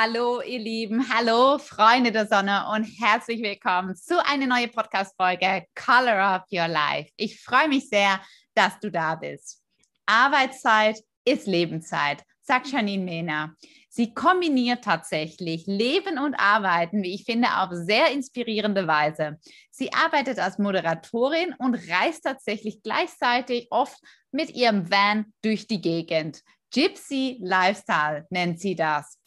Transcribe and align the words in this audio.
Hallo, 0.00 0.40
ihr 0.42 0.60
Lieben. 0.60 1.12
Hallo, 1.12 1.58
Freunde 1.58 2.12
der 2.12 2.28
Sonne 2.28 2.66
und 2.72 2.84
herzlich 2.84 3.42
willkommen 3.42 3.96
zu 3.96 4.24
einer 4.24 4.46
neuen 4.46 4.70
Podcast-Folge 4.70 5.64
Color 5.74 6.18
Up 6.18 6.44
Your 6.52 6.68
Life. 6.68 7.10
Ich 7.16 7.42
freue 7.42 7.66
mich 7.66 7.88
sehr, 7.88 8.20
dass 8.54 8.78
du 8.78 8.92
da 8.92 9.16
bist. 9.16 9.60
Arbeitszeit 10.06 11.00
ist 11.24 11.48
Lebenszeit, 11.48 12.22
sagt 12.42 12.68
Janine 12.68 13.02
Mehner. 13.02 13.56
Sie 13.88 14.14
kombiniert 14.14 14.84
tatsächlich 14.84 15.66
Leben 15.66 16.16
und 16.20 16.36
Arbeiten, 16.36 17.02
wie 17.02 17.16
ich 17.16 17.24
finde, 17.24 17.48
auf 17.56 17.70
sehr 17.72 18.12
inspirierende 18.12 18.86
Weise. 18.86 19.40
Sie 19.72 19.92
arbeitet 19.92 20.38
als 20.38 20.58
Moderatorin 20.58 21.56
und 21.58 21.74
reist 21.74 22.22
tatsächlich 22.22 22.84
gleichzeitig 22.84 23.66
oft 23.70 23.98
mit 24.30 24.50
ihrem 24.50 24.88
Van 24.92 25.32
durch 25.42 25.66
die 25.66 25.80
Gegend. 25.80 26.44
Gypsy 26.72 27.38
Lifestyle 27.40 28.26
nennt 28.30 28.60
sie 28.60 28.74
das. 28.74 29.18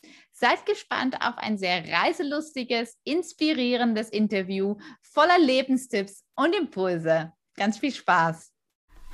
Seid 0.42 0.66
gespannt 0.66 1.18
auf 1.22 1.38
ein 1.38 1.60
sehr 1.60 1.84
reiselustiges, 1.88 2.98
inspirierendes 3.04 4.10
Interview 4.10 4.76
voller 5.04 5.38
Lebenstipps 5.38 6.24
und 6.36 6.56
Impulse. 6.56 7.32
Ganz 7.56 7.78
viel 7.78 7.94
Spaß. 7.94 8.52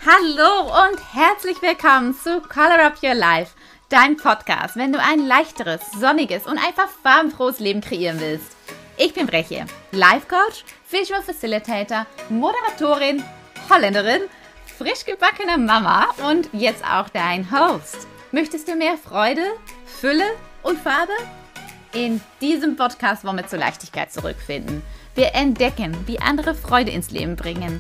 Hallo 0.06 0.88
und 0.88 1.14
herzlich 1.14 1.62
willkommen 1.62 2.14
zu 2.14 2.40
Color 2.40 2.82
Up 2.82 3.04
Your 3.04 3.14
Life, 3.14 3.58
dein 3.90 4.16
Podcast, 4.16 4.78
wenn 4.78 4.94
du 4.94 5.02
ein 5.02 5.20
leichteres, 5.28 5.82
sonniges 6.00 6.46
und 6.46 6.60
einfach 6.60 6.88
farbenfrohes 6.88 7.60
Leben 7.60 7.82
kreieren 7.82 8.22
willst. 8.22 8.56
Ich 8.96 9.14
bin 9.14 9.28
Breche, 9.28 9.66
Life 9.92 10.28
Coach, 10.30 10.64
Visual 10.90 11.22
Facilitator, 11.22 12.08
Moderatorin, 12.30 13.22
Holländerin, 13.70 14.22
frisch 14.78 15.04
gebackene 15.04 15.58
Mama 15.58 16.08
und 16.30 16.48
jetzt 16.54 16.86
auch 16.86 17.10
dein 17.10 17.52
Host. 17.52 18.08
Möchtest 18.32 18.70
du 18.70 18.78
mehr 18.78 18.98
Freude, 18.98 19.44
Fülle 19.86 20.24
und 20.68 20.78
Farbe? 20.78 21.14
In 21.94 22.22
diesem 22.42 22.76
Podcast 22.76 23.24
wollen 23.24 23.38
wir 23.38 23.48
zur 23.48 23.60
Leichtigkeit 23.60 24.12
zurückfinden. 24.12 24.84
Wir 25.16 25.34
entdecken, 25.34 25.96
wie 26.06 26.20
andere 26.20 26.54
Freude 26.54 26.92
ins 26.92 27.10
Leben 27.10 27.36
bringen. 27.36 27.80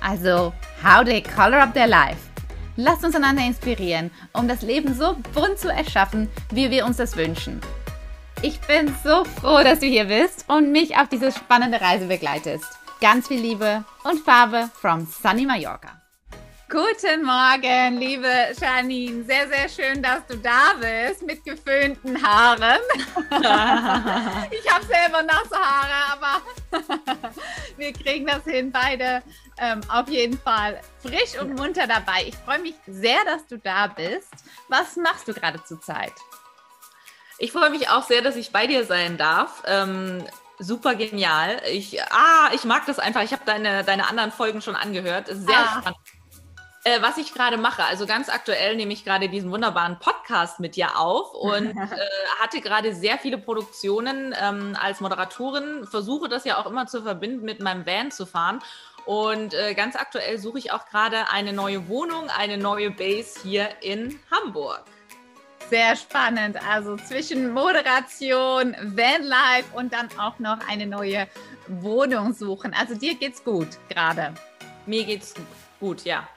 Also, 0.00 0.52
how 0.84 1.02
they 1.02 1.22
color 1.22 1.62
up 1.62 1.72
their 1.72 1.86
life. 1.86 2.18
Lasst 2.76 3.04
uns 3.04 3.16
einander 3.16 3.42
inspirieren, 3.42 4.10
um 4.34 4.46
das 4.46 4.60
Leben 4.60 4.94
so 4.94 5.16
bunt 5.32 5.58
zu 5.58 5.72
erschaffen, 5.72 6.28
wie 6.50 6.70
wir 6.70 6.84
uns 6.84 6.98
das 6.98 7.16
wünschen. 7.16 7.60
Ich 8.42 8.60
bin 8.60 8.94
so 9.02 9.24
froh, 9.24 9.62
dass 9.64 9.80
du 9.80 9.86
hier 9.86 10.04
bist 10.04 10.44
und 10.48 10.70
mich 10.70 10.96
auf 10.98 11.08
diese 11.08 11.32
spannende 11.32 11.80
Reise 11.80 12.06
begleitest. 12.06 12.66
Ganz 13.00 13.28
viel 13.28 13.40
Liebe 13.40 13.82
und 14.04 14.20
Farbe 14.20 14.68
from 14.74 15.06
Sunny 15.06 15.46
Mallorca. 15.46 16.05
Guten 16.68 17.22
Morgen, 17.22 17.96
liebe 18.00 18.28
Janine. 18.60 19.22
Sehr, 19.22 19.46
sehr 19.46 19.68
schön, 19.68 20.02
dass 20.02 20.26
du 20.26 20.36
da 20.36 20.74
bist 20.80 21.22
mit 21.22 21.44
geföhnten 21.44 22.20
Haaren. 22.20 22.80
ich 24.50 24.68
habe 24.72 24.84
selber 24.84 25.22
nasse 25.22 25.54
Haare, 25.54 26.12
aber 26.12 26.42
wir 27.76 27.92
kriegen 27.92 28.26
das 28.26 28.42
hin, 28.42 28.72
beide 28.72 29.22
ähm, 29.58 29.80
auf 29.88 30.08
jeden 30.08 30.36
Fall 30.40 30.80
frisch 31.02 31.40
und 31.40 31.54
munter 31.54 31.86
dabei. 31.86 32.24
Ich 32.26 32.34
freue 32.34 32.58
mich 32.58 32.74
sehr, 32.88 33.24
dass 33.24 33.46
du 33.46 33.58
da 33.58 33.86
bist. 33.86 34.34
Was 34.68 34.96
machst 34.96 35.28
du 35.28 35.34
gerade 35.34 35.62
zurzeit? 35.62 36.14
Ich 37.38 37.52
freue 37.52 37.70
mich 37.70 37.90
auch 37.90 38.02
sehr, 38.02 38.22
dass 38.22 38.34
ich 38.34 38.50
bei 38.50 38.66
dir 38.66 38.84
sein 38.84 39.16
darf. 39.16 39.62
Ähm, 39.66 40.24
super 40.58 40.96
genial. 40.96 41.62
Ich, 41.70 42.02
ah, 42.10 42.50
ich 42.52 42.64
mag 42.64 42.86
das 42.86 42.98
einfach. 42.98 43.22
Ich 43.22 43.30
habe 43.30 43.42
deine, 43.46 43.84
deine 43.84 44.08
anderen 44.08 44.32
Folgen 44.32 44.62
schon 44.62 44.74
angehört. 44.74 45.28
Sehr 45.28 45.58
ah. 45.58 45.78
spannend 45.78 46.15
äh, 46.86 47.02
was 47.02 47.18
ich 47.18 47.34
gerade 47.34 47.56
mache. 47.56 47.82
Also 47.82 48.06
ganz 48.06 48.28
aktuell 48.28 48.76
nehme 48.76 48.92
ich 48.92 49.04
gerade 49.04 49.28
diesen 49.28 49.50
wunderbaren 49.50 49.98
Podcast 49.98 50.60
mit 50.60 50.76
dir 50.76 50.98
auf 50.98 51.34
und 51.34 51.70
äh, 51.76 51.98
hatte 52.38 52.60
gerade 52.60 52.94
sehr 52.94 53.18
viele 53.18 53.38
Produktionen 53.38 54.32
ähm, 54.40 54.76
als 54.80 55.00
Moderatorin, 55.00 55.84
versuche 55.84 56.28
das 56.28 56.44
ja 56.44 56.58
auch 56.58 56.66
immer 56.66 56.86
zu 56.86 57.02
verbinden 57.02 57.44
mit 57.44 57.60
meinem 57.60 57.84
Van 57.84 58.12
zu 58.12 58.24
fahren. 58.24 58.60
Und 59.04 59.52
äh, 59.54 59.74
ganz 59.74 59.96
aktuell 59.96 60.38
suche 60.38 60.58
ich 60.58 60.72
auch 60.72 60.86
gerade 60.86 61.28
eine 61.30 61.52
neue 61.52 61.88
Wohnung, 61.88 62.30
eine 62.30 62.56
neue 62.56 62.92
Base 62.92 63.40
hier 63.42 63.68
in 63.80 64.20
Hamburg. 64.30 64.84
Sehr 65.68 65.96
spannend. 65.96 66.56
Also 66.68 66.96
zwischen 66.96 67.52
Moderation, 67.52 68.76
Vanlife 68.80 69.74
und 69.74 69.92
dann 69.92 70.08
auch 70.20 70.38
noch 70.38 70.58
eine 70.68 70.86
neue 70.86 71.26
Wohnung 71.66 72.32
suchen. 72.32 72.74
Also 72.78 72.94
dir 72.94 73.16
geht's 73.16 73.42
gut 73.42 73.68
gerade. 73.88 74.34
Mir 74.86 75.04
geht's 75.04 75.34
gut, 75.80 76.04
ja. 76.04 76.28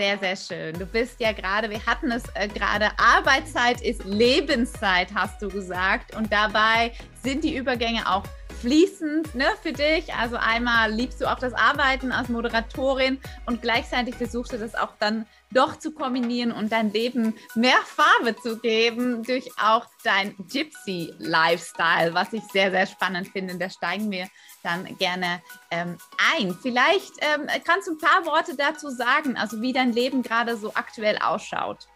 Sehr, 0.00 0.16
sehr 0.16 0.34
schön. 0.34 0.78
Du 0.78 0.86
bist 0.86 1.20
ja 1.20 1.32
gerade, 1.32 1.68
wir 1.68 1.84
hatten 1.84 2.10
es 2.10 2.22
äh, 2.32 2.48
gerade, 2.48 2.88
Arbeitszeit 2.96 3.82
ist 3.82 4.02
Lebenszeit, 4.06 5.08
hast 5.14 5.42
du 5.42 5.50
gesagt. 5.50 6.16
Und 6.16 6.32
dabei 6.32 6.92
sind 7.22 7.44
die 7.44 7.54
Übergänge 7.54 8.10
auch 8.10 8.24
fließend 8.60 9.34
ne, 9.34 9.46
für 9.62 9.72
dich. 9.72 10.14
Also 10.14 10.36
einmal 10.36 10.92
liebst 10.92 11.20
du 11.20 11.30
auch 11.30 11.38
das 11.38 11.52
Arbeiten 11.52 12.12
als 12.12 12.28
Moderatorin 12.28 13.20
und 13.46 13.62
gleichzeitig 13.62 14.14
versuchst 14.14 14.52
du 14.52 14.58
das 14.58 14.74
auch 14.74 14.92
dann 14.98 15.26
doch 15.52 15.76
zu 15.76 15.92
kombinieren 15.92 16.52
und 16.52 16.70
dein 16.70 16.92
Leben 16.92 17.34
mehr 17.54 17.78
Farbe 17.84 18.36
zu 18.36 18.58
geben 18.58 19.24
durch 19.24 19.50
auch 19.60 19.86
dein 20.04 20.36
Gypsy-Lifestyle, 20.36 22.14
was 22.14 22.32
ich 22.32 22.44
sehr, 22.52 22.70
sehr 22.70 22.86
spannend 22.86 23.28
finde. 23.28 23.56
Da 23.56 23.68
steigen 23.68 24.10
wir 24.10 24.28
dann 24.62 24.96
gerne 24.98 25.42
ähm, 25.70 25.98
ein. 26.36 26.56
Vielleicht 26.60 27.14
ähm, 27.20 27.48
kannst 27.64 27.88
du 27.88 27.92
ein 27.92 27.98
paar 27.98 28.26
Worte 28.26 28.54
dazu 28.54 28.90
sagen, 28.90 29.36
also 29.36 29.60
wie 29.60 29.72
dein 29.72 29.92
Leben 29.92 30.22
gerade 30.22 30.56
so 30.56 30.72
aktuell 30.74 31.18
ausschaut. 31.18 31.88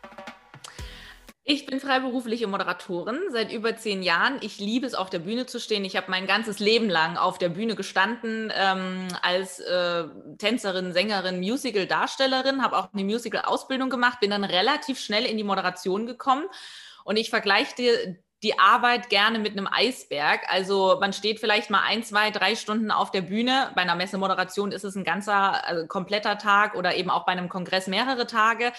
Ich 1.46 1.66
bin 1.66 1.78
freiberufliche 1.78 2.46
Moderatorin 2.46 3.18
seit 3.28 3.52
über 3.52 3.76
zehn 3.76 4.02
Jahren. 4.02 4.38
Ich 4.40 4.58
liebe 4.58 4.86
es, 4.86 4.94
auf 4.94 5.10
der 5.10 5.18
Bühne 5.18 5.44
zu 5.44 5.60
stehen. 5.60 5.84
Ich 5.84 5.94
habe 5.94 6.10
mein 6.10 6.26
ganzes 6.26 6.58
Leben 6.58 6.88
lang 6.88 7.18
auf 7.18 7.36
der 7.36 7.50
Bühne 7.50 7.74
gestanden 7.74 8.50
ähm, 8.56 9.08
als 9.20 9.60
äh, 9.60 10.04
Tänzerin, 10.38 10.94
Sängerin, 10.94 11.40
Musical-Darstellerin, 11.40 12.62
habe 12.62 12.78
auch 12.78 12.94
eine 12.94 13.04
Musical-Ausbildung 13.04 13.90
gemacht, 13.90 14.20
bin 14.20 14.30
dann 14.30 14.44
relativ 14.44 14.98
schnell 14.98 15.26
in 15.26 15.36
die 15.36 15.44
Moderation 15.44 16.06
gekommen. 16.06 16.46
Und 17.04 17.18
ich 17.18 17.28
vergleiche 17.28 18.16
die 18.44 18.58
Arbeit 18.58 19.08
gerne 19.08 19.38
mit 19.38 19.52
einem 19.52 19.66
Eisberg. 19.66 20.42
Also 20.48 20.98
man 21.00 21.14
steht 21.14 21.40
vielleicht 21.40 21.70
mal 21.70 21.80
ein, 21.80 22.02
zwei, 22.02 22.30
drei 22.30 22.54
Stunden 22.54 22.90
auf 22.90 23.10
der 23.10 23.22
Bühne. 23.22 23.72
Bei 23.74 23.80
einer 23.80 23.96
Messemoderation 23.96 24.70
ist 24.70 24.84
es 24.84 24.94
ein 24.94 25.04
ganzer, 25.04 25.66
also 25.66 25.86
kompletter 25.86 26.36
Tag 26.36 26.74
oder 26.74 26.94
eben 26.94 27.08
auch 27.08 27.24
bei 27.24 27.32
einem 27.32 27.48
Kongress 27.48 27.86
mehrere 27.86 28.26
Tage. 28.26 28.72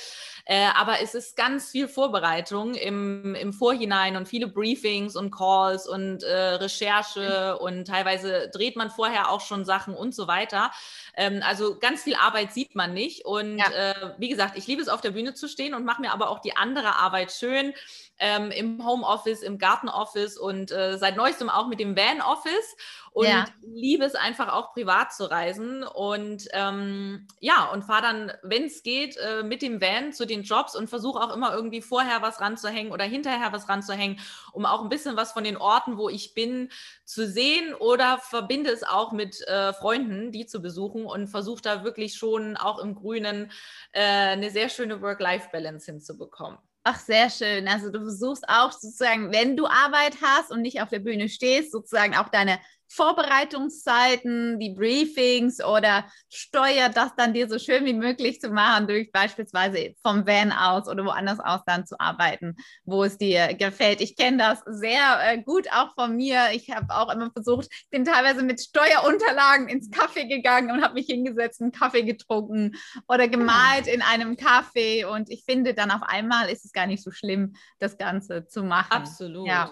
Äh, 0.46 0.68
aber 0.76 1.02
es 1.02 1.16
ist 1.16 1.36
ganz 1.36 1.72
viel 1.72 1.88
Vorbereitung 1.88 2.76
im, 2.76 3.34
im 3.34 3.52
Vorhinein 3.52 4.16
und 4.16 4.28
viele 4.28 4.48
Briefings 4.48 5.16
und 5.16 5.32
Calls 5.32 5.88
und 5.88 6.22
äh, 6.22 6.36
Recherche 6.36 7.58
und 7.58 7.86
teilweise 7.86 8.52
dreht 8.54 8.76
man 8.76 8.92
vorher 8.92 9.32
auch 9.32 9.42
schon 9.42 9.66
Sachen 9.66 9.96
und 9.96 10.14
so 10.14 10.28
weiter. 10.28 10.70
Ähm, 11.18 11.42
also 11.44 11.80
ganz 11.80 12.04
viel 12.04 12.16
Arbeit 12.16 12.54
sieht 12.54 12.76
man 12.76 12.94
nicht. 12.94 13.26
Und 13.26 13.58
ja. 13.58 13.72
äh, 13.72 14.14
wie 14.20 14.30
gesagt, 14.30 14.56
ich 14.56 14.68
liebe 14.68 14.84
es, 14.84 14.90
auf 14.90 15.02
der 15.02 15.12
Bühne 15.12 15.34
zu 15.34 15.48
stehen 15.48 15.74
und 15.74 15.86
mache 15.86 16.02
mir 16.02 16.14
aber 16.14 16.30
auch 16.30 16.40
die 16.40 16.56
andere 16.56 16.98
Arbeit 16.98 17.32
schön 17.32 17.74
ähm, 18.20 18.52
im 18.52 18.86
Homeoffice, 18.86 19.42
im 19.42 19.58
Gartenoffice 19.58 20.38
und 20.38 20.72
äh, 20.72 20.98
seit 20.98 21.18
neuestem 21.18 21.50
auch 21.50 21.68
mit 21.68 21.80
dem 21.80 21.96
Van-Office 21.96 22.76
und 23.12 23.28
ja. 23.28 23.46
liebe 23.62 24.04
es 24.04 24.16
einfach 24.16 24.52
auch 24.52 24.74
privat 24.74 25.14
zu 25.14 25.30
reisen 25.30 25.84
und 25.84 26.48
ähm, 26.52 27.28
ja, 27.40 27.70
und 27.72 27.84
fahre 27.84 28.02
dann, 28.02 28.32
wenn 28.44 28.66
es 28.66 28.84
geht, 28.84 29.16
äh, 29.18 29.44
mit 29.44 29.62
dem 29.62 29.80
Van 29.80 30.12
zu 30.12 30.26
den 30.26 30.44
Jobs 30.44 30.76
und 30.76 30.90
versuche 30.90 31.22
auch 31.22 31.34
immer 31.34 31.54
irgendwie 31.54 31.82
vorher 31.82 32.22
was 32.22 32.42
ranzuhängen 32.42 32.92
oder 32.92 33.06
hinterher 33.06 33.54
was 33.54 33.70
ranzuhängen, 33.70 34.20
um 34.52 34.66
auch 34.66 34.82
ein 34.82 34.90
bisschen 34.90 35.16
was 35.16 35.32
von 35.32 35.44
den 35.44 35.58
Orten, 35.58 35.98
wo 35.98 36.10
ich 36.10 36.34
bin, 36.34 36.70
zu 37.06 37.26
sehen 37.26 37.74
oder 37.76 38.18
verbinde 38.18 38.70
es 38.72 38.84
auch 38.84 39.12
mit 39.12 39.42
äh, 39.48 39.74
Freunden, 39.74 40.32
die 40.32 40.46
zu 40.46 40.62
besuchen 40.62 41.06
und 41.06 41.28
versuche 41.28 41.62
da 41.62 41.84
wirklich 41.84 42.16
schon 42.16 42.58
auch 42.58 42.80
im 42.80 42.96
Grünen 42.96 43.52
äh, 43.92 44.02
eine 44.02 44.52
sehr 44.52 44.70
schöne 44.70 45.02
Work-Life-Balance 45.02 45.86
hinzubekommen. 45.86 46.58
Ach, 46.88 47.00
sehr 47.00 47.32
schön. 47.32 47.68
Also 47.68 47.90
du 47.90 48.00
versuchst 48.02 48.48
auch 48.48 48.72
sozusagen, 48.72 49.32
wenn 49.32 49.58
du 49.58 49.66
Arbeit 49.66 50.18
hast 50.22 50.52
und 50.52 50.62
nicht 50.62 50.82
auf 50.82 50.90
der 50.90 51.00
Bühne 51.00 51.30
stehst, 51.30 51.72
sozusagen 51.72 52.16
auch 52.16 52.30
deine 52.30 52.60
Vorbereitungszeiten, 52.88 54.60
die 54.60 54.74
Briefings 54.74 55.64
oder 55.64 56.06
steuert 56.30 56.96
das 56.96 57.16
dann 57.16 57.34
dir 57.34 57.50
so 57.50 57.60
schön 57.60 57.86
wie 57.86 57.94
möglich 57.94 58.40
zu 58.40 58.50
machen, 58.50 58.88
durch 58.88 59.12
beispielsweise 59.12 59.96
vom 60.02 60.26
Van 60.26 60.52
aus 60.52 60.88
oder 60.88 61.06
woanders 61.06 61.40
aus 61.40 61.62
dann 61.66 61.86
zu 61.86 62.00
arbeiten, 62.00 62.56
wo 62.84 63.04
es 63.04 63.18
dir 63.18 63.54
gefällt. 63.54 64.02
Ich 64.02 64.16
kenne 64.16 64.38
das 64.38 64.62
sehr 64.66 65.18
äh, 65.22 65.42
gut 65.42 65.68
auch 65.72 65.94
von 65.94 66.16
mir. 66.16 66.50
Ich 66.54 66.70
habe 66.72 66.94
auch 66.96 67.14
immer 67.14 67.32
versucht, 67.32 67.70
bin 67.90 68.06
teilweise 68.06 68.44
mit 68.44 68.62
Steuerunterlagen 68.62 69.68
ins 69.68 69.90
Kaffee 69.90 70.28
gegangen 70.28 70.72
und 70.72 70.84
habe 70.84 70.94
mich 70.94 71.08
hingesetzt, 71.08 71.62
einen 71.62 71.72
Kaffee 71.72 72.04
getrunken 72.04 72.76
oder 73.08 73.28
gemalt 73.28 73.88
in 73.88 74.02
einem 74.02 74.38
Kaffee. 74.38 75.06
Und 75.06 75.30
ich 75.30 75.44
finde 75.46 75.74
dann 75.74 75.92
auf 75.92 76.04
einmal 76.04 76.50
ist 76.50 76.66
es 76.66 76.72
gar 76.72 76.88
nicht 76.88 77.04
so 77.04 77.12
schlimm, 77.12 77.56
das 77.80 77.98
Ganze 77.98 78.48
zu 78.48 78.64
machen. 78.64 78.92
Absolut. 78.92 79.48
Ja. 79.48 79.72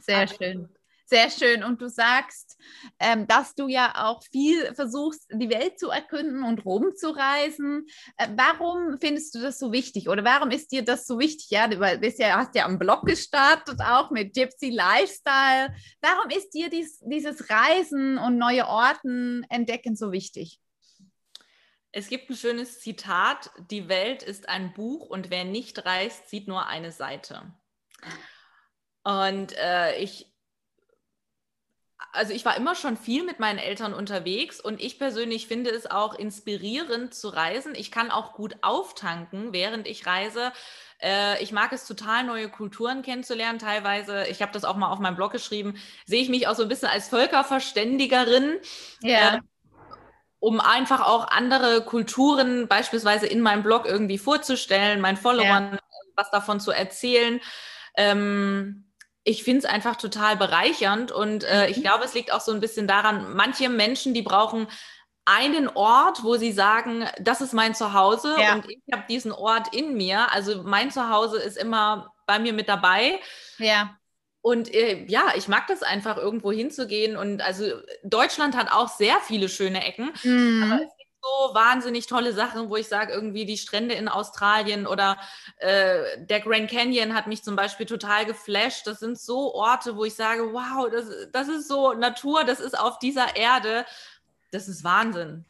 Sehr 0.00 0.22
Absolut. 0.22 0.40
schön. 0.40 0.75
Sehr 1.08 1.30
schön. 1.30 1.62
Und 1.62 1.80
du 1.80 1.88
sagst, 1.88 2.60
ähm, 2.98 3.28
dass 3.28 3.54
du 3.54 3.68
ja 3.68 4.06
auch 4.06 4.24
viel 4.24 4.74
versuchst, 4.74 5.28
die 5.32 5.48
Welt 5.50 5.78
zu 5.78 5.88
erkunden 5.90 6.42
und 6.42 6.64
rumzureisen. 6.64 7.86
Äh, 8.16 8.28
warum 8.34 8.98
findest 8.98 9.32
du 9.36 9.40
das 9.40 9.60
so 9.60 9.70
wichtig? 9.70 10.08
Oder 10.08 10.24
warum 10.24 10.50
ist 10.50 10.72
dir 10.72 10.84
das 10.84 11.06
so 11.06 11.20
wichtig? 11.20 11.50
Ja, 11.50 11.68
du 11.68 11.78
bist 12.00 12.18
ja, 12.18 12.36
hast 12.36 12.56
ja 12.56 12.64
am 12.64 12.80
Blog 12.80 13.06
gestartet, 13.06 13.80
auch 13.80 14.10
mit 14.10 14.34
Gypsy 14.34 14.70
Lifestyle. 14.70 15.72
Warum 16.00 16.28
ist 16.30 16.50
dir 16.50 16.70
dies, 16.70 16.98
dieses 17.04 17.48
Reisen 17.50 18.18
und 18.18 18.36
neue 18.36 18.66
Orten 18.66 19.46
entdecken 19.48 19.94
so 19.94 20.10
wichtig? 20.10 20.58
Es 21.92 22.08
gibt 22.08 22.28
ein 22.28 22.36
schönes 22.36 22.80
Zitat, 22.80 23.52
die 23.70 23.88
Welt 23.88 24.24
ist 24.24 24.48
ein 24.48 24.74
Buch 24.74 25.08
und 25.08 25.30
wer 25.30 25.44
nicht 25.44 25.86
reist, 25.86 26.28
sieht 26.28 26.48
nur 26.48 26.66
eine 26.66 26.90
Seite. 26.90 27.54
Und 29.04 29.56
äh, 29.56 29.96
ich 29.98 30.35
also 32.16 32.32
ich 32.32 32.44
war 32.44 32.56
immer 32.56 32.74
schon 32.74 32.96
viel 32.96 33.22
mit 33.22 33.38
meinen 33.38 33.58
Eltern 33.58 33.94
unterwegs 33.94 34.60
und 34.60 34.80
ich 34.80 34.98
persönlich 34.98 35.46
finde 35.46 35.70
es 35.70 35.90
auch 35.90 36.14
inspirierend 36.14 37.14
zu 37.14 37.28
reisen. 37.28 37.74
Ich 37.74 37.90
kann 37.90 38.10
auch 38.10 38.32
gut 38.32 38.56
auftanken, 38.62 39.52
während 39.52 39.86
ich 39.86 40.06
reise. 40.06 40.52
Äh, 41.00 41.42
ich 41.42 41.52
mag 41.52 41.72
es 41.72 41.86
total, 41.86 42.24
neue 42.24 42.48
Kulturen 42.48 43.02
kennenzulernen. 43.02 43.58
Teilweise, 43.58 44.26
ich 44.26 44.42
habe 44.42 44.52
das 44.52 44.64
auch 44.64 44.76
mal 44.76 44.90
auf 44.90 44.98
meinem 44.98 45.16
Blog 45.16 45.32
geschrieben, 45.32 45.76
sehe 46.06 46.22
ich 46.22 46.28
mich 46.28 46.48
auch 46.48 46.54
so 46.54 46.62
ein 46.62 46.68
bisschen 46.68 46.88
als 46.88 47.08
Völkerverständigerin. 47.08 48.58
Ja. 49.02 49.36
Äh, 49.36 49.40
um 50.38 50.60
einfach 50.60 51.00
auch 51.00 51.28
andere 51.28 51.84
Kulturen 51.84 52.68
beispielsweise 52.68 53.26
in 53.26 53.40
meinem 53.40 53.62
Blog 53.62 53.86
irgendwie 53.86 54.18
vorzustellen, 54.18 55.00
meinen 55.00 55.16
Followern 55.16 55.72
ja. 55.72 55.78
was 56.14 56.30
davon 56.30 56.60
zu 56.60 56.70
erzählen. 56.70 57.40
Ähm, 57.96 58.86
ich 59.26 59.42
finde 59.42 59.58
es 59.58 59.64
einfach 59.64 59.96
total 59.96 60.36
bereichernd 60.36 61.10
und 61.10 61.42
äh, 61.42 61.66
ich 61.66 61.78
mhm. 61.78 61.82
glaube, 61.82 62.04
es 62.04 62.14
liegt 62.14 62.32
auch 62.32 62.40
so 62.40 62.52
ein 62.52 62.60
bisschen 62.60 62.86
daran, 62.86 63.34
manche 63.34 63.68
Menschen, 63.68 64.14
die 64.14 64.22
brauchen 64.22 64.68
einen 65.24 65.68
Ort, 65.68 66.22
wo 66.22 66.36
sie 66.36 66.52
sagen, 66.52 67.04
das 67.20 67.40
ist 67.40 67.52
mein 67.52 67.74
Zuhause 67.74 68.36
ja. 68.38 68.54
und 68.54 68.70
ich 68.70 68.80
habe 68.92 69.02
diesen 69.08 69.32
Ort 69.32 69.74
in 69.74 69.96
mir. 69.96 70.32
Also 70.32 70.62
mein 70.62 70.92
Zuhause 70.92 71.38
ist 71.38 71.58
immer 71.58 72.14
bei 72.26 72.38
mir 72.38 72.52
mit 72.52 72.68
dabei. 72.68 73.18
Ja. 73.58 73.98
Und 74.42 74.72
äh, 74.72 75.04
ja, 75.08 75.32
ich 75.34 75.48
mag 75.48 75.66
das 75.66 75.82
einfach, 75.82 76.18
irgendwo 76.18 76.52
hinzugehen. 76.52 77.16
Und 77.16 77.42
also 77.42 77.64
Deutschland 78.04 78.56
hat 78.56 78.70
auch 78.70 78.88
sehr 78.88 79.16
viele 79.26 79.48
schöne 79.48 79.84
Ecken. 79.84 80.12
Mhm. 80.22 80.62
Aber 80.62 80.82
es 80.84 80.95
so 81.26 81.54
wahnsinnig 81.54 82.06
tolle 82.06 82.32
Sachen, 82.32 82.70
wo 82.70 82.76
ich 82.76 82.88
sage, 82.88 83.12
irgendwie 83.12 83.44
die 83.44 83.58
Strände 83.58 83.94
in 83.94 84.08
Australien 84.08 84.86
oder 84.86 85.18
äh, 85.58 86.18
der 86.18 86.40
Grand 86.40 86.70
Canyon 86.70 87.14
hat 87.14 87.26
mich 87.26 87.42
zum 87.42 87.56
Beispiel 87.56 87.86
total 87.86 88.26
geflasht. 88.26 88.86
Das 88.86 89.00
sind 89.00 89.18
so 89.18 89.54
Orte, 89.54 89.96
wo 89.96 90.04
ich 90.04 90.14
sage, 90.14 90.52
wow, 90.52 90.88
das, 90.90 91.06
das 91.32 91.48
ist 91.48 91.68
so 91.68 91.92
Natur, 91.92 92.44
das 92.44 92.60
ist 92.60 92.78
auf 92.78 92.98
dieser 92.98 93.36
Erde. 93.36 93.84
Das 94.52 94.68
ist 94.68 94.84
Wahnsinn. 94.84 95.44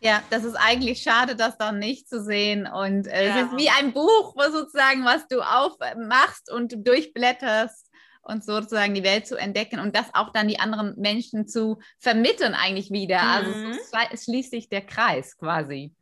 Ja, 0.00 0.22
das 0.30 0.44
ist 0.44 0.56
eigentlich 0.56 1.02
schade, 1.02 1.34
das 1.34 1.56
dann 1.56 1.78
nicht 1.78 2.08
zu 2.08 2.22
sehen. 2.22 2.66
Und 2.66 3.06
äh, 3.06 3.28
ja. 3.28 3.36
es 3.36 3.46
ist 3.46 3.56
wie 3.56 3.70
ein 3.70 3.92
Buch, 3.92 4.34
wo 4.36 4.50
sozusagen, 4.50 5.04
was 5.04 5.26
du 5.28 5.40
aufmachst 5.40 6.50
und 6.52 6.86
durchblätterst 6.86 7.83
und 8.24 8.44
sozusagen 8.44 8.94
die 8.94 9.04
Welt 9.04 9.26
zu 9.26 9.36
entdecken 9.36 9.80
und 9.80 9.94
das 9.94 10.06
auch 10.14 10.32
dann 10.32 10.48
die 10.48 10.58
anderen 10.58 10.94
Menschen 10.96 11.46
zu 11.46 11.78
vermitteln 11.98 12.54
eigentlich 12.54 12.90
wieder. 12.90 13.22
Also 13.22 13.50
mhm. 13.50 13.72
Also 13.92 14.08
es 14.12 14.24
schließt 14.24 14.50
sich 14.50 14.68
der 14.68 14.82
Kreis 14.82 15.36
quasi. 15.36 15.92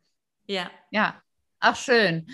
Ja. 0.47 0.69
Ja, 0.91 1.21
auch 1.59 1.75
schön. 1.75 2.27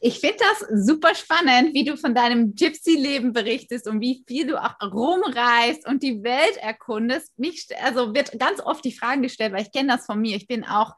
Ich 0.00 0.20
finde 0.20 0.36
das 0.38 0.86
super 0.86 1.14
spannend, 1.16 1.74
wie 1.74 1.84
du 1.84 1.96
von 1.96 2.14
deinem 2.14 2.54
Gypsy-Leben 2.54 3.32
berichtest 3.32 3.88
und 3.88 4.00
wie 4.00 4.22
viel 4.28 4.46
du 4.46 4.62
auch 4.62 4.80
rumreist 4.80 5.88
und 5.88 6.04
die 6.04 6.22
Welt 6.22 6.56
erkundest. 6.58 7.36
Mich, 7.36 7.66
also 7.82 8.14
wird 8.14 8.38
ganz 8.38 8.60
oft 8.60 8.84
die 8.84 8.92
Frage 8.92 9.22
gestellt, 9.22 9.52
weil 9.52 9.62
ich 9.62 9.72
kenne 9.72 9.92
das 9.96 10.06
von 10.06 10.20
mir. 10.20 10.36
Ich 10.36 10.46
bin 10.46 10.64
auch 10.64 10.94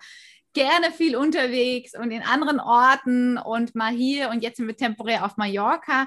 gerne 0.52 0.92
viel 0.92 1.16
unterwegs 1.16 1.92
und 1.96 2.10
in 2.10 2.22
anderen 2.22 2.60
Orten 2.60 3.38
und 3.38 3.74
mal 3.74 3.92
hier 3.92 4.28
und 4.28 4.42
jetzt 4.42 4.58
sind 4.58 4.66
wir 4.66 4.76
temporär 4.76 5.24
auf 5.24 5.38
Mallorca. 5.38 6.06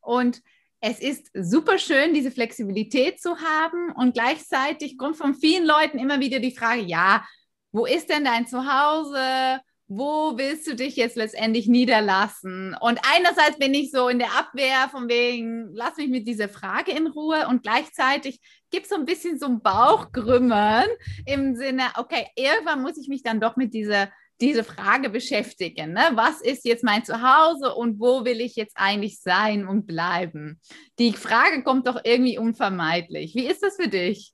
Und 0.00 0.40
es 0.80 0.98
ist 0.98 1.30
super 1.34 1.78
schön, 1.78 2.14
diese 2.14 2.30
Flexibilität 2.30 3.20
zu 3.20 3.36
haben 3.36 3.92
und 3.92 4.14
gleichzeitig 4.14 4.96
kommt 4.96 5.16
von 5.16 5.34
vielen 5.34 5.66
Leuten 5.66 5.98
immer 5.98 6.20
wieder 6.20 6.40
die 6.40 6.56
Frage, 6.56 6.82
ja, 6.82 7.24
wo 7.72 7.84
ist 7.84 8.08
denn 8.08 8.24
dein 8.24 8.46
Zuhause? 8.46 9.60
Wo 9.92 10.38
willst 10.38 10.68
du 10.68 10.76
dich 10.76 10.96
jetzt 10.96 11.16
letztendlich 11.16 11.66
niederlassen? 11.66 12.76
Und 12.80 13.00
einerseits 13.12 13.58
bin 13.58 13.74
ich 13.74 13.90
so 13.90 14.08
in 14.08 14.20
der 14.20 14.38
Abwehr 14.38 14.88
von 14.90 15.08
wegen, 15.08 15.70
lass 15.74 15.96
mich 15.96 16.08
mit 16.08 16.26
dieser 16.28 16.48
Frage 16.48 16.92
in 16.92 17.08
Ruhe 17.08 17.48
und 17.48 17.62
gleichzeitig 17.62 18.40
gibt 18.70 18.84
es 18.84 18.90
so 18.90 18.96
ein 18.96 19.04
bisschen 19.04 19.38
so 19.38 19.46
ein 19.46 19.60
Bauchgrümmern 19.60 20.86
im 21.26 21.56
Sinne, 21.56 21.82
okay, 21.96 22.28
irgendwann 22.36 22.82
muss 22.82 22.96
ich 22.98 23.08
mich 23.08 23.22
dann 23.22 23.40
doch 23.40 23.56
mit 23.56 23.74
dieser 23.74 24.10
diese 24.40 24.64
Frage 24.64 25.10
beschäftigen. 25.10 25.92
Ne? 25.92 26.10
Was 26.14 26.40
ist 26.40 26.64
jetzt 26.64 26.84
mein 26.84 27.04
Zuhause 27.04 27.74
und 27.74 28.00
wo 28.00 28.24
will 28.24 28.40
ich 28.40 28.56
jetzt 28.56 28.76
eigentlich 28.76 29.20
sein 29.20 29.66
und 29.66 29.86
bleiben? 29.86 30.60
Die 30.98 31.12
Frage 31.12 31.62
kommt 31.62 31.86
doch 31.86 32.00
irgendwie 32.04 32.38
unvermeidlich. 32.38 33.34
Wie 33.34 33.46
ist 33.46 33.62
das 33.62 33.76
für 33.76 33.88
dich? 33.88 34.32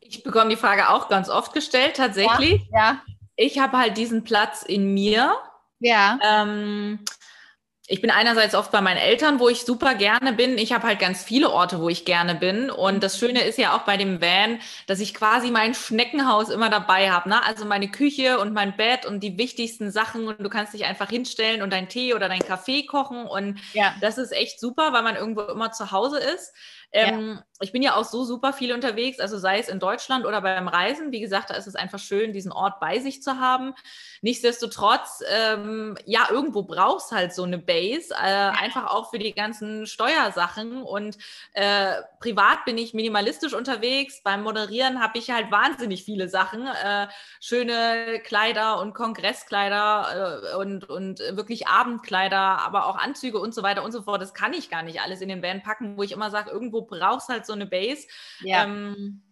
Ich 0.00 0.22
bekomme 0.22 0.50
die 0.50 0.56
Frage 0.56 0.88
auch 0.88 1.08
ganz 1.08 1.28
oft 1.28 1.52
gestellt, 1.52 1.96
tatsächlich. 1.96 2.62
Ja. 2.72 2.78
ja. 2.78 3.02
Ich 3.36 3.58
habe 3.58 3.78
halt 3.78 3.96
diesen 3.96 4.24
Platz 4.24 4.62
in 4.62 4.92
mir. 4.92 5.34
Ja. 5.78 6.18
Ähm, 6.22 7.00
ich 7.90 8.00
bin 8.00 8.12
einerseits 8.12 8.54
oft 8.54 8.70
bei 8.70 8.80
meinen 8.80 8.98
Eltern, 8.98 9.40
wo 9.40 9.48
ich 9.48 9.64
super 9.64 9.96
gerne 9.96 10.32
bin. 10.32 10.58
Ich 10.58 10.72
habe 10.72 10.86
halt 10.86 11.00
ganz 11.00 11.24
viele 11.24 11.50
Orte, 11.50 11.80
wo 11.80 11.88
ich 11.88 12.04
gerne 12.04 12.36
bin. 12.36 12.70
Und 12.70 13.02
das 13.02 13.18
Schöne 13.18 13.42
ist 13.42 13.58
ja 13.58 13.76
auch 13.76 13.80
bei 13.80 13.96
dem 13.96 14.20
Van, 14.20 14.60
dass 14.86 15.00
ich 15.00 15.12
quasi 15.12 15.50
mein 15.50 15.74
Schneckenhaus 15.74 16.50
immer 16.50 16.70
dabei 16.70 17.10
habe. 17.10 17.28
Ne? 17.28 17.44
Also 17.44 17.64
meine 17.64 17.90
Küche 17.90 18.38
und 18.38 18.52
mein 18.52 18.76
Bett 18.76 19.06
und 19.06 19.24
die 19.24 19.36
wichtigsten 19.38 19.90
Sachen. 19.90 20.28
Und 20.28 20.38
du 20.38 20.48
kannst 20.48 20.72
dich 20.72 20.84
einfach 20.84 21.10
hinstellen 21.10 21.62
und 21.62 21.72
deinen 21.72 21.88
Tee 21.88 22.14
oder 22.14 22.28
deinen 22.28 22.46
Kaffee 22.46 22.86
kochen. 22.86 23.26
Und 23.26 23.58
ja. 23.72 23.92
das 24.00 24.18
ist 24.18 24.30
echt 24.30 24.60
super, 24.60 24.92
weil 24.92 25.02
man 25.02 25.16
irgendwo 25.16 25.40
immer 25.40 25.72
zu 25.72 25.90
Hause 25.90 26.20
ist. 26.20 26.54
Ähm, 26.92 27.30
ja. 27.38 27.44
Ich 27.60 27.72
bin 27.72 27.82
ja 27.82 27.96
auch 27.96 28.04
so 28.04 28.24
super 28.24 28.52
viel 28.52 28.72
unterwegs, 28.72 29.20
also 29.20 29.38
sei 29.38 29.58
es 29.58 29.68
in 29.68 29.78
Deutschland 29.78 30.26
oder 30.26 30.40
beim 30.40 30.68
Reisen. 30.68 31.12
Wie 31.12 31.20
gesagt, 31.20 31.50
da 31.50 31.54
ist 31.54 31.66
es 31.66 31.74
einfach 31.74 31.98
schön, 31.98 32.32
diesen 32.32 32.52
Ort 32.52 32.80
bei 32.80 33.00
sich 33.00 33.22
zu 33.22 33.38
haben. 33.40 33.74
Nichtsdestotrotz, 34.22 35.22
ähm, 35.30 35.96
ja, 36.04 36.28
irgendwo 36.30 36.62
brauchst 36.62 37.10
halt 37.10 37.32
so 37.32 37.42
eine 37.42 37.56
Base, 37.56 38.12
äh, 38.12 38.16
einfach 38.16 38.90
auch 38.90 39.10
für 39.10 39.18
die 39.18 39.32
ganzen 39.32 39.86
Steuersachen. 39.86 40.82
Und 40.82 41.16
äh, 41.54 41.94
privat 42.20 42.66
bin 42.66 42.76
ich 42.76 42.92
minimalistisch 42.92 43.54
unterwegs. 43.54 44.22
Beim 44.22 44.42
Moderieren 44.42 45.00
habe 45.02 45.18
ich 45.18 45.30
halt 45.30 45.50
wahnsinnig 45.50 46.04
viele 46.04 46.28
Sachen. 46.28 46.66
Äh, 46.66 47.08
schöne 47.40 48.20
Kleider 48.22 48.80
und 48.80 48.94
Kongresskleider 48.94 50.42
äh, 50.52 50.56
und, 50.56 50.88
und 50.88 51.20
wirklich 51.20 51.66
Abendkleider, 51.68 52.38
aber 52.38 52.86
auch 52.86 52.96
Anzüge 52.96 53.38
und 53.38 53.54
so 53.54 53.62
weiter 53.62 53.82
und 53.82 53.92
so 53.92 54.02
fort. 54.02 54.20
Das 54.20 54.34
kann 54.34 54.52
ich 54.52 54.68
gar 54.68 54.82
nicht 54.82 55.00
alles 55.00 55.22
in 55.22 55.30
den 55.30 55.42
Van 55.42 55.62
packen, 55.62 55.96
wo 55.96 56.02
ich 56.02 56.12
immer 56.12 56.30
sage, 56.30 56.50
irgendwo 56.50 56.82
brauchst 56.82 57.30
halt 57.30 57.46
so 57.46 57.54
eine 57.54 57.66
Base. 57.66 58.06
Ja. 58.40 58.64
Ähm, 58.64 59.22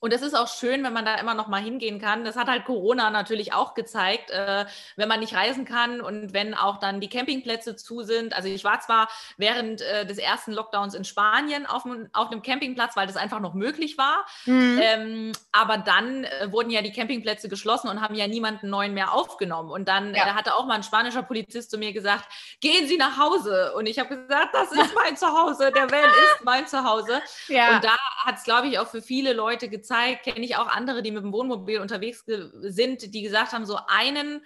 und 0.00 0.14
es 0.14 0.22
ist 0.22 0.34
auch 0.34 0.48
schön, 0.48 0.82
wenn 0.82 0.94
man 0.94 1.04
da 1.04 1.16
immer 1.16 1.34
noch 1.34 1.46
mal 1.46 1.60
hingehen 1.60 2.00
kann. 2.00 2.24
Das 2.24 2.36
hat 2.36 2.48
halt 2.48 2.64
Corona 2.64 3.10
natürlich 3.10 3.52
auch 3.52 3.74
gezeigt, 3.74 4.30
äh, 4.30 4.64
wenn 4.96 5.08
man 5.08 5.20
nicht 5.20 5.34
reisen 5.34 5.66
kann 5.66 6.00
und 6.00 6.32
wenn 6.32 6.54
auch 6.54 6.78
dann 6.78 7.00
die 7.00 7.10
Campingplätze 7.10 7.76
zu 7.76 8.02
sind. 8.02 8.34
Also 8.34 8.48
ich 8.48 8.64
war 8.64 8.80
zwar 8.80 9.10
während 9.36 9.82
äh, 9.82 10.06
des 10.06 10.16
ersten 10.16 10.52
Lockdowns 10.52 10.94
in 10.94 11.04
Spanien 11.04 11.66
auf, 11.66 11.84
auf 12.14 12.32
einem 12.32 12.42
Campingplatz, 12.42 12.96
weil 12.96 13.06
das 13.06 13.16
einfach 13.16 13.40
noch 13.40 13.52
möglich 13.52 13.98
war. 13.98 14.24
Mhm. 14.46 14.80
Ähm, 14.82 15.32
aber 15.52 15.76
dann 15.76 16.24
äh, 16.24 16.50
wurden 16.50 16.70
ja 16.70 16.80
die 16.80 16.92
Campingplätze 16.92 17.50
geschlossen 17.50 17.88
und 17.88 18.00
haben 18.00 18.14
ja 18.14 18.26
niemanden 18.26 18.70
neuen 18.70 18.94
mehr 18.94 19.12
aufgenommen. 19.12 19.70
Und 19.70 19.86
dann 19.86 20.14
ja. 20.14 20.28
Äh, 20.28 20.30
hatte 20.30 20.54
auch 20.54 20.64
mal 20.64 20.76
ein 20.76 20.82
spanischer 20.82 21.22
Polizist 21.22 21.70
zu 21.70 21.76
mir 21.76 21.92
gesagt, 21.92 22.24
gehen 22.60 22.88
Sie 22.88 22.96
nach 22.96 23.18
Hause. 23.18 23.74
Und 23.76 23.86
ich 23.86 23.98
habe 23.98 24.16
gesagt, 24.16 24.54
das 24.54 24.72
ist 24.72 24.94
mein 24.94 25.18
Zuhause, 25.18 25.70
der 25.72 25.90
Van 25.90 26.04
ist 26.34 26.44
mein 26.44 26.66
Zuhause. 26.66 27.20
Ja. 27.48 27.76
Und 27.76 27.84
da 27.84 27.98
hat 28.24 28.36
es, 28.36 28.44
glaube 28.44 28.68
ich, 28.68 28.78
auch 28.78 28.88
für 28.88 29.02
viele 29.02 29.34
Leute 29.34 29.68
gezeigt, 29.68 29.89
gezeigt, 29.90 30.24
kenne 30.24 30.44
ich 30.44 30.56
auch 30.56 30.68
andere, 30.68 31.02
die 31.02 31.10
mit 31.10 31.24
dem 31.24 31.32
Wohnmobil 31.32 31.80
unterwegs 31.80 32.24
sind, 32.26 33.14
die 33.14 33.22
gesagt 33.22 33.52
haben, 33.52 33.66
so 33.66 33.78
einen 33.88 34.44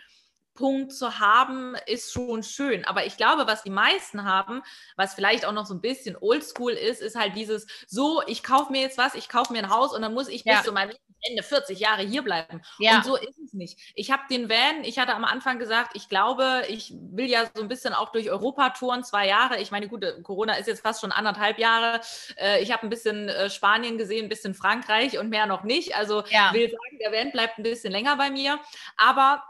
Punkt 0.55 0.93
zu 0.93 1.19
haben, 1.19 1.75
ist 1.87 2.13
schon 2.13 2.43
schön. 2.43 2.85
Aber 2.85 3.07
ich 3.07 3.17
glaube, 3.17 3.47
was 3.47 3.63
die 3.63 3.71
meisten 3.71 4.25
haben, 4.25 4.63
was 4.97 5.15
vielleicht 5.15 5.45
auch 5.45 5.53
noch 5.53 5.67
so 5.67 5.75
ein 5.75 5.81
bisschen 5.81 6.17
oldschool 6.17 6.73
ist, 6.73 7.03
ist 7.03 7.17
halt 7.17 7.37
dieses, 7.37 7.67
so, 7.87 8.23
ich 8.27 8.43
kaufe 8.43 8.73
mir 8.73 8.81
jetzt 8.81 8.99
was, 8.99 9.15
ich 9.15 9.29
kaufe 9.29 9.53
mir 9.53 9.61
ein 9.61 9.71
Haus 9.71 9.93
und 9.93 10.03
dann 10.03 10.15
muss 10.15 10.29
ich 10.29 10.45
ja. 10.45 10.57
bis 10.57 10.65
zu 10.65 10.73
meinem 10.73 10.93
Ende 11.25 11.43
40 11.43 11.79
Jahre 11.79 12.03
hier 12.03 12.23
bleiben. 12.23 12.63
Ja. 12.79 12.97
Und 12.97 13.05
so 13.05 13.17
ist 13.17 13.39
es 13.39 13.53
nicht. 13.53 13.79
Ich 13.95 14.11
habe 14.11 14.23
den 14.31 14.49
Van, 14.49 14.85
ich 14.85 14.99
hatte 14.99 15.15
am 15.15 15.25
Anfang 15.25 15.59
gesagt, 15.59 15.93
ich 15.95 16.09
glaube, 16.09 16.65
ich 16.69 16.93
will 16.95 17.27
ja 17.27 17.45
so 17.55 17.63
ein 17.63 17.69
bisschen 17.69 17.95
auch 17.95 18.13
durch 18.13 18.31
Europa 18.31 18.71
touren, 18.71 19.05
zwei 19.05 19.27
Jahre. 19.27 19.61
Ich 19.61 19.71
meine, 19.71 19.89
gut, 19.89 20.05
Corona 20.23 20.55
ist 20.55 20.69
jetzt 20.69 20.83
fast 20.83 21.01
schon 21.01 21.13
anderthalb 21.13 21.59
Jahre. 21.59 22.01
Äh, 22.37 22.63
ich 22.63 22.73
habe 22.73 22.83
ein 22.83 22.91
bisschen 22.91 23.29
äh, 23.29 23.51
Spanien 23.51 23.99
gesehen, 23.99 24.27
ein 24.27 24.29
bisschen 24.29 24.55
Frankreich 24.55 25.19
und 25.19 25.31
mehr 25.31 25.47
noch 25.47 25.65
nicht. 25.65 25.97
Also 25.97 26.23
ja. 26.29 26.53
will 26.53 26.71
sagen, 26.71 26.99
der 27.01 27.13
Van 27.13 27.33
bleibt 27.33 27.59
ein 27.59 27.63
bisschen 27.63 27.93
länger 27.93 28.17
bei 28.17 28.31
mir. 28.31 28.61
Aber 28.97 29.43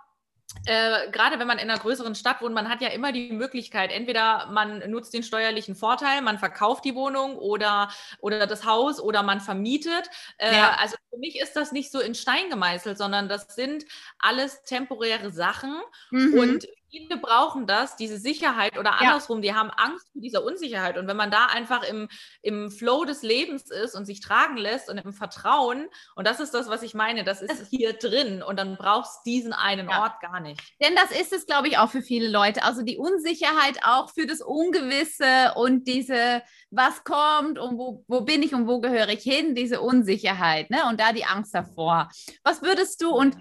äh, 0.67 1.11
gerade 1.11 1.39
wenn 1.39 1.47
man 1.47 1.59
in 1.59 1.69
einer 1.69 1.79
größeren 1.79 2.15
Stadt 2.15 2.41
wohnt, 2.41 2.55
man 2.55 2.69
hat 2.69 2.81
ja 2.81 2.89
immer 2.89 3.13
die 3.13 3.33
Möglichkeit, 3.33 3.93
entweder 3.93 4.47
man 4.51 4.79
nutzt 4.91 5.13
den 5.13 5.23
steuerlichen 5.23 5.75
Vorteil, 5.75 6.23
man 6.23 6.39
verkauft 6.39 6.85
die 6.85 6.95
Wohnung 6.95 7.37
oder, 7.37 7.91
oder 8.21 8.47
das 8.47 8.65
Haus 8.65 9.01
oder 9.01 9.23
man 9.23 9.41
vermietet. 9.41 10.09
Äh, 10.39 10.55
ja. 10.55 10.77
Also 10.81 10.97
für 11.11 11.19
mich 11.19 11.41
ist 11.41 11.55
das 11.55 11.73
nicht 11.73 11.93
so 11.93 12.01
in 12.01 12.15
Stein 12.15 12.49
gemeißelt, 12.51 12.97
sondern 12.97 13.29
das 13.29 13.55
sind 13.55 13.85
alles 14.19 14.63
temporäre 14.65 15.31
Sachen. 15.31 15.75
Mhm. 16.11 16.35
Und 16.35 16.69
viele 16.95 17.17
brauchen 17.17 17.67
das, 17.67 17.97
diese 17.97 18.19
Sicherheit 18.19 18.79
oder 18.79 19.01
andersrum, 19.01 19.43
ja. 19.43 19.53
die 19.53 19.59
haben 19.59 19.71
Angst 19.71 20.07
vor 20.13 20.21
dieser 20.21 20.45
Unsicherheit. 20.45 20.97
Und 20.97 21.07
wenn 21.07 21.17
man 21.17 21.31
da 21.31 21.47
einfach 21.47 21.83
im, 21.83 22.09
im 22.43 22.71
Flow 22.71 23.05
des 23.05 23.23
Lebens 23.23 23.71
ist 23.71 23.95
und 23.95 24.05
sich 24.05 24.21
tragen 24.21 24.57
lässt 24.57 24.89
und 24.89 24.99
im 24.99 25.13
Vertrauen, 25.13 25.89
und 26.15 26.27
das 26.27 26.41
ist 26.41 26.55
das, 26.55 26.69
was 26.69 26.83
ich 26.83 26.95
meine, 26.95 27.25
das 27.25 27.43
ist 27.43 27.69
hier 27.71 27.95
drin 27.95 28.43
und 28.43 28.59
dann 28.59 28.77
brauchst 28.77 29.27
du 29.27 29.31
diesen 29.31 29.53
einen 29.53 29.89
ja. 29.89 30.03
Ort 30.03 30.21
gar 30.21 30.41
nicht. 30.41 30.61
Denn 30.81 30.95
das 30.95 31.11
ist 31.11 31.33
es, 31.33 31.47
glaube 31.47 31.69
ich, 31.69 31.79
auch 31.79 31.91
für 31.91 32.03
viele 32.03 32.29
Leute. 32.29 32.63
Also 32.63 32.83
die 32.83 32.99
Unsicherheit 32.99 33.81
auch 33.85 34.11
für 34.11 34.27
das 34.27 34.41
Ungewisse 34.41 35.53
und 35.57 35.87
diese, 35.89 36.43
was 36.71 37.05
kommt 37.05 37.59
und 37.59 37.79
wo, 37.79 38.05
wo 38.07 38.21
bin 38.21 38.43
ich 38.43 38.55
und 38.55 38.69
wo 38.69 38.81
gehöre 38.81 39.09
ich 39.09 39.23
hin, 39.23 39.55
diese 39.55 39.81
Unsicherheit, 39.81 40.71
ne? 40.71 40.85
Und 40.89 41.01
da 41.01 41.13
die 41.13 41.25
Angst 41.25 41.55
davor. 41.55 42.09
Was 42.43 42.63
würdest 42.63 43.03
du 43.03 43.11
und 43.11 43.37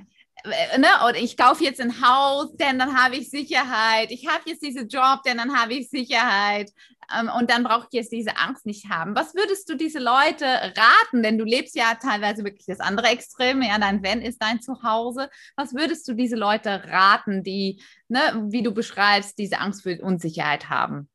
ne, 0.45 0.87
oder 1.07 1.17
ich 1.17 1.37
kaufe 1.37 1.63
jetzt 1.63 1.79
ein 1.79 2.01
Haus, 2.01 2.55
denn 2.55 2.79
dann 2.79 3.01
habe 3.01 3.15
ich 3.15 3.29
Sicherheit. 3.29 4.11
Ich 4.11 4.27
habe 4.27 4.43
jetzt 4.45 4.61
diesen 4.61 4.87
Job, 4.87 5.23
denn 5.25 5.37
dann 5.37 5.57
habe 5.57 5.73
ich 5.73 5.89
Sicherheit. 5.89 6.71
Ähm, 7.13 7.29
und 7.37 7.49
dann 7.49 7.63
brauche 7.63 7.87
ich 7.89 7.93
jetzt 7.93 8.11
diese 8.11 8.37
Angst 8.37 8.65
nicht 8.65 8.89
haben. 8.89 9.15
Was 9.15 9.35
würdest 9.35 9.69
du 9.69 9.75
diese 9.75 9.99
Leute 9.99 10.45
raten? 10.45 11.23
Denn 11.23 11.37
du 11.37 11.45
lebst 11.45 11.75
ja 11.75 11.95
teilweise 11.95 12.43
wirklich 12.43 12.65
das 12.65 12.79
andere 12.79 13.07
Extrem. 13.07 13.61
Ja, 13.61 13.77
dein 13.77 14.03
Wenn 14.03 14.21
ist 14.21 14.41
dein 14.41 14.61
Zuhause. 14.61 15.29
Was 15.55 15.73
würdest 15.73 16.07
du 16.07 16.13
diese 16.13 16.35
Leute 16.35 16.83
raten, 16.87 17.43
die, 17.43 17.81
ne, 18.07 18.45
wie 18.47 18.63
du 18.63 18.73
beschreibst, 18.73 19.37
diese 19.37 19.59
Angst 19.59 19.83
für 19.83 20.01
Unsicherheit 20.01 20.69
haben? 20.69 21.09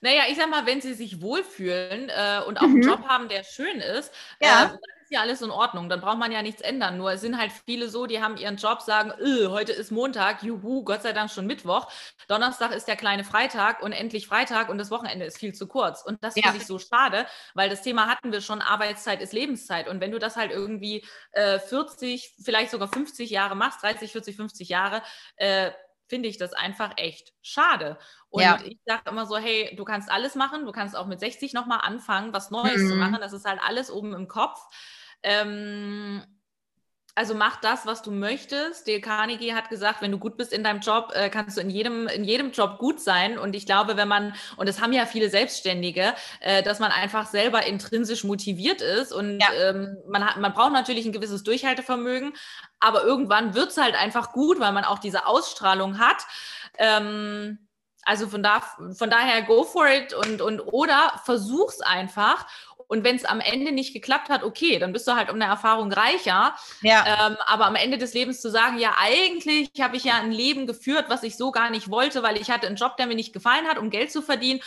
Naja, 0.00 0.22
ich 0.30 0.36
sag 0.36 0.48
mal, 0.48 0.64
wenn 0.64 0.80
sie 0.80 0.94
sich 0.94 1.20
wohlfühlen 1.20 2.08
äh, 2.08 2.40
und 2.46 2.58
auch 2.58 2.66
mhm. 2.66 2.74
einen 2.74 2.82
Job 2.82 3.08
haben, 3.08 3.28
der 3.28 3.42
schön 3.42 3.80
ist, 3.80 4.12
ja. 4.40 4.72
äh, 4.74 4.78
ist 5.08 5.14
ja 5.14 5.22
alles 5.22 5.40
in 5.40 5.50
Ordnung, 5.50 5.88
dann 5.88 6.02
braucht 6.02 6.18
man 6.18 6.30
ja 6.32 6.42
nichts 6.42 6.60
ändern. 6.60 6.98
Nur 6.98 7.12
es 7.12 7.22
sind 7.22 7.38
halt 7.38 7.50
viele 7.64 7.88
so, 7.88 8.04
die 8.04 8.22
haben 8.22 8.36
ihren 8.36 8.56
Job, 8.56 8.82
sagen, 8.82 9.10
öh, 9.18 9.46
heute 9.46 9.72
ist 9.72 9.90
Montag, 9.90 10.42
juhu, 10.42 10.84
Gott 10.84 11.00
sei 11.00 11.14
Dank 11.14 11.30
schon 11.30 11.46
Mittwoch. 11.46 11.90
Donnerstag 12.28 12.72
ist 12.72 12.86
der 12.88 12.96
kleine 12.96 13.24
Freitag 13.24 13.82
und 13.82 13.92
endlich 13.92 14.26
Freitag 14.26 14.68
und 14.68 14.76
das 14.76 14.90
Wochenende 14.90 15.24
ist 15.24 15.38
viel 15.38 15.54
zu 15.54 15.66
kurz. 15.66 16.02
Und 16.02 16.22
das 16.22 16.36
ja. 16.36 16.42
finde 16.42 16.58
ich 16.58 16.66
so 16.66 16.78
schade, 16.78 17.26
weil 17.54 17.70
das 17.70 17.80
Thema 17.80 18.06
hatten 18.06 18.32
wir 18.32 18.42
schon, 18.42 18.60
Arbeitszeit 18.60 19.22
ist 19.22 19.32
Lebenszeit. 19.32 19.88
Und 19.88 20.02
wenn 20.02 20.10
du 20.10 20.18
das 20.18 20.36
halt 20.36 20.50
irgendwie 20.50 21.06
äh, 21.32 21.58
40, 21.58 22.34
vielleicht 22.44 22.70
sogar 22.70 22.88
50 22.88 23.30
Jahre 23.30 23.56
machst, 23.56 23.82
30, 23.82 24.12
40, 24.12 24.36
50 24.36 24.68
Jahre, 24.68 25.02
äh, 25.36 25.70
finde 26.06 26.28
ich 26.28 26.36
das 26.36 26.52
einfach 26.52 26.92
echt 26.96 27.32
schade. 27.40 27.98
Und 28.28 28.42
ja. 28.42 28.58
ich 28.62 28.78
sage 28.84 29.08
immer 29.08 29.24
so, 29.24 29.38
hey, 29.38 29.74
du 29.74 29.84
kannst 29.84 30.10
alles 30.10 30.34
machen, 30.34 30.66
du 30.66 30.72
kannst 30.72 30.94
auch 30.94 31.06
mit 31.06 31.20
60 31.20 31.54
nochmal 31.54 31.80
anfangen, 31.82 32.34
was 32.34 32.50
Neues 32.50 32.82
mhm. 32.82 32.88
zu 32.90 32.96
machen. 32.96 33.16
Das 33.20 33.32
ist 33.32 33.46
halt 33.46 33.60
alles 33.62 33.90
oben 33.90 34.14
im 34.14 34.28
Kopf. 34.28 34.60
Ähm, 35.22 36.22
also 37.18 37.34
mach 37.34 37.56
das, 37.56 37.84
was 37.84 38.02
du 38.02 38.12
möchtest. 38.12 38.86
Dale 38.86 39.00
Carnegie 39.00 39.52
hat 39.52 39.70
gesagt, 39.70 40.02
wenn 40.02 40.12
du 40.12 40.18
gut 40.18 40.36
bist 40.36 40.52
in 40.52 40.62
deinem 40.62 40.78
Job, 40.78 41.10
äh, 41.14 41.28
kannst 41.28 41.56
du 41.56 41.60
in 41.60 41.68
jedem, 41.68 42.06
in 42.06 42.22
jedem 42.22 42.52
Job 42.52 42.78
gut 42.78 43.00
sein. 43.00 43.38
Und 43.38 43.56
ich 43.56 43.66
glaube, 43.66 43.96
wenn 43.96 44.06
man, 44.06 44.34
und 44.56 44.68
das 44.68 44.80
haben 44.80 44.92
ja 44.92 45.04
viele 45.04 45.28
Selbstständige, 45.28 46.14
äh, 46.38 46.62
dass 46.62 46.78
man 46.78 46.92
einfach 46.92 47.26
selber 47.26 47.66
intrinsisch 47.66 48.22
motiviert 48.22 48.82
ist. 48.82 49.12
Und 49.12 49.40
ja. 49.40 49.48
ähm, 49.52 49.96
man, 50.06 50.24
hat, 50.24 50.36
man 50.36 50.52
braucht 50.52 50.72
natürlich 50.72 51.06
ein 51.06 51.12
gewisses 51.12 51.42
Durchhaltevermögen, 51.42 52.34
aber 52.78 53.02
irgendwann 53.02 53.52
wird 53.52 53.70
es 53.70 53.78
halt 53.78 53.96
einfach 53.96 54.30
gut, 54.30 54.60
weil 54.60 54.70
man 54.70 54.84
auch 54.84 55.00
diese 55.00 55.26
Ausstrahlung 55.26 55.98
hat. 55.98 56.24
Ähm, 56.78 57.58
also 58.04 58.28
von, 58.28 58.42
da, 58.42 58.62
von 58.96 59.10
daher 59.10 59.42
go 59.42 59.64
for 59.64 59.88
it 59.88 60.14
und, 60.14 60.40
und 60.40 60.60
oder 60.60 61.20
versuch's 61.24 61.80
einfach 61.80 62.46
und 62.88 63.04
wenn 63.04 63.16
es 63.16 63.24
am 63.24 63.40
Ende 63.40 63.70
nicht 63.70 63.92
geklappt 63.92 64.30
hat, 64.30 64.42
okay, 64.42 64.78
dann 64.78 64.92
bist 64.92 65.06
du 65.06 65.12
halt 65.12 65.28
um 65.28 65.36
eine 65.36 65.44
Erfahrung 65.44 65.92
reicher. 65.92 66.54
Ja. 66.80 67.28
Ähm, 67.28 67.36
aber 67.46 67.66
am 67.66 67.76
Ende 67.76 67.98
des 67.98 68.14
Lebens 68.14 68.40
zu 68.40 68.50
sagen, 68.50 68.78
ja, 68.78 68.96
eigentlich 68.98 69.70
habe 69.80 69.96
ich 69.96 70.04
ja 70.04 70.14
ein 70.14 70.32
Leben 70.32 70.66
geführt, 70.66 71.04
was 71.08 71.22
ich 71.22 71.36
so 71.36 71.52
gar 71.52 71.70
nicht 71.70 71.90
wollte, 71.90 72.22
weil 72.22 72.40
ich 72.40 72.50
hatte 72.50 72.66
einen 72.66 72.76
Job, 72.76 72.96
der 72.96 73.06
mir 73.06 73.14
nicht 73.14 73.34
gefallen 73.34 73.66
hat, 73.68 73.78
um 73.78 73.90
Geld 73.90 74.10
zu 74.10 74.22
verdienen, 74.22 74.60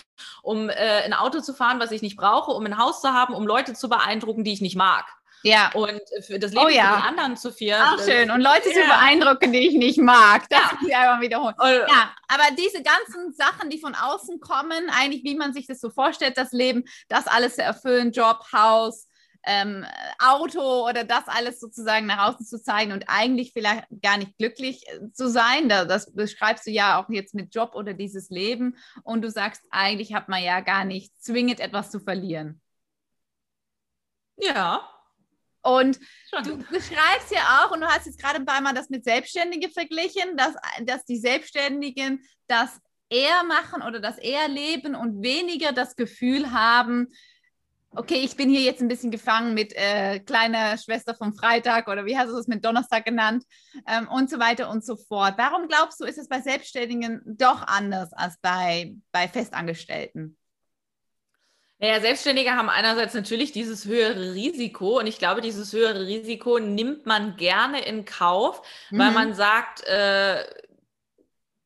um 0.43 0.69
äh, 0.69 0.73
ein 1.03 1.13
Auto 1.13 1.41
zu 1.41 1.53
fahren, 1.53 1.79
was 1.79 1.91
ich 1.91 2.03
nicht 2.03 2.15
brauche, 2.15 2.51
um 2.51 2.65
ein 2.65 2.77
Haus 2.77 3.01
zu 3.01 3.11
haben, 3.11 3.33
um 3.33 3.47
Leute 3.47 3.73
zu 3.73 3.89
beeindrucken, 3.89 4.43
die 4.43 4.53
ich 4.53 4.61
nicht 4.61 4.75
mag. 4.75 5.05
Ja. 5.43 5.71
Und 5.73 6.01
für 6.21 6.39
das 6.39 6.51
Leben 6.51 6.65
oh, 6.65 6.69
ja. 6.69 6.93
von 6.93 7.09
anderen 7.09 7.37
zu 7.37 7.51
führen. 7.51 7.81
Auch 7.81 7.99
schön. 8.03 8.29
Und 8.31 8.41
Leute 8.41 8.69
ja. 8.69 8.81
zu 8.81 8.87
beeindrucken, 8.87 9.51
die 9.51 9.67
ich 9.67 9.73
nicht 9.73 9.97
mag. 9.97 10.47
Das 10.49 10.59
ja. 10.59 10.77
ich 10.87 10.95
einfach 10.95 11.21
wiederholen. 11.21 11.55
Und, 11.57 11.69
ja, 11.69 12.13
aber 12.27 12.43
diese 12.57 12.83
ganzen 12.83 13.33
Sachen, 13.33 13.69
die 13.69 13.79
von 13.79 13.95
außen 13.95 14.39
kommen, 14.39 14.89
eigentlich 14.89 15.23
wie 15.23 15.35
man 15.35 15.53
sich 15.53 15.67
das 15.67 15.79
so 15.79 15.89
vorstellt, 15.89 16.37
das 16.37 16.51
Leben, 16.51 16.83
das 17.07 17.27
alles 17.27 17.55
zu 17.55 17.63
erfüllen, 17.63 18.11
Job, 18.11 18.43
Haus, 18.53 19.07
ähm, 19.43 19.85
Auto 20.19 20.87
oder 20.87 21.03
das 21.03 21.27
alles 21.27 21.59
sozusagen 21.59 22.05
nach 22.05 22.29
außen 22.29 22.45
zu 22.45 22.61
zeigen 22.61 22.91
und 22.91 23.05
eigentlich 23.07 23.53
vielleicht 23.53 23.85
gar 24.01 24.17
nicht 24.17 24.37
glücklich 24.37 24.87
äh, 24.87 25.11
zu 25.13 25.29
sein. 25.29 25.67
Das 25.69 26.13
beschreibst 26.13 26.67
du 26.67 26.71
ja 26.71 27.01
auch 27.01 27.09
jetzt 27.09 27.33
mit 27.33 27.53
Job 27.53 27.73
oder 27.73 27.93
dieses 27.93 28.29
Leben. 28.29 28.77
Und 29.03 29.23
du 29.23 29.31
sagst, 29.31 29.63
eigentlich 29.71 30.13
hat 30.13 30.29
man 30.29 30.43
ja 30.43 30.59
gar 30.59 30.85
nicht 30.85 31.19
zwingend 31.21 31.59
etwas 31.59 31.89
zu 31.89 31.99
verlieren. 31.99 32.61
Ja, 34.37 34.87
und 35.63 35.99
Schon. 36.29 36.43
du 36.43 36.57
beschreibst 36.57 37.31
ja 37.31 37.63
auch, 37.63 37.71
und 37.71 37.81
du 37.81 37.87
hast 37.87 38.05
jetzt 38.05 38.19
gerade 38.19 38.43
ein 38.45 38.63
Mal 38.63 38.73
das 38.73 38.89
mit 38.89 39.03
Selbstständige 39.03 39.69
verglichen, 39.69 40.35
dass, 40.37 40.55
dass 40.85 41.05
die 41.05 41.17
Selbstständigen 41.17 42.21
das 42.47 42.79
eher 43.09 43.43
machen 43.43 43.81
oder 43.81 43.99
das 43.99 44.17
eher 44.17 44.47
leben 44.47 44.95
und 44.95 45.21
weniger 45.21 45.71
das 45.73 45.95
Gefühl 45.95 46.51
haben, 46.51 47.07
okay, 47.93 48.21
ich 48.23 48.35
bin 48.37 48.49
hier 48.49 48.61
jetzt 48.61 48.81
ein 48.81 48.87
bisschen 48.87 49.11
gefangen 49.11 49.53
mit 49.53 49.73
äh, 49.75 50.19
kleiner 50.19 50.77
Schwester 50.77 51.13
vom 51.13 51.33
Freitag 51.33 51.87
oder 51.87 52.05
wie 52.05 52.17
hast 52.17 52.29
du 52.29 52.35
das 52.35 52.47
mit 52.47 52.63
Donnerstag 52.63 53.05
genannt 53.05 53.43
ähm, 53.85 54.07
und 54.07 54.29
so 54.29 54.39
weiter 54.39 54.69
und 54.69 54.85
so 54.85 54.95
fort. 54.95 55.33
Warum 55.37 55.67
glaubst 55.67 55.99
du, 55.99 56.05
ist 56.05 56.17
es 56.17 56.29
bei 56.29 56.41
Selbstständigen 56.41 57.21
doch 57.25 57.67
anders 57.67 58.13
als 58.13 58.37
bei, 58.41 58.95
bei 59.11 59.27
Festangestellten? 59.27 60.37
Naja, 61.81 61.99
Selbstständige 61.99 62.51
haben 62.51 62.69
einerseits 62.69 63.15
natürlich 63.15 63.51
dieses 63.51 63.85
höhere 63.85 64.33
Risiko 64.33 64.99
und 64.99 65.07
ich 65.07 65.17
glaube, 65.17 65.41
dieses 65.41 65.73
höhere 65.73 66.05
Risiko 66.05 66.59
nimmt 66.59 67.07
man 67.07 67.35
gerne 67.37 67.83
in 67.83 68.05
Kauf, 68.05 68.61
mhm. 68.91 68.99
weil 68.99 69.11
man 69.11 69.33
sagt, 69.33 69.83
äh, 69.85 70.45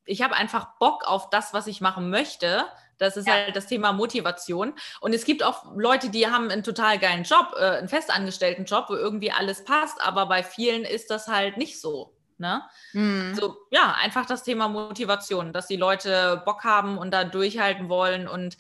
ich 0.06 0.22
habe 0.22 0.36
einfach 0.36 0.78
Bock 0.80 1.04
auf 1.06 1.30
das, 1.30 1.54
was 1.54 1.68
ich 1.68 1.82
machen 1.82 2.10
möchte. 2.10 2.64
Das 2.98 3.18
ist 3.18 3.28
ja. 3.28 3.34
halt 3.34 3.58
das 3.58 3.68
Thema 3.68 3.92
Motivation. 3.92 4.74
Und 5.02 5.14
es 5.14 5.26
gibt 5.26 5.44
auch 5.44 5.76
Leute, 5.76 6.10
die 6.10 6.28
haben 6.28 6.50
einen 6.50 6.64
total 6.64 6.98
geilen 6.98 7.24
Job, 7.24 7.54
äh, 7.58 7.78
einen 7.78 7.90
festangestellten 7.90 8.64
Job, 8.64 8.86
wo 8.88 8.96
irgendwie 8.96 9.32
alles 9.32 9.66
passt, 9.66 10.02
aber 10.02 10.28
bei 10.28 10.44
vielen 10.44 10.84
ist 10.84 11.12
das 11.12 11.28
halt 11.28 11.58
nicht 11.58 11.82
so. 11.82 12.16
Ne? 12.38 12.62
Mhm. 12.94 13.36
So, 13.36 13.58
ja, 13.72 13.96
einfach 14.02 14.26
das 14.26 14.44
Thema 14.44 14.70
Motivation, 14.70 15.52
dass 15.52 15.68
die 15.68 15.78
Leute 15.78 16.42
Bock 16.46 16.64
haben 16.64 16.98
und 16.98 17.12
da 17.12 17.26
durchhalten 17.26 17.90
wollen 17.90 18.30
und 18.30 18.58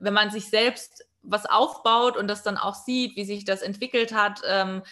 wenn 0.00 0.14
man 0.14 0.30
sich 0.30 0.48
selbst 0.50 1.06
was 1.22 1.46
aufbaut 1.46 2.16
und 2.16 2.28
das 2.28 2.42
dann 2.42 2.56
auch 2.56 2.74
sieht, 2.74 3.16
wie 3.16 3.24
sich 3.24 3.44
das 3.44 3.62
entwickelt 3.62 4.12
hat, 4.12 4.40
ähm, 4.46 4.82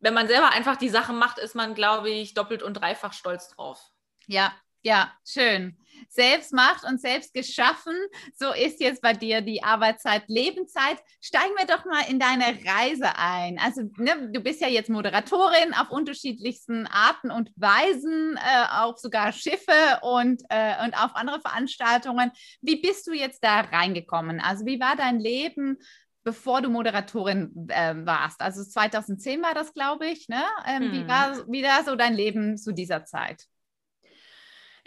wenn 0.00 0.14
man 0.14 0.28
selber 0.28 0.50
einfach 0.50 0.76
die 0.76 0.88
Sachen 0.88 1.18
macht, 1.18 1.38
ist 1.38 1.54
man, 1.54 1.74
glaube 1.74 2.10
ich, 2.10 2.34
doppelt 2.34 2.62
und 2.62 2.74
dreifach 2.74 3.12
stolz 3.12 3.48
drauf. 3.48 3.80
Ja, 4.26 4.52
ja, 4.86 5.12
schön. 5.26 5.76
Selbst 6.08 6.52
macht 6.52 6.84
und 6.84 7.00
selbst 7.00 7.34
geschaffen. 7.34 7.96
So 8.36 8.52
ist 8.52 8.80
jetzt 8.80 9.02
bei 9.02 9.14
dir 9.14 9.40
die 9.40 9.64
Arbeitszeit, 9.64 10.22
Lebenszeit. 10.28 10.98
Steigen 11.20 11.54
wir 11.58 11.66
doch 11.66 11.84
mal 11.84 12.04
in 12.08 12.20
deine 12.20 12.44
Reise 12.64 13.16
ein. 13.16 13.58
Also, 13.58 13.82
ne, 13.96 14.30
du 14.32 14.40
bist 14.40 14.60
ja 14.60 14.68
jetzt 14.68 14.88
Moderatorin 14.88 15.74
auf 15.74 15.90
unterschiedlichsten 15.90 16.86
Arten 16.86 17.32
und 17.32 17.50
Weisen, 17.56 18.36
äh, 18.36 18.66
auch 18.70 18.96
sogar 18.96 19.32
Schiffe 19.32 19.98
und, 20.02 20.42
äh, 20.50 20.84
und 20.84 20.94
auf 20.94 21.16
andere 21.16 21.40
Veranstaltungen. 21.40 22.30
Wie 22.60 22.80
bist 22.80 23.08
du 23.08 23.12
jetzt 23.12 23.42
da 23.42 23.62
reingekommen? 23.62 24.38
Also, 24.40 24.66
wie 24.66 24.78
war 24.78 24.94
dein 24.96 25.18
Leben? 25.18 25.78
bevor 26.22 26.60
du 26.60 26.68
Moderatorin 26.68 27.68
äh, 27.68 27.94
warst. 28.04 28.40
Also 28.40 28.64
2010 28.64 29.42
war 29.42 29.54
das, 29.54 29.72
glaube 29.72 30.08
ich. 30.08 30.28
Ne? 30.28 30.42
Ähm, 30.66 30.82
hm. 30.82 30.92
wie, 30.92 31.06
war, 31.06 31.36
wie 31.46 31.62
war 31.62 31.84
so 31.84 31.94
dein 31.94 32.14
Leben 32.14 32.56
zu 32.56 32.72
dieser 32.72 33.04
Zeit? 33.04 33.46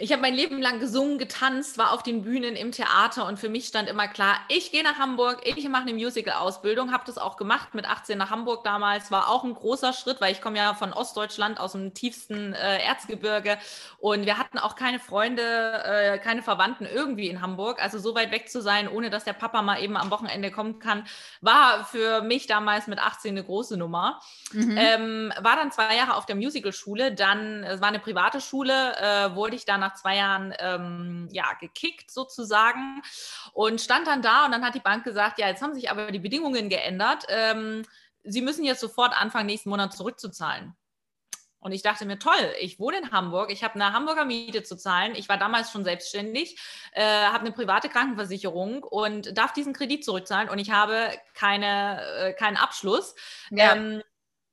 Ich 0.01 0.13
habe 0.13 0.21
mein 0.21 0.33
Leben 0.33 0.61
lang 0.61 0.79
gesungen, 0.79 1.17
getanzt, 1.17 1.77
war 1.77 1.91
auf 1.91 2.03
den 2.03 2.21
Bühnen 2.21 2.55
im 2.55 2.71
Theater 2.71 3.27
und 3.27 3.37
für 3.37 3.49
mich 3.49 3.67
stand 3.67 3.89
immer 3.89 4.07
klar, 4.07 4.37
ich 4.47 4.71
gehe 4.71 4.81
nach 4.81 4.97
Hamburg, 4.97 5.41
ich 5.43 5.67
mache 5.67 5.81
eine 5.81 5.93
Musical-Ausbildung, 5.93 6.93
habe 6.93 7.03
das 7.05 7.17
auch 7.17 7.35
gemacht 7.35 7.75
mit 7.75 7.85
18 7.85 8.17
nach 8.17 8.29
Hamburg 8.29 8.63
damals, 8.63 9.11
war 9.11 9.27
auch 9.27 9.43
ein 9.43 9.53
großer 9.53 9.91
Schritt, 9.91 10.21
weil 10.21 10.31
ich 10.31 10.41
komme 10.41 10.57
ja 10.57 10.73
von 10.73 10.93
Ostdeutschland 10.93 11.59
aus 11.59 11.73
dem 11.73 11.93
tiefsten 11.93 12.53
äh, 12.53 12.81
Erzgebirge 12.81 13.57
und 13.97 14.25
wir 14.25 14.37
hatten 14.37 14.57
auch 14.57 14.77
keine 14.77 14.99
Freunde, 14.99 15.43
äh, 15.43 16.17
keine 16.17 16.43
Verwandten 16.43 16.85
irgendwie 16.85 17.27
in 17.27 17.41
Hamburg, 17.41 17.83
also 17.83 17.99
so 17.99 18.15
weit 18.15 18.31
weg 18.31 18.49
zu 18.49 18.61
sein, 18.61 18.87
ohne 18.87 19.09
dass 19.09 19.25
der 19.25 19.33
Papa 19.33 19.61
mal 19.61 19.83
eben 19.83 19.97
am 19.97 20.11
Wochenende 20.11 20.49
kommen 20.49 20.79
kann, 20.79 21.05
war 21.41 21.83
für 21.83 22.21
mich 22.21 22.47
damals 22.47 22.87
mit 22.87 22.99
18 22.99 23.31
eine 23.31 23.43
große 23.43 23.75
Nummer. 23.75 24.21
Mhm. 24.53 24.77
Ähm, 24.77 25.33
war 25.41 25.57
dann 25.57 25.73
zwei 25.73 25.97
Jahre 25.97 26.15
auf 26.15 26.25
der 26.25 26.37
Musical-Schule, 26.37 27.13
dann, 27.13 27.65
es 27.65 27.81
war 27.81 27.89
eine 27.89 27.99
private 27.99 28.39
Schule, 28.39 28.95
äh, 28.95 29.35
wurde 29.35 29.57
ich 29.57 29.65
dann 29.65 29.88
nach 29.89 29.96
zwei 29.96 30.17
Jahren 30.17 30.53
ähm, 30.60 31.27
ja, 31.31 31.53
gekickt 31.60 32.12
sozusagen 32.12 33.01
und 33.53 33.81
stand 33.81 34.08
dann 34.08 34.22
da 34.22 34.46
und 34.46 34.51
dann 34.51 34.63
hat 34.63 34.75
die 34.75 34.79
Bank 34.79 35.03
gesagt, 35.03 35.39
ja, 35.39 35.48
jetzt 35.48 35.62
haben 35.62 35.74
sich 35.74 35.89
aber 35.89 36.12
die 36.12 36.19
Bedingungen 36.19 36.69
geändert. 36.69 37.25
Ähm, 37.29 37.84
Sie 38.24 38.41
müssen 38.41 38.65
jetzt 38.65 38.81
sofort 38.81 39.19
anfangen, 39.19 39.46
nächsten 39.46 39.69
Monat 39.69 39.93
zurückzuzahlen. 39.93 40.75
Und 41.62 41.74
ich 41.74 41.81
dachte 41.81 42.05
mir, 42.05 42.19
toll, 42.19 42.53
ich 42.62 42.79
wohne 42.79 43.00
in 43.00 43.12
Hamburg, 43.12 43.51
ich 43.51 43.63
habe 43.63 43.75
eine 43.75 43.91
Hamburger 43.91 44.24
Miete 44.24 44.63
zu 44.63 44.77
zahlen, 44.77 45.13
ich 45.15 45.27
war 45.27 45.38
damals 45.38 45.72
schon 45.72 45.84
selbstständig, 45.84 46.58
äh, 46.93 47.03
habe 47.03 47.39
eine 47.39 47.51
private 47.51 47.89
Krankenversicherung 47.89 48.84
und 48.84 49.38
darf 49.38 49.51
diesen 49.51 49.74
Kredit 49.74 50.05
zurückzahlen 50.05 50.50
und 50.50 50.60
ich 50.60 50.72
habe 50.72 51.12
keine, 51.34 52.01
äh, 52.17 52.34
keinen 52.34 52.55
Abschluss. 52.55 53.13
Ja. 53.50 53.75
Ähm, 53.75 54.01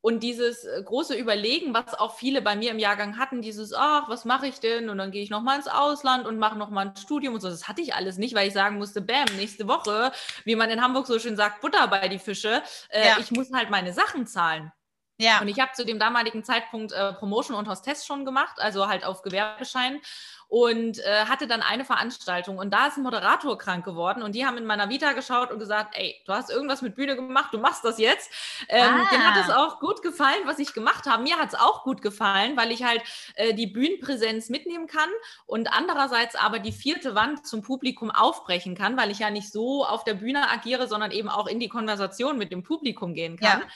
und 0.06 0.20
dieses 0.20 0.64
äh, 0.64 0.80
große 0.84 1.16
Überlegen, 1.16 1.74
was 1.74 1.94
auch 1.94 2.14
viele 2.14 2.40
bei 2.40 2.54
mir 2.54 2.70
im 2.70 2.78
Jahrgang 2.78 3.18
hatten, 3.18 3.42
dieses, 3.42 3.74
ach, 3.74 4.08
was 4.08 4.24
mache 4.24 4.46
ich 4.46 4.60
denn? 4.60 4.88
Und 4.88 4.98
dann 4.98 5.10
gehe 5.10 5.20
ich 5.20 5.30
nochmal 5.30 5.56
ins 5.56 5.66
Ausland 5.66 6.26
und 6.26 6.38
mache 6.38 6.56
nochmal 6.56 6.86
ein 6.86 6.96
Studium 6.96 7.34
und 7.34 7.40
so. 7.40 7.48
Das 7.48 7.66
hatte 7.66 7.82
ich 7.82 7.92
alles 7.92 8.16
nicht, 8.16 8.32
weil 8.36 8.46
ich 8.46 8.54
sagen 8.54 8.78
musste, 8.78 9.00
bam, 9.00 9.24
nächste 9.34 9.66
Woche, 9.66 10.12
wie 10.44 10.54
man 10.54 10.70
in 10.70 10.80
Hamburg 10.80 11.08
so 11.08 11.18
schön 11.18 11.34
sagt, 11.34 11.60
Butter 11.60 11.88
bei 11.88 12.06
die 12.06 12.20
Fische. 12.20 12.62
Äh, 12.90 13.04
ja. 13.04 13.16
Ich 13.18 13.32
muss 13.32 13.52
halt 13.52 13.68
meine 13.70 13.92
Sachen 13.92 14.28
zahlen. 14.28 14.70
Ja. 15.18 15.40
Und 15.40 15.48
ich 15.48 15.58
habe 15.58 15.72
zu 15.72 15.84
dem 15.84 15.98
damaligen 15.98 16.44
Zeitpunkt 16.44 16.92
äh, 16.92 17.12
Promotion 17.14 17.56
und 17.56 17.66
Hostess 17.66 18.06
schon 18.06 18.24
gemacht, 18.24 18.58
also 18.58 18.86
halt 18.86 19.04
auf 19.04 19.22
Gewerbeschein 19.22 20.00
und 20.48 20.98
äh, 21.00 21.24
hatte 21.26 21.46
dann 21.46 21.62
eine 21.62 21.84
Veranstaltung 21.84 22.58
und 22.58 22.72
da 22.72 22.86
ist 22.86 22.96
ein 22.96 23.02
Moderator 23.02 23.58
krank 23.58 23.84
geworden 23.84 24.22
und 24.22 24.34
die 24.34 24.46
haben 24.46 24.56
in 24.56 24.64
meiner 24.64 24.88
Vita 24.88 25.12
geschaut 25.12 25.50
und 25.50 25.58
gesagt, 25.58 25.94
ey, 25.96 26.20
du 26.24 26.32
hast 26.32 26.50
irgendwas 26.50 26.82
mit 26.82 26.94
Bühne 26.94 27.16
gemacht, 27.16 27.52
du 27.52 27.58
machst 27.58 27.84
das 27.84 27.98
jetzt. 27.98 28.30
Ähm, 28.68 28.84
ah. 28.84 29.08
Denen 29.10 29.26
hat 29.26 29.44
es 29.44 29.52
auch 29.52 29.80
gut 29.80 30.02
gefallen, 30.02 30.42
was 30.44 30.58
ich 30.58 30.72
gemacht 30.72 31.06
habe. 31.06 31.22
Mir 31.22 31.36
hat 31.36 31.48
es 31.48 31.54
auch 31.54 31.82
gut 31.82 32.00
gefallen, 32.00 32.56
weil 32.56 32.70
ich 32.70 32.84
halt 32.84 33.02
äh, 33.34 33.54
die 33.54 33.66
Bühnenpräsenz 33.66 34.48
mitnehmen 34.48 34.86
kann 34.86 35.08
und 35.46 35.72
andererseits 35.72 36.36
aber 36.36 36.58
die 36.58 36.72
vierte 36.72 37.14
Wand 37.14 37.46
zum 37.46 37.62
Publikum 37.62 38.10
aufbrechen 38.10 38.76
kann, 38.76 38.96
weil 38.96 39.10
ich 39.10 39.18
ja 39.18 39.30
nicht 39.30 39.50
so 39.50 39.84
auf 39.84 40.04
der 40.04 40.14
Bühne 40.14 40.48
agiere, 40.50 40.86
sondern 40.86 41.10
eben 41.10 41.28
auch 41.28 41.46
in 41.46 41.60
die 41.60 41.68
Konversation 41.68 42.38
mit 42.38 42.52
dem 42.52 42.62
Publikum 42.62 43.14
gehen 43.14 43.36
kann. 43.36 43.60
Ja. 43.60 43.66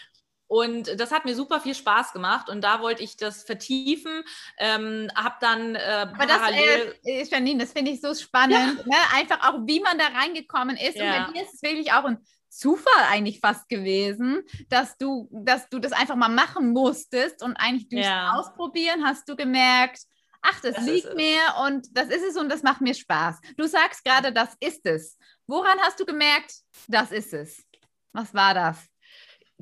Und 0.50 0.98
das 0.98 1.12
hat 1.12 1.26
mir 1.26 1.36
super 1.36 1.60
viel 1.60 1.76
Spaß 1.76 2.12
gemacht 2.12 2.48
und 2.48 2.62
da 2.62 2.80
wollte 2.80 3.04
ich 3.04 3.16
das 3.16 3.44
vertiefen. 3.44 4.24
Ähm, 4.58 5.08
habe 5.14 5.36
dann 5.40 5.76
äh, 5.76 6.08
Aber 6.12 6.26
das, 6.26 6.50
äh, 7.04 7.22
Janine, 7.22 7.60
das 7.60 7.72
finde 7.72 7.92
ich 7.92 8.00
so 8.00 8.12
spannend. 8.14 8.78
Ja. 8.80 8.84
Ne? 8.84 8.96
Einfach 9.14 9.48
auch, 9.48 9.60
wie 9.64 9.78
man 9.78 9.96
da 9.96 10.06
reingekommen 10.06 10.76
ist. 10.76 10.96
Ja. 10.96 11.04
Und 11.04 11.26
bei 11.26 11.32
dir 11.34 11.42
ist 11.44 11.54
es 11.54 11.62
wirklich 11.62 11.92
auch 11.92 12.04
ein 12.04 12.18
Zufall 12.48 13.04
eigentlich 13.10 13.38
fast 13.38 13.68
gewesen, 13.68 14.42
dass 14.68 14.98
du, 14.98 15.28
dass 15.30 15.68
du 15.68 15.78
das 15.78 15.92
einfach 15.92 16.16
mal 16.16 16.28
machen 16.28 16.72
musstest 16.72 17.44
und 17.44 17.54
eigentlich 17.54 17.88
durchs 17.88 18.08
ja. 18.08 18.32
Ausprobieren 18.32 19.04
hast 19.04 19.28
du 19.28 19.36
gemerkt, 19.36 20.00
ach, 20.42 20.60
das, 20.62 20.74
das 20.74 20.84
liegt 20.84 21.14
mir 21.14 21.38
und 21.64 21.86
das 21.96 22.08
ist 22.08 22.24
es 22.24 22.36
und 22.36 22.48
das 22.48 22.64
macht 22.64 22.80
mir 22.80 22.94
Spaß. 22.94 23.38
Du 23.56 23.68
sagst 23.68 24.02
gerade, 24.02 24.32
das 24.32 24.56
ist 24.58 24.84
es. 24.84 25.16
Woran 25.46 25.78
hast 25.82 26.00
du 26.00 26.04
gemerkt, 26.04 26.52
das 26.88 27.12
ist 27.12 27.32
es? 27.34 27.62
Was 28.12 28.34
war 28.34 28.52
das? 28.52 28.90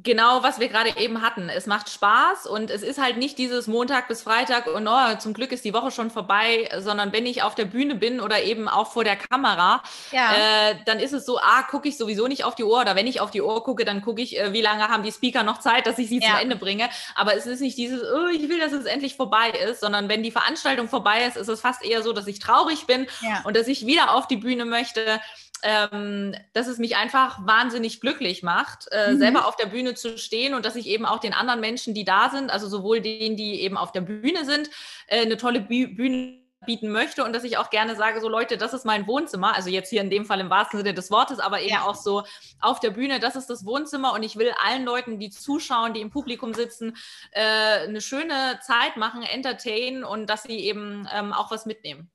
Genau, 0.03 0.43
was 0.43 0.61
wir 0.61 0.69
gerade 0.69 0.97
eben 0.99 1.23
hatten. 1.23 1.49
Es 1.49 1.67
macht 1.67 1.91
Spaß 1.91 2.47
und 2.47 2.71
es 2.71 2.83
ist 2.83 3.01
halt 3.01 3.17
nicht 3.17 3.39
dieses 3.39 3.67
Montag 3.67 4.07
bis 4.09 4.23
Freitag 4.23 4.67
und 4.67 4.87
oh, 4.87 5.15
zum 5.19 5.35
Glück 5.35 5.51
ist 5.51 5.65
die 5.65 5.73
Woche 5.73 5.91
schon 5.91 6.11
vorbei, 6.11 6.69
sondern 6.79 7.13
wenn 7.13 7.27
ich 7.27 7.43
auf 7.43 7.55
der 7.55 7.65
Bühne 7.65 7.95
bin 7.95 8.21
oder 8.21 8.43
eben 8.43 8.69
auch 8.69 8.93
vor 8.93 9.05
der 9.05 9.17
Kamera, 9.17 9.83
ja. 10.13 10.71
äh, 10.71 10.77
dann 10.85 11.01
ist 11.01 11.13
es 11.13 11.25
so, 11.25 11.39
ah, 11.39 11.63
gucke 11.63 11.89
ich 11.89 11.97
sowieso 11.97 12.29
nicht 12.29 12.45
auf 12.45 12.55
die 12.55 12.65
Uhr 12.65 12.81
oder 12.81 12.97
wenn 12.97 13.07
ich 13.07 13.21
auf 13.21 13.31
die 13.31 13.43
Uhr 13.43 13.65
gucke, 13.65 13.85
dann 13.85 14.03
gucke 14.03 14.23
ich, 14.23 14.39
äh, 14.39 14.53
wie 14.53 14.61
lange 14.61 14.89
haben 14.89 15.03
die 15.03 15.13
Speaker 15.13 15.43
noch 15.43 15.59
Zeit, 15.59 15.87
dass 15.87 15.99
ich 15.99 16.09
sie 16.09 16.21
ja. 16.21 16.31
zum 16.31 16.39
Ende 16.39 16.57
bringe. 16.57 16.89
Aber 17.15 17.35
es 17.35 17.47
ist 17.47 17.61
nicht 17.61 17.77
dieses, 17.77 18.03
oh, 18.03 18.29
ich 18.29 18.49
will, 18.49 18.61
dass 18.61 18.73
es 18.73 18.85
endlich 18.85 19.17
vorbei 19.17 19.51
ist, 19.51 19.81
sondern 19.81 20.09
wenn 20.09 20.23
die 20.23 20.31
Veranstaltung 20.31 20.89
vorbei 20.89 21.25
ist, 21.27 21.37
ist 21.37 21.49
es 21.49 21.61
fast 21.61 21.85
eher 21.85 22.03
so, 22.03 22.13
dass 22.13 22.27
ich 22.27 22.39
traurig 22.39 22.87
bin 22.87 23.07
ja. 23.23 23.43
und 23.45 23.57
dass 23.57 23.67
ich 23.67 23.87
wieder 23.87 24.15
auf 24.15 24.29
die 24.29 24.37
Bühne 24.37 24.65
möchte 24.65 25.21
ähm, 25.63 26.35
dass 26.53 26.67
es 26.67 26.79
mich 26.79 26.97
einfach 26.97 27.47
wahnsinnig 27.47 28.01
glücklich 28.01 28.43
macht, 28.43 28.89
äh, 28.91 29.13
mhm. 29.13 29.19
selber 29.19 29.47
auf 29.47 29.57
der 29.57 29.67
Bühne 29.67 29.95
zu 29.95 30.19
stehen 30.19 30.55
und 30.55 30.65
dass 30.65 30.77
ich 30.77 30.87
eben 30.87 31.07
auch 31.07 31.19
den 31.19 31.35
anderen 31.35 31.61
Menschen, 31.61 31.95
die 31.95 32.05
da 32.05 32.31
sind, 32.31 32.51
also 32.51 32.69
sowohl 32.69 33.01
denen, 33.01 33.37
die 33.37 33.61
eben 33.63 33.77
auf 33.77 33.93
der 33.93 34.03
Bühne 34.03 34.45
sind, 34.45 34.71
äh, 35.07 35.23
eine 35.23 35.37
tolle 35.37 35.61
Bü 35.61 35.89
Bühne 35.89 36.49
bieten 36.67 36.91
möchte 36.91 37.25
und 37.25 37.33
dass 37.33 37.45
ich 37.45 37.57
auch 37.57 37.71
gerne 37.71 37.95
sage, 37.95 38.21
so 38.21 38.29
Leute, 38.29 38.57
das 38.57 38.75
ist 38.75 38.85
mein 38.85 39.07
Wohnzimmer, 39.07 39.55
also 39.55 39.71
jetzt 39.71 39.91
hier 39.91 40.01
in 40.01 40.11
dem 40.11 40.25
Fall 40.25 40.41
im 40.41 40.51
wahrsten 40.51 40.79
Sinne 40.79 40.93
des 40.93 41.11
Wortes, 41.11 41.39
aber 41.39 41.61
eben 41.61 41.75
ja. 41.75 41.85
auch 41.85 41.95
so 41.95 42.25
auf 42.61 42.81
der 42.81 42.91
Bühne, 42.91 43.21
das 43.21 43.37
ist 43.37 43.49
das 43.49 43.65
Wohnzimmer 43.65 44.13
und 44.13 44.23
ich 44.23 44.37
will 44.37 44.53
allen 44.65 44.85
Leuten, 44.85 45.19
die 45.19 45.31
zuschauen, 45.31 45.95
die 45.95 46.01
im 46.01 46.11
Publikum 46.11 46.55
sitzen, 46.55 46.97
äh, 47.31 47.87
eine 47.87 48.01
schöne 48.01 48.59
Zeit 48.63 48.97
machen, 48.97 49.23
entertainen 49.23 50.05
und 50.05 50.29
dass 50.29 50.43
sie 50.43 50.59
eben 50.59 51.09
ähm, 51.13 51.33
auch 51.33 51.51
was 51.51 51.65
mitnehmen. 51.65 52.11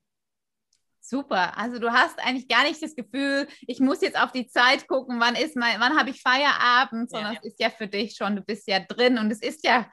Super. 1.06 1.58
Also 1.58 1.78
du 1.78 1.92
hast 1.92 2.18
eigentlich 2.18 2.48
gar 2.48 2.62
nicht 2.62 2.82
das 2.82 2.96
Gefühl, 2.96 3.46
ich 3.66 3.78
muss 3.78 4.00
jetzt 4.00 4.18
auf 4.18 4.32
die 4.32 4.46
Zeit 4.46 4.88
gucken, 4.88 5.20
wann 5.20 5.36
ist 5.36 5.54
mein, 5.54 5.78
wann 5.78 5.98
habe 5.98 6.08
ich 6.08 6.22
Feierabend, 6.22 7.10
sondern 7.10 7.34
ja. 7.34 7.40
es 7.42 7.52
ist 7.52 7.60
ja 7.60 7.68
für 7.68 7.86
dich 7.86 8.16
schon, 8.16 8.36
du 8.36 8.42
bist 8.42 8.66
ja 8.66 8.80
drin 8.80 9.18
und 9.18 9.30
es 9.30 9.42
ist 9.42 9.66
ja 9.66 9.86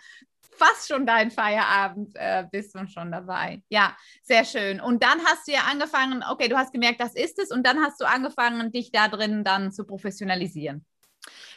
fast 0.58 0.88
schon 0.88 1.06
dein 1.06 1.30
Feierabend, 1.30 2.16
äh, 2.16 2.46
bist 2.50 2.76
du 2.76 2.88
schon 2.88 3.12
dabei. 3.12 3.62
Ja, 3.68 3.98
sehr 4.24 4.46
schön. 4.46 4.80
Und 4.80 5.04
dann 5.04 5.20
hast 5.26 5.50
du 5.50 5.52
ja 5.52 5.62
angefangen, 5.70 6.24
okay, 6.30 6.48
du 6.48 6.58
hast 6.58 6.72
gemerkt, 6.72 7.02
das 7.02 7.14
ist 7.14 7.40
es 7.40 7.52
und 7.52 7.68
dann 7.68 7.84
hast 7.84 8.00
du 8.00 8.06
angefangen, 8.06 8.72
dich 8.72 8.92
da 8.94 9.10
drin 9.10 9.44
dann 9.44 9.74
zu 9.74 9.84
professionalisieren. 9.84 10.86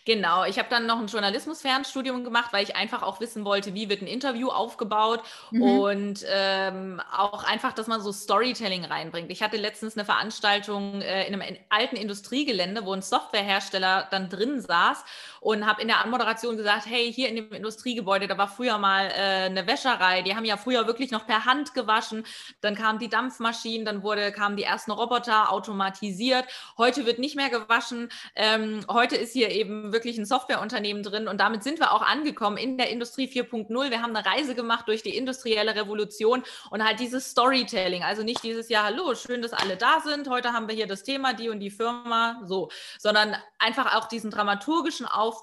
Genau, 0.07 0.45
ich 0.45 0.59
habe 0.59 0.69
dann 0.69 0.85
noch 0.87 0.99
ein 0.99 1.07
Journalismus-Fernstudium 1.07 2.25
gemacht, 2.25 2.53
weil 2.53 2.63
ich 2.63 2.77
einfach 2.77 3.03
auch 3.03 3.21
wissen 3.21 3.47
wollte, 3.47 3.73
wie 3.73 3.89
wird 3.89 4.03
ein 4.03 4.07
Interview 4.07 4.51
aufgebaut 4.51 5.23
mhm. 5.51 5.63
und 5.63 6.27
ähm, 6.29 7.01
auch 7.17 7.43
einfach, 7.45 7.73
dass 7.73 7.87
man 7.87 8.03
so 8.03 8.13
Storytelling 8.13 8.85
reinbringt. 8.85 9.31
Ich 9.31 9.43
hatte 9.43 9.57
letztens 9.57 9.97
eine 9.97 10.05
Veranstaltung 10.05 11.01
äh, 11.01 11.27
in 11.27 11.41
einem 11.41 11.57
alten 11.71 11.97
Industriegelände, 11.97 12.85
wo 12.85 12.93
ein 12.93 13.01
Softwarehersteller 13.01 14.07
dann 14.11 14.29
drin 14.29 14.61
saß 14.61 15.05
und 15.45 15.67
habe 15.67 15.83
in 15.83 15.89
der 15.89 16.03
Anmoderation 16.03 16.57
gesagt, 16.57 16.87
hey, 16.87 17.13
hier 17.13 17.29
in 17.29 17.37
dem 17.37 17.53
Industriegebäude, 17.53 18.27
da 18.27 18.39
war 18.39 18.49
früher 18.49 18.79
mal 18.79 19.09
äh, 19.09 19.45
eine 19.45 19.67
Wäscherei, 19.67 20.23
die 20.23 20.35
haben 20.35 20.47
ja 20.47 20.57
früher 20.57 20.87
wirklich 20.87 21.11
noch 21.11 21.27
per 21.27 21.45
Hand 21.45 21.75
gewaschen, 21.75 22.25
dann 22.63 22.75
kamen 22.75 22.99
die 22.99 23.11
Dampfmaschinen, 23.11 23.85
dann 23.85 24.03
wurde, 24.03 24.33
kamen 24.33 24.57
die 24.57 24.63
ersten 24.63 24.91
Roboter 24.91 25.53
automatisiert, 25.53 26.47
heute 26.79 27.05
wird 27.05 27.19
nicht 27.19 27.37
mehr 27.37 27.51
gewaschen, 27.51 28.09
ähm, 28.35 28.87
heute 28.91 29.17
ist 29.17 29.35
hier 29.35 29.51
eben 29.51 29.93
wirklich 29.93 30.17
ein 30.17 30.25
Softwareunternehmen 30.25 31.03
drin 31.03 31.29
und 31.29 31.39
damit 31.39 31.63
sind 31.63 31.79
wir 31.79 31.93
auch 31.93 32.03
angekommen 32.03 32.57
in 32.57 32.79
der 32.79 32.89
Industrie 32.89 33.27
4.0. 33.27 33.91
Wir 33.91 34.01
haben 34.01 34.17
eine 34.17 34.25
Reise 34.25 34.55
gemacht 34.55 34.89
durch 34.89 35.03
die 35.03 35.15
industrielle 35.15 35.75
Revolution 35.75 36.43
und 36.71 36.83
halt 36.83 37.01
dieses 37.01 37.33
Storytelling. 37.33 38.03
Also 38.03 38.23
nicht 38.23 38.43
dieses 38.43 38.71
Jahr, 38.71 38.85
hallo, 38.85 39.15
schön, 39.15 39.43
dass 39.43 39.53
alle 39.53 39.77
da 39.77 40.01
sind. 40.01 40.31
Heute 40.31 40.55
haben 40.55 40.69
wir 40.69 40.75
hier 40.75 40.87
das 40.87 41.03
Thema, 41.03 41.35
die 41.35 41.51
und 41.51 41.61
die 41.61 41.71
Firma, 41.71 42.41
so, 42.47 42.71
sondern 42.99 43.37
einfach 43.59 43.95
auch 43.95 44.09
diesen 44.09 44.31
dramaturgischen 44.31 45.05
Aufbau, 45.05 45.34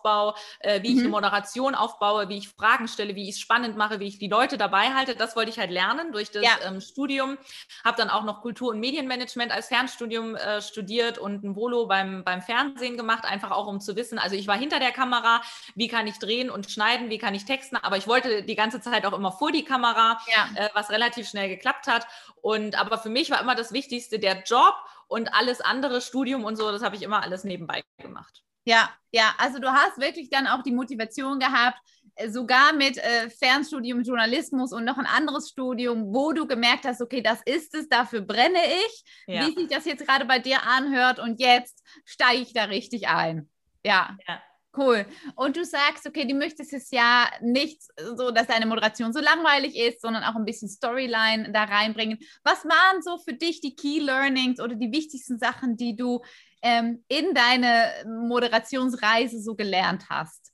äh, 0.60 0.82
wie 0.82 0.89
mhm. 0.89 0.93
ich 0.93 0.99
eine 0.99 1.08
mhm. 1.08 1.12
Moderation 1.12 1.75
aufbaue, 1.75 2.30
wie 2.30 2.38
ich 2.38 2.49
Fragen 2.49 2.88
stelle, 2.88 3.15
wie 3.15 3.23
ich 3.23 3.36
es 3.36 3.39
spannend 3.39 3.77
mache, 3.77 3.99
wie 3.99 4.08
ich 4.08 4.19
die 4.19 4.27
Leute 4.27 4.58
dabei 4.58 4.93
halte. 4.93 5.15
Das 5.15 5.36
wollte 5.36 5.51
ich 5.51 5.60
halt 5.60 5.71
lernen 5.71 6.12
durch 6.12 6.32
das 6.32 6.43
ja. 6.43 6.51
ähm, 6.65 6.82
Studium. 6.82 7.38
Habe 7.84 7.97
dann 7.97 8.10
auch 8.10 8.23
noch 8.23 8.41
Kultur- 8.41 8.69
und 8.69 8.80
Medienmanagement 8.80 9.51
als 9.51 9.67
Fernstudium 9.67 10.36
äh, 10.36 10.62
studiert 10.62 11.17
und 11.17 11.43
ein 11.43 11.56
Volo 11.56 11.88
beim, 11.88 12.23
beim 12.23 12.41
Fernsehen 12.41 12.97
gemacht, 12.97 13.25
einfach 13.25 13.51
auch 13.51 13.67
um 13.67 13.80
zu 13.80 13.95
wissen, 13.95 14.19
also 14.19 14.36
ich 14.36 14.47
war 14.47 14.58
hinter 14.58 14.80
der 14.80 14.91
Kamera, 14.91 15.41
wie 15.75 15.88
kann 15.88 16.08
ich 16.08 16.19
drehen 16.19 16.49
und 16.49 16.69
schneiden, 16.69 17.10
wie 17.10 17.17
kann 17.17 17.36
ich 17.36 17.45
texten, 17.45 17.77
aber 17.77 17.97
ich 17.97 18.08
wollte 18.08 18.43
die 18.43 18.56
ganze 18.56 18.82
Zeit 18.82 19.06
auch 19.06 19.13
immer 19.13 19.32
vor 19.32 19.51
die 19.51 19.63
Kamera, 19.63 20.19
ja. 20.27 20.49
äh, 20.56 20.69
was 20.73 20.89
relativ 20.89 21.27
schnell 21.27 21.49
geklappt 21.49 21.88
hat. 21.88 22.08
Und 22.41 22.80
aber 22.80 22.97
für 22.97 23.10
mich 23.10 23.30
war 23.30 23.41
immer 23.41 23.56
das 23.56 23.71
Wichtigste 23.71 24.19
der 24.19 24.43
Job 24.43 24.75
und 25.08 25.34
alles 25.34 25.62
andere, 25.62 26.01
Studium 26.01 26.45
und 26.45 26.56
so, 26.56 26.71
das 26.71 26.84
habe 26.84 26.95
ich 26.95 27.01
immer 27.01 27.21
alles 27.21 27.43
nebenbei 27.43 27.84
gemacht. 27.97 28.43
Ja, 28.65 28.89
ja, 29.12 29.34
also 29.38 29.60
du 29.60 29.67
hast 29.71 30.00
wirklich 30.00 30.30
dann 30.30 30.47
auch 30.47 30.63
die 30.63 30.71
Motivation 30.71 31.39
gehabt, 31.39 31.80
äh, 32.15 32.30
sogar 32.30 32.74
mit 32.74 32.97
äh, 32.97 33.30
Fernstudium 33.30 34.04
Journalismus 34.04 34.71
und 34.71 34.86
noch 34.86 34.97
ein 34.97 35.06
anderes 35.06 35.50
Studium, 35.50 36.13
wo 36.13 36.32
du 36.32 36.47
gemerkt 36.47 36.86
hast, 36.86 37.02
okay, 37.02 37.21
das 37.21 37.41
ist 37.43 37.74
es, 37.76 37.89
dafür 37.89 38.21
brenne 38.21 38.60
ich, 38.86 39.04
ja. 39.28 39.45
wie 39.47 39.54
sich 39.54 39.67
das 39.67 39.86
jetzt 39.86 40.06
gerade 40.06 40.26
bei 40.26 40.39
dir 40.39 40.63
anhört 40.63 41.19
und 41.19 41.39
jetzt 41.39 41.84
steige 42.06 42.41
ich 42.41 42.54
da 42.54 42.65
richtig 42.65 43.08
ein. 43.08 43.50
Ja. 43.84 44.17
ja. 44.28 44.41
Cool. 44.78 45.06
Und 45.36 45.58
du 45.58 45.65
sagst, 45.65 46.08
okay, 46.08 46.26
du 46.26 46.34
möchtest 46.34 46.71
es 46.71 46.91
ja 46.91 47.30
nicht 47.41 47.82
so, 48.15 48.32
dass 48.32 48.47
deine 48.47 48.65
Moderation 48.65 49.12
so 49.12 49.19
langweilig 49.19 49.76
ist, 49.76 50.02
sondern 50.02 50.24
auch 50.24 50.36
ein 50.36 50.45
bisschen 50.45 50.69
Storyline 50.69 51.52
da 51.52 51.65
reinbringen. 51.65 52.19
Was 52.45 52.63
waren 52.63 53.02
so 53.02 53.17
für 53.17 53.34
dich 53.34 53.60
die 53.60 53.76
Key 53.76 54.00
Learnings 54.00 54.62
oder 54.62 54.76
die 54.76 54.93
wichtigsten 54.93 55.39
Sachen, 55.39 55.76
die 55.76 55.97
du 55.97 56.21
ähm, 56.62 57.04
in 57.08 57.34
deine 57.34 57.91
Moderationsreise 58.06 59.41
so 59.41 59.56
gelernt 59.56 60.10
hast, 60.10 60.52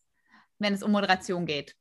wenn 0.59 0.73
es 0.73 0.83
um 0.83 0.91
Moderation 0.91 1.45
geht? 1.45 1.75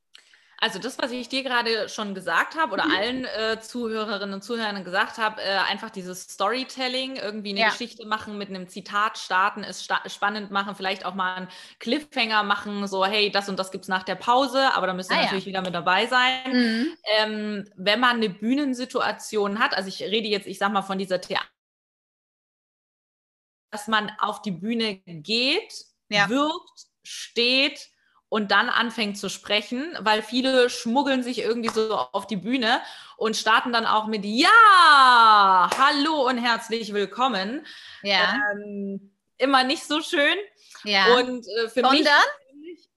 Also 0.59 0.79
das, 0.79 0.99
was 0.99 1.11
ich 1.11 1.29
dir 1.29 1.43
gerade 1.43 1.89
schon 1.91 2.15
gesagt 2.15 2.57
habe 2.57 2.73
oder 2.73 2.87
mhm. 2.87 2.97
allen 2.97 3.25
äh, 3.27 3.61
Zuhörerinnen 3.61 4.35
und 4.35 4.43
Zuhörern 4.43 4.83
gesagt 4.85 5.19
habe, 5.19 5.43
äh, 5.43 5.59
einfach 5.71 5.91
dieses 5.91 6.23
Storytelling, 6.23 7.17
irgendwie 7.17 7.51
eine 7.51 7.61
ja. 7.61 7.69
Geschichte 7.69 8.07
machen, 8.07 8.39
mit 8.39 8.49
einem 8.49 8.67
Zitat 8.67 9.19
starten, 9.19 9.62
es 9.62 9.87
spannend 10.07 10.51
machen, 10.51 10.75
vielleicht 10.75 11.05
auch 11.05 11.15
mal 11.15 11.35
einen 11.35 11.49
Cliffhanger 11.79 12.43
machen, 12.43 12.87
so 12.87 13.05
hey, 13.05 13.31
das 13.31 13.51
und 13.51 13.59
das 13.59 13.71
gibt 13.71 13.85
es 13.85 13.89
nach 13.89 14.03
der 14.03 14.15
Pause, 14.15 14.73
aber 14.75 14.87
da 14.87 14.95
müsst 14.95 15.11
ihr 15.11 15.19
ah, 15.19 15.23
natürlich 15.23 15.45
ja. 15.45 15.51
wieder 15.51 15.62
mit 15.62 15.75
dabei 15.75 16.07
sein. 16.07 16.53
Mhm. 16.53 16.87
Ähm, 17.19 17.65
wenn 17.77 18.01
man 18.01 18.17
eine 18.17 18.31
Bühnensituation 18.31 19.59
hat, 19.59 19.75
also 19.75 19.89
ich 19.89 20.01
rede 20.03 20.29
jetzt, 20.29 20.47
ich 20.47 20.59
sag 20.59 20.73
mal 20.73 20.83
von 20.83 20.99
dieser 20.99 21.21
Theater, 21.21 21.45
dass 23.70 23.88
man 23.88 24.11
auf 24.18 24.42
die 24.42 24.50
Bühne 24.50 24.96
geht, 25.07 25.87
ja. 26.09 26.29
wirkt, 26.29 26.87
steht, 27.02 27.90
und 28.29 28.50
dann 28.50 28.68
anfängt 28.68 29.18
zu 29.18 29.29
sprechen, 29.29 29.96
weil 30.00 30.22
viele 30.22 30.68
schmuggeln 30.68 31.22
sich 31.22 31.38
irgendwie 31.38 31.68
so 31.68 31.94
auf 31.94 32.26
die 32.26 32.37
Bühne 32.37 32.81
und 33.16 33.37
starten 33.37 33.72
dann 33.72 33.87
auch 33.87 34.07
mit 34.07 34.24
Ja, 34.24 35.70
hallo 35.79 36.26
und 36.29 36.38
herzlich 36.38 36.92
willkommen. 36.92 37.64
Ja. 38.02 38.35
Ähm, 38.52 39.12
immer 39.38 39.62
nicht 39.64 39.85
so 39.85 40.00
schön. 40.02 40.37
Ja. 40.85 41.14
Und 41.16 41.46
äh, 41.46 41.68
für 41.68 41.81
Sondern? 41.83 41.92
mich, 42.61 42.88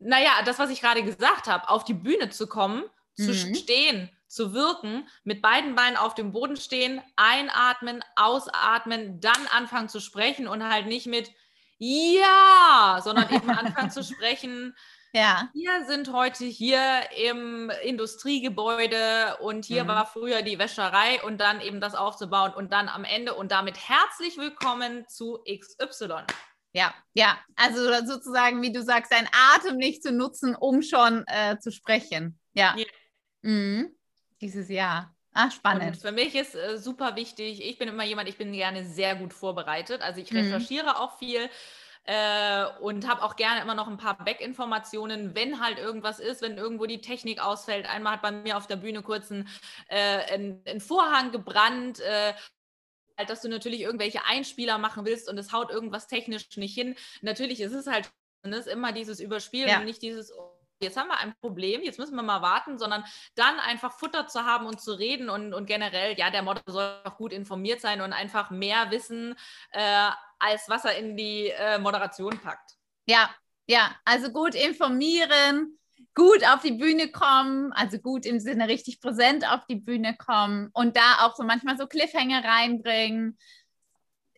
naja, 0.00 0.42
das, 0.44 0.58
was 0.58 0.70
ich 0.70 0.80
gerade 0.80 1.04
gesagt 1.04 1.46
habe, 1.46 1.68
auf 1.68 1.84
die 1.84 1.94
Bühne 1.94 2.30
zu 2.30 2.48
kommen, 2.48 2.82
mhm. 3.16 3.24
zu 3.24 3.34
stehen, 3.34 4.10
zu 4.32 4.54
wirken, 4.54 5.06
mit 5.24 5.42
beiden 5.42 5.74
Beinen 5.74 5.96
auf 5.96 6.14
dem 6.14 6.32
Boden 6.32 6.56
stehen, 6.56 7.02
einatmen, 7.16 8.02
ausatmen, 8.16 9.20
dann 9.20 9.46
anfangen 9.54 9.90
zu 9.90 10.00
sprechen 10.00 10.48
und 10.48 10.64
halt 10.64 10.86
nicht 10.86 11.06
mit 11.06 11.30
ja, 11.78 13.00
sondern 13.02 13.28
eben 13.34 13.50
anfangen 13.50 13.90
zu 13.90 14.02
sprechen. 14.02 14.74
Ja. 15.12 15.50
Wir 15.52 15.84
sind 15.84 16.12
heute 16.12 16.46
hier 16.46 16.80
im 17.14 17.70
Industriegebäude 17.82 19.36
und 19.40 19.66
hier 19.66 19.84
mhm. 19.84 19.88
war 19.88 20.06
früher 20.06 20.40
die 20.40 20.58
Wäscherei 20.58 21.22
und 21.24 21.38
dann 21.38 21.60
eben 21.60 21.80
das 21.80 21.94
aufzubauen 21.94 22.54
und 22.54 22.72
dann 22.72 22.88
am 22.88 23.04
Ende 23.04 23.34
und 23.34 23.52
damit 23.52 23.76
herzlich 23.76 24.38
willkommen 24.38 25.06
zu 25.08 25.40
XY. 25.44 26.24
Ja, 26.72 26.94
ja, 27.12 27.38
also 27.56 28.06
sozusagen, 28.06 28.62
wie 28.62 28.72
du 28.72 28.82
sagst, 28.82 29.12
dein 29.12 29.28
Atem 29.54 29.76
nicht 29.76 30.02
zu 30.02 30.10
nutzen, 30.10 30.54
um 30.54 30.80
schon 30.80 31.26
äh, 31.26 31.58
zu 31.58 31.70
sprechen. 31.70 32.38
Ja. 32.54 32.74
ja. 32.78 32.86
Mhm. 33.42 33.94
Dieses 34.42 34.68
Jahr. 34.68 35.14
Ah, 35.34 35.50
spannend. 35.50 35.94
Und 35.94 35.96
für 35.96 36.12
mich 36.12 36.34
ist 36.34 36.54
äh, 36.54 36.76
super 36.76 37.16
wichtig, 37.16 37.64
ich 37.64 37.78
bin 37.78 37.88
immer 37.88 38.04
jemand, 38.04 38.28
ich 38.28 38.36
bin 38.36 38.52
gerne 38.52 38.84
sehr 38.84 39.14
gut 39.14 39.32
vorbereitet. 39.32 40.02
Also 40.02 40.20
ich 40.20 40.30
mhm. 40.30 40.38
recherchiere 40.38 41.00
auch 41.00 41.16
viel 41.16 41.48
äh, 42.04 42.66
und 42.80 43.08
habe 43.08 43.22
auch 43.22 43.36
gerne 43.36 43.62
immer 43.62 43.74
noch 43.74 43.88
ein 43.88 43.96
paar 43.96 44.22
Back-Informationen, 44.22 45.34
wenn 45.34 45.60
halt 45.60 45.78
irgendwas 45.78 46.20
ist, 46.20 46.42
wenn 46.42 46.58
irgendwo 46.58 46.84
die 46.84 47.00
Technik 47.00 47.42
ausfällt. 47.42 47.88
Einmal 47.88 48.14
hat 48.14 48.22
bei 48.22 48.32
mir 48.32 48.58
auf 48.58 48.66
der 48.66 48.76
Bühne 48.76 49.02
kurz 49.02 49.30
ein, 49.30 49.48
äh, 49.88 50.34
ein, 50.34 50.60
ein 50.66 50.80
Vorhang 50.80 51.32
gebrannt. 51.32 52.00
Äh, 52.00 52.34
dass 53.26 53.42
du 53.42 53.48
natürlich 53.48 53.82
irgendwelche 53.82 54.24
Einspieler 54.24 54.78
machen 54.78 55.04
willst 55.04 55.28
und 55.28 55.38
es 55.38 55.52
haut 55.52 55.70
irgendwas 55.70 56.08
technisch 56.08 56.56
nicht 56.56 56.74
hin. 56.74 56.96
Natürlich 57.20 57.60
ist 57.60 57.74
es 57.74 57.86
halt 57.86 58.10
ist 58.42 58.66
immer 58.66 58.90
dieses 58.92 59.20
Überspielen 59.20 59.68
ja. 59.68 59.78
und 59.78 59.84
nicht 59.84 60.02
dieses, 60.02 60.32
jetzt 60.82 60.96
haben 60.96 61.08
wir 61.08 61.18
ein 61.18 61.34
Problem, 61.40 61.82
jetzt 61.82 61.98
müssen 61.98 62.16
wir 62.16 62.22
mal 62.22 62.42
warten, 62.42 62.78
sondern 62.78 63.04
dann 63.34 63.58
einfach 63.60 63.98
Futter 63.98 64.26
zu 64.26 64.44
haben 64.44 64.66
und 64.66 64.80
zu 64.80 64.92
reden 64.92 65.30
und, 65.30 65.54
und 65.54 65.66
generell, 65.66 66.18
ja, 66.18 66.30
der 66.30 66.42
Motto 66.42 66.60
soll 66.66 67.00
auch 67.04 67.16
gut 67.16 67.32
informiert 67.32 67.80
sein 67.80 68.00
und 68.00 68.12
einfach 68.12 68.50
mehr 68.50 68.90
wissen, 68.90 69.34
äh, 69.70 70.10
als 70.38 70.68
was 70.68 70.84
er 70.84 70.96
in 70.96 71.16
die 71.16 71.48
äh, 71.48 71.78
Moderation 71.78 72.38
packt. 72.38 72.72
Ja, 73.06 73.30
ja, 73.66 73.94
also 74.04 74.30
gut 74.30 74.54
informieren, 74.54 75.78
gut 76.14 76.44
auf 76.46 76.62
die 76.62 76.72
Bühne 76.72 77.10
kommen, 77.10 77.72
also 77.72 77.98
gut 77.98 78.26
im 78.26 78.40
Sinne 78.40 78.68
richtig 78.68 79.00
präsent 79.00 79.48
auf 79.50 79.64
die 79.66 79.76
Bühne 79.76 80.16
kommen 80.16 80.70
und 80.72 80.96
da 80.96 81.18
auch 81.20 81.34
so 81.36 81.44
manchmal 81.44 81.78
so 81.78 81.86
Cliffhanger 81.86 82.44
reinbringen, 82.44 83.38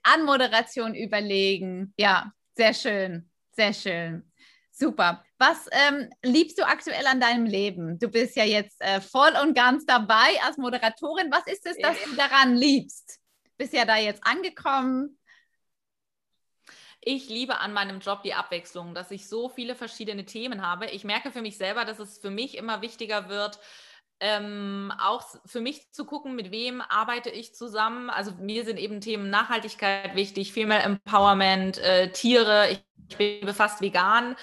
an 0.02 0.24
Moderation 0.24 0.94
überlegen. 0.94 1.94
Ja, 1.96 2.32
sehr 2.54 2.74
schön, 2.74 3.30
sehr 3.52 3.72
schön. 3.72 4.30
Super. 4.70 5.24
Was 5.46 5.68
ähm, 5.72 6.08
liebst 6.22 6.58
du 6.58 6.66
aktuell 6.66 7.06
an 7.06 7.20
deinem 7.20 7.44
Leben? 7.44 7.98
Du 7.98 8.08
bist 8.08 8.34
ja 8.34 8.44
jetzt 8.44 8.80
äh, 8.80 9.02
voll 9.02 9.32
und 9.42 9.52
ganz 9.52 9.84
dabei 9.84 10.40
als 10.42 10.56
Moderatorin. 10.56 11.30
Was 11.30 11.46
ist 11.46 11.66
es, 11.66 11.76
das 11.82 12.02
du 12.02 12.16
daran 12.16 12.56
liebst? 12.56 13.20
Bist 13.58 13.74
ja 13.74 13.84
da 13.84 13.98
jetzt 13.98 14.26
angekommen. 14.26 15.18
Ich 17.02 17.28
liebe 17.28 17.58
an 17.58 17.74
meinem 17.74 18.00
Job 18.00 18.22
die 18.22 18.32
Abwechslung, 18.32 18.94
dass 18.94 19.10
ich 19.10 19.28
so 19.28 19.50
viele 19.50 19.74
verschiedene 19.74 20.24
Themen 20.24 20.66
habe. 20.66 20.86
Ich 20.86 21.04
merke 21.04 21.30
für 21.30 21.42
mich 21.42 21.58
selber, 21.58 21.84
dass 21.84 21.98
es 21.98 22.16
für 22.16 22.30
mich 22.30 22.56
immer 22.56 22.80
wichtiger 22.80 23.28
wird, 23.28 23.58
ähm, 24.20 24.92
auch 24.98 25.24
für 25.44 25.60
mich 25.60 25.92
zu 25.92 26.04
gucken, 26.04 26.34
mit 26.34 26.50
wem 26.50 26.80
arbeite 26.80 27.30
ich 27.30 27.54
zusammen. 27.54 28.10
Also 28.10 28.32
mir 28.40 28.64
sind 28.64 28.78
eben 28.78 29.00
Themen 29.00 29.30
Nachhaltigkeit 29.30 30.14
wichtig, 30.14 30.52
Female 30.52 30.82
Empowerment, 30.82 31.78
äh, 31.78 32.10
Tiere. 32.10 32.70
Ich 32.70 32.84
ich 33.08 33.16
bin 33.16 33.54
fast 33.54 33.80
vegan, 33.80 34.36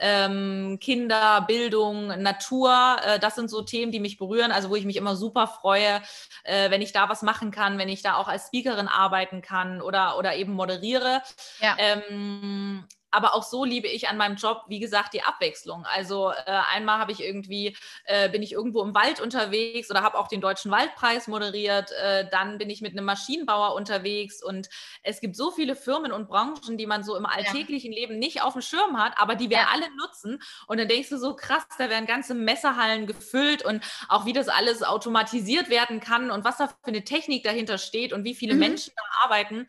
ähm, 0.00 0.78
Kinder, 0.80 1.44
Bildung, 1.46 2.08
Natur, 2.22 2.96
äh, 3.04 3.18
das 3.18 3.34
sind 3.34 3.50
so 3.50 3.62
Themen, 3.62 3.92
die 3.92 4.00
mich 4.00 4.16
berühren, 4.16 4.52
also 4.52 4.70
wo 4.70 4.76
ich 4.76 4.84
mich 4.84 4.96
immer 4.96 5.16
super 5.16 5.46
freue, 5.46 6.00
äh, 6.44 6.70
wenn 6.70 6.82
ich 6.82 6.92
da 6.92 7.08
was 7.08 7.22
machen 7.22 7.50
kann, 7.50 7.78
wenn 7.78 7.88
ich 7.88 8.02
da 8.02 8.16
auch 8.16 8.28
als 8.28 8.46
Speakerin 8.46 8.88
arbeiten 8.88 9.42
kann 9.42 9.80
oder, 9.80 10.18
oder 10.18 10.34
eben 10.36 10.54
moderiere. 10.54 11.22
Ja. 11.60 11.76
Ähm, 11.78 12.84
aber 13.10 13.34
auch 13.34 13.42
so 13.42 13.64
liebe 13.64 13.88
ich 13.88 14.08
an 14.08 14.16
meinem 14.16 14.36
Job, 14.36 14.64
wie 14.68 14.78
gesagt, 14.78 15.14
die 15.14 15.22
Abwechslung. 15.22 15.84
Also 15.86 16.30
äh, 16.30 16.60
einmal 16.74 16.98
habe 16.98 17.12
ich 17.12 17.22
irgendwie, 17.22 17.76
äh, 18.04 18.28
bin 18.28 18.42
ich 18.42 18.52
irgendwo 18.52 18.82
im 18.82 18.94
Wald 18.94 19.20
unterwegs 19.20 19.90
oder 19.90 20.02
habe 20.02 20.18
auch 20.18 20.28
den 20.28 20.40
Deutschen 20.40 20.70
Waldpreis 20.70 21.28
moderiert. 21.28 21.92
Äh, 21.92 22.28
dann 22.30 22.58
bin 22.58 22.68
ich 22.68 22.80
mit 22.80 22.92
einem 22.92 23.04
Maschinenbauer 23.04 23.74
unterwegs 23.74 24.42
und 24.42 24.68
es 25.02 25.20
gibt 25.20 25.36
so 25.36 25.50
viele 25.50 25.76
Firmen 25.76 26.12
und 26.12 26.28
Branchen, 26.28 26.76
die 26.76 26.86
man 26.86 27.04
so 27.04 27.16
im 27.16 27.26
alltäglichen 27.26 27.92
ja. 27.92 28.00
Leben 28.00 28.18
nicht 28.18 28.42
auf 28.42 28.52
dem 28.52 28.62
Schirm 28.62 28.98
hat, 28.98 29.14
aber 29.16 29.34
die 29.34 29.50
wir 29.50 29.58
ja. 29.58 29.68
alle 29.72 29.86
nutzen. 29.96 30.42
Und 30.66 30.78
dann 30.78 30.88
denkst 30.88 31.08
du 31.08 31.18
so, 31.18 31.34
krass, 31.36 31.64
da 31.78 31.88
werden 31.88 32.06
ganze 32.06 32.34
Messerhallen 32.34 33.06
gefüllt 33.06 33.64
und 33.64 33.82
auch 34.08 34.26
wie 34.26 34.32
das 34.32 34.48
alles 34.48 34.82
automatisiert 34.82 35.70
werden 35.70 36.00
kann 36.00 36.30
und 36.30 36.44
was 36.44 36.58
da 36.58 36.68
für 36.68 36.74
eine 36.84 37.04
Technik 37.04 37.44
dahinter 37.44 37.78
steht 37.78 38.12
und 38.12 38.24
wie 38.24 38.34
viele 38.34 38.54
mhm. 38.54 38.60
Menschen 38.60 38.92
da 38.96 39.24
arbeiten. 39.24 39.68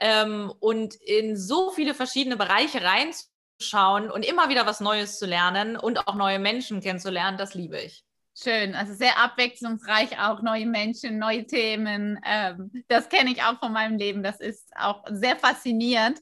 Ähm, 0.00 0.52
und 0.60 0.94
in 0.94 1.36
so 1.36 1.70
viele 1.70 1.94
verschiedene 1.94 2.36
Bereiche 2.36 2.77
reinzuschauen 2.82 4.10
und 4.10 4.24
immer 4.24 4.48
wieder 4.48 4.66
was 4.66 4.80
Neues 4.80 5.18
zu 5.18 5.26
lernen 5.26 5.76
und 5.76 6.06
auch 6.06 6.14
neue 6.14 6.38
Menschen 6.38 6.80
kennenzulernen, 6.80 7.38
das 7.38 7.54
liebe 7.54 7.78
ich. 7.80 8.04
Schön, 8.40 8.76
also 8.76 8.94
sehr 8.94 9.18
abwechslungsreich, 9.18 10.20
auch 10.20 10.42
neue 10.42 10.66
Menschen, 10.66 11.18
neue 11.18 11.44
Themen. 11.44 12.20
Ähm, 12.24 12.70
das 12.86 13.08
kenne 13.08 13.32
ich 13.32 13.42
auch 13.42 13.58
von 13.58 13.72
meinem 13.72 13.98
Leben. 13.98 14.22
Das 14.22 14.38
ist 14.38 14.70
auch 14.76 15.02
sehr 15.10 15.34
faszinierend. 15.36 16.20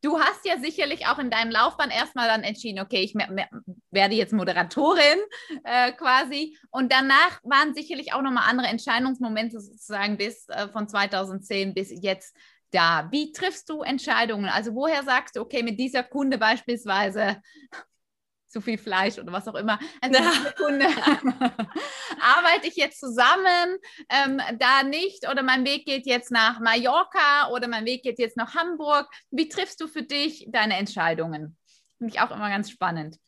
Du 0.00 0.18
hast 0.18 0.46
ja 0.46 0.58
sicherlich 0.58 1.06
auch 1.08 1.18
in 1.18 1.28
deinem 1.28 1.50
Laufbahn 1.50 1.90
erstmal 1.90 2.28
dann 2.28 2.42
entschieden, 2.42 2.80
okay, 2.80 3.02
ich 3.02 3.14
werde 3.14 4.14
jetzt 4.14 4.32
Moderatorin 4.32 5.18
äh, 5.64 5.92
quasi. 5.92 6.56
Und 6.70 6.90
danach 6.90 7.40
waren 7.42 7.74
sicherlich 7.74 8.14
auch 8.14 8.22
nochmal 8.22 8.44
andere 8.48 8.68
Entscheidungsmomente 8.68 9.60
sozusagen 9.60 10.16
bis 10.16 10.48
äh, 10.48 10.68
von 10.68 10.88
2010 10.88 11.74
bis 11.74 11.90
jetzt 12.00 12.34
da? 12.70 13.08
Wie 13.10 13.32
triffst 13.32 13.68
du 13.68 13.82
Entscheidungen? 13.82 14.46
Also 14.46 14.74
woher 14.74 15.02
sagst 15.02 15.36
du, 15.36 15.40
okay, 15.40 15.62
mit 15.62 15.78
dieser 15.78 16.02
Kunde 16.02 16.38
beispielsweise 16.38 17.40
zu 18.48 18.60
viel 18.60 18.78
Fleisch 18.78 19.18
oder 19.18 19.32
was 19.32 19.46
auch 19.46 19.54
immer. 19.54 19.78
Also. 20.00 20.20
Kunde 20.56 20.86
arbeite 22.20 22.66
ich 22.66 22.76
jetzt 22.76 22.98
zusammen, 22.98 23.78
ähm, 24.08 24.40
da 24.58 24.82
nicht 24.82 25.28
oder 25.28 25.42
mein 25.42 25.64
Weg 25.66 25.84
geht 25.84 26.06
jetzt 26.06 26.30
nach 26.30 26.58
Mallorca 26.60 27.48
oder 27.50 27.68
mein 27.68 27.84
Weg 27.84 28.02
geht 28.02 28.18
jetzt 28.18 28.36
nach 28.36 28.54
Hamburg. 28.54 29.08
Wie 29.30 29.48
triffst 29.48 29.80
du 29.80 29.86
für 29.86 30.02
dich 30.02 30.46
deine 30.50 30.76
Entscheidungen? 30.76 31.56
Finde 31.98 32.14
ich 32.14 32.20
auch 32.20 32.30
immer 32.30 32.48
ganz 32.48 32.70
spannend. 32.70 33.18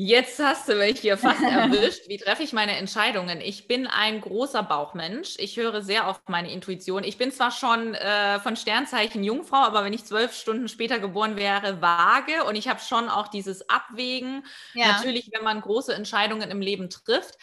Jetzt 0.00 0.38
hast 0.38 0.68
du 0.68 0.76
mich 0.76 1.00
hier 1.00 1.18
fast 1.18 1.42
erwischt. 1.42 2.06
Wie 2.06 2.18
treffe 2.18 2.44
ich 2.44 2.52
meine 2.52 2.76
Entscheidungen? 2.76 3.40
Ich 3.40 3.66
bin 3.66 3.88
ein 3.88 4.20
großer 4.20 4.62
Bauchmensch. 4.62 5.34
Ich 5.38 5.56
höre 5.56 5.82
sehr 5.82 6.06
auf 6.06 6.20
meine 6.28 6.52
Intuition. 6.52 7.02
Ich 7.02 7.18
bin 7.18 7.32
zwar 7.32 7.50
schon 7.50 7.96
äh, 7.96 8.38
von 8.38 8.54
Sternzeichen 8.54 9.24
Jungfrau, 9.24 9.56
aber 9.56 9.82
wenn 9.82 9.92
ich 9.92 10.04
zwölf 10.04 10.34
Stunden 10.34 10.68
später 10.68 11.00
geboren 11.00 11.34
wäre, 11.34 11.82
vage. 11.82 12.44
Und 12.44 12.54
ich 12.54 12.68
habe 12.68 12.78
schon 12.78 13.08
auch 13.08 13.26
dieses 13.26 13.68
Abwägen. 13.68 14.46
Ja. 14.74 14.92
Natürlich, 14.92 15.30
wenn 15.32 15.42
man 15.42 15.60
große 15.60 15.92
Entscheidungen 15.92 16.48
im 16.48 16.60
Leben 16.60 16.90
trifft. 16.90 17.34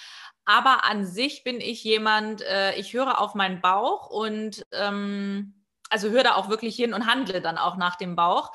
Aber 0.45 0.85
an 0.85 1.05
sich 1.05 1.43
bin 1.43 1.59
ich 1.59 1.83
jemand, 1.83 2.41
äh, 2.41 2.73
ich 2.75 2.93
höre 2.93 3.19
auf 3.19 3.35
meinen 3.35 3.59
Bauch 3.59 4.09
und 4.09 4.65
ähm, 4.71 5.61
also 5.89 6.09
höre 6.09 6.23
da 6.23 6.35
auch 6.35 6.47
wirklich 6.47 6.77
hin 6.77 6.93
und 6.93 7.05
handle 7.05 7.41
dann 7.41 7.57
auch 7.57 7.75
nach 7.75 7.97
dem 7.97 8.15
Bauch 8.15 8.53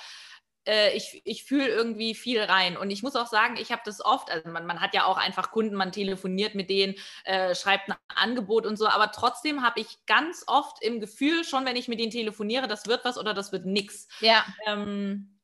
äh, 0.66 0.96
ich, 0.96 1.22
ich 1.24 1.44
fühle 1.44 1.68
irgendwie 1.68 2.14
viel 2.14 2.40
rein. 2.42 2.76
Und 2.76 2.90
ich 2.90 3.02
muss 3.02 3.16
auch 3.16 3.26
sagen, 3.26 3.56
ich 3.56 3.72
habe 3.72 3.82
das 3.84 4.04
oft, 4.04 4.30
also 4.30 4.48
man, 4.50 4.66
man 4.66 4.80
hat 4.80 4.94
ja 4.94 5.04
auch 5.04 5.16
einfach 5.16 5.50
Kunden, 5.50 5.74
man 5.74 5.92
telefoniert 5.92 6.54
mit 6.54 6.70
denen, 6.70 6.94
äh, 7.24 7.54
schreibt 7.54 7.88
ein 7.88 7.96
Angebot 8.08 8.66
und 8.66 8.76
so, 8.76 8.86
aber 8.88 9.12
trotzdem 9.12 9.62
habe 9.62 9.80
ich 9.80 10.04
ganz 10.06 10.44
oft 10.46 10.82
im 10.82 11.00
Gefühl, 11.00 11.44
schon 11.44 11.64
wenn 11.64 11.76
ich 11.76 11.88
mit 11.88 12.00
denen 12.00 12.12
telefoniere, 12.12 12.68
das 12.68 12.86
wird 12.86 13.04
was 13.04 13.18
oder 13.18 13.34
das 13.34 13.52
wird 13.52 13.66
nichts. 13.66 14.08
Ja. 14.20 14.44
Ähm, 14.66 15.36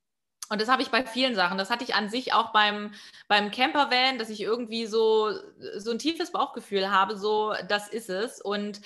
und 0.48 0.60
das 0.60 0.68
habe 0.68 0.82
ich 0.82 0.90
bei 0.90 1.04
vielen 1.04 1.34
Sachen. 1.34 1.58
Das 1.58 1.70
hatte 1.70 1.82
ich 1.82 1.94
an 1.96 2.08
sich 2.08 2.32
auch 2.32 2.52
beim, 2.52 2.92
beim 3.26 3.50
Campervan, 3.50 4.18
dass 4.18 4.30
ich 4.30 4.40
irgendwie 4.40 4.86
so, 4.86 5.32
so 5.76 5.90
ein 5.90 5.98
tiefes 5.98 6.30
Bauchgefühl 6.30 6.90
habe, 6.90 7.16
so, 7.16 7.52
das 7.68 7.88
ist 7.88 8.10
es. 8.10 8.40
Und 8.40 8.80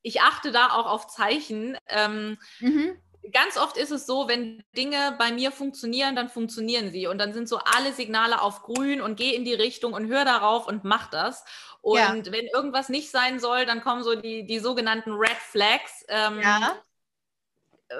ich 0.00 0.22
achte 0.22 0.52
da 0.52 0.68
auch 0.68 0.86
auf 0.86 1.08
Zeichen. 1.08 1.76
Ähm, 1.88 2.38
mhm 2.60 2.96
ganz 3.30 3.56
oft 3.56 3.76
ist 3.76 3.90
es 3.90 4.06
so, 4.06 4.26
wenn 4.26 4.64
Dinge 4.76 5.14
bei 5.18 5.32
mir 5.32 5.52
funktionieren, 5.52 6.16
dann 6.16 6.28
funktionieren 6.28 6.90
sie. 6.90 7.06
Und 7.06 7.18
dann 7.18 7.32
sind 7.32 7.48
so 7.48 7.58
alle 7.58 7.92
Signale 7.92 8.40
auf 8.40 8.62
grün 8.62 9.00
und 9.00 9.16
geh 9.16 9.34
in 9.34 9.44
die 9.44 9.54
Richtung 9.54 9.92
und 9.92 10.08
hör 10.08 10.24
darauf 10.24 10.66
und 10.66 10.84
mach 10.84 11.08
das. 11.08 11.44
Und 11.80 12.26
ja. 12.26 12.32
wenn 12.32 12.46
irgendwas 12.46 12.88
nicht 12.88 13.10
sein 13.10 13.38
soll, 13.38 13.64
dann 13.64 13.82
kommen 13.82 14.02
so 14.02 14.14
die, 14.14 14.44
die 14.44 14.58
sogenannten 14.58 15.12
Red 15.12 15.36
Flags. 15.38 16.04
Ähm, 16.08 16.40
ja. 16.40 16.76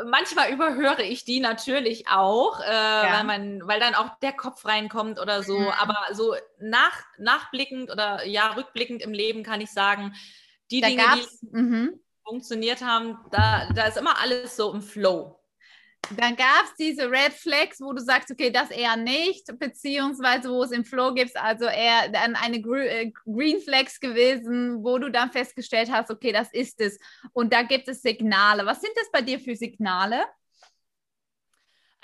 Manchmal 0.07 0.51
überhöre 0.51 1.03
ich 1.03 1.25
die 1.25 1.39
natürlich 1.39 2.09
auch, 2.09 2.61
äh, 2.61 2.65
ja. 2.65 3.13
weil, 3.13 3.25
man, 3.25 3.67
weil 3.67 3.79
dann 3.79 3.95
auch 3.95 4.19
der 4.21 4.33
Kopf 4.33 4.65
reinkommt 4.65 5.21
oder 5.21 5.43
so. 5.43 5.59
Mhm. 5.59 5.69
Aber 5.69 5.99
so 6.13 6.35
nach, 6.59 6.99
nachblickend 7.19 7.91
oder 7.91 8.25
ja, 8.27 8.53
rückblickend 8.53 9.03
im 9.03 9.13
Leben 9.13 9.43
kann 9.43 9.61
ich 9.61 9.71
sagen, 9.71 10.15
die 10.71 10.81
da 10.81 10.89
Dinge, 10.89 11.05
die, 11.17 11.91
funktioniert 12.25 12.83
haben, 12.83 13.19
da, 13.31 13.69
da 13.75 13.87
ist 13.87 13.97
immer 13.97 14.19
alles 14.21 14.57
so 14.57 14.73
im 14.73 14.83
Flow. 14.83 15.39
Dann 16.17 16.35
gab 16.37 16.65
es 16.65 16.75
diese 16.79 17.11
Red 17.11 17.33
Flags, 17.33 17.81
wo 17.81 17.93
du 17.93 18.03
sagst, 18.03 18.31
okay, 18.31 18.51
das 18.51 18.71
eher 18.71 18.97
nicht, 18.97 19.47
beziehungsweise 19.59 20.51
wo 20.51 20.65
es 20.65 20.73
im 20.73 20.85
Flow 20.85 21.15
gibt, 21.15 21.37
also 21.37 21.65
eher 21.67 22.09
dann 22.09 22.35
eine 22.35 22.57
äh, 22.57 23.13
Green 23.25 23.61
Flags 23.61 24.01
gewesen, 24.01 24.83
wo 24.83 24.99
du 24.99 25.11
dann 25.11 25.31
festgestellt 25.31 25.91
hast, 25.91 26.11
okay, 26.11 26.33
das 26.33 26.53
ist 26.53 26.81
es. 26.81 26.99
Und 27.33 27.53
da 27.53 27.63
gibt 27.63 27.89
es 27.89 28.03
Signale. 28.03 28.67
Was 28.67 28.81
sind 28.81 28.93
das 28.97 29.11
bei 29.13 29.23
dir 29.23 29.39
für 29.39 29.55
Signale? 29.55 30.25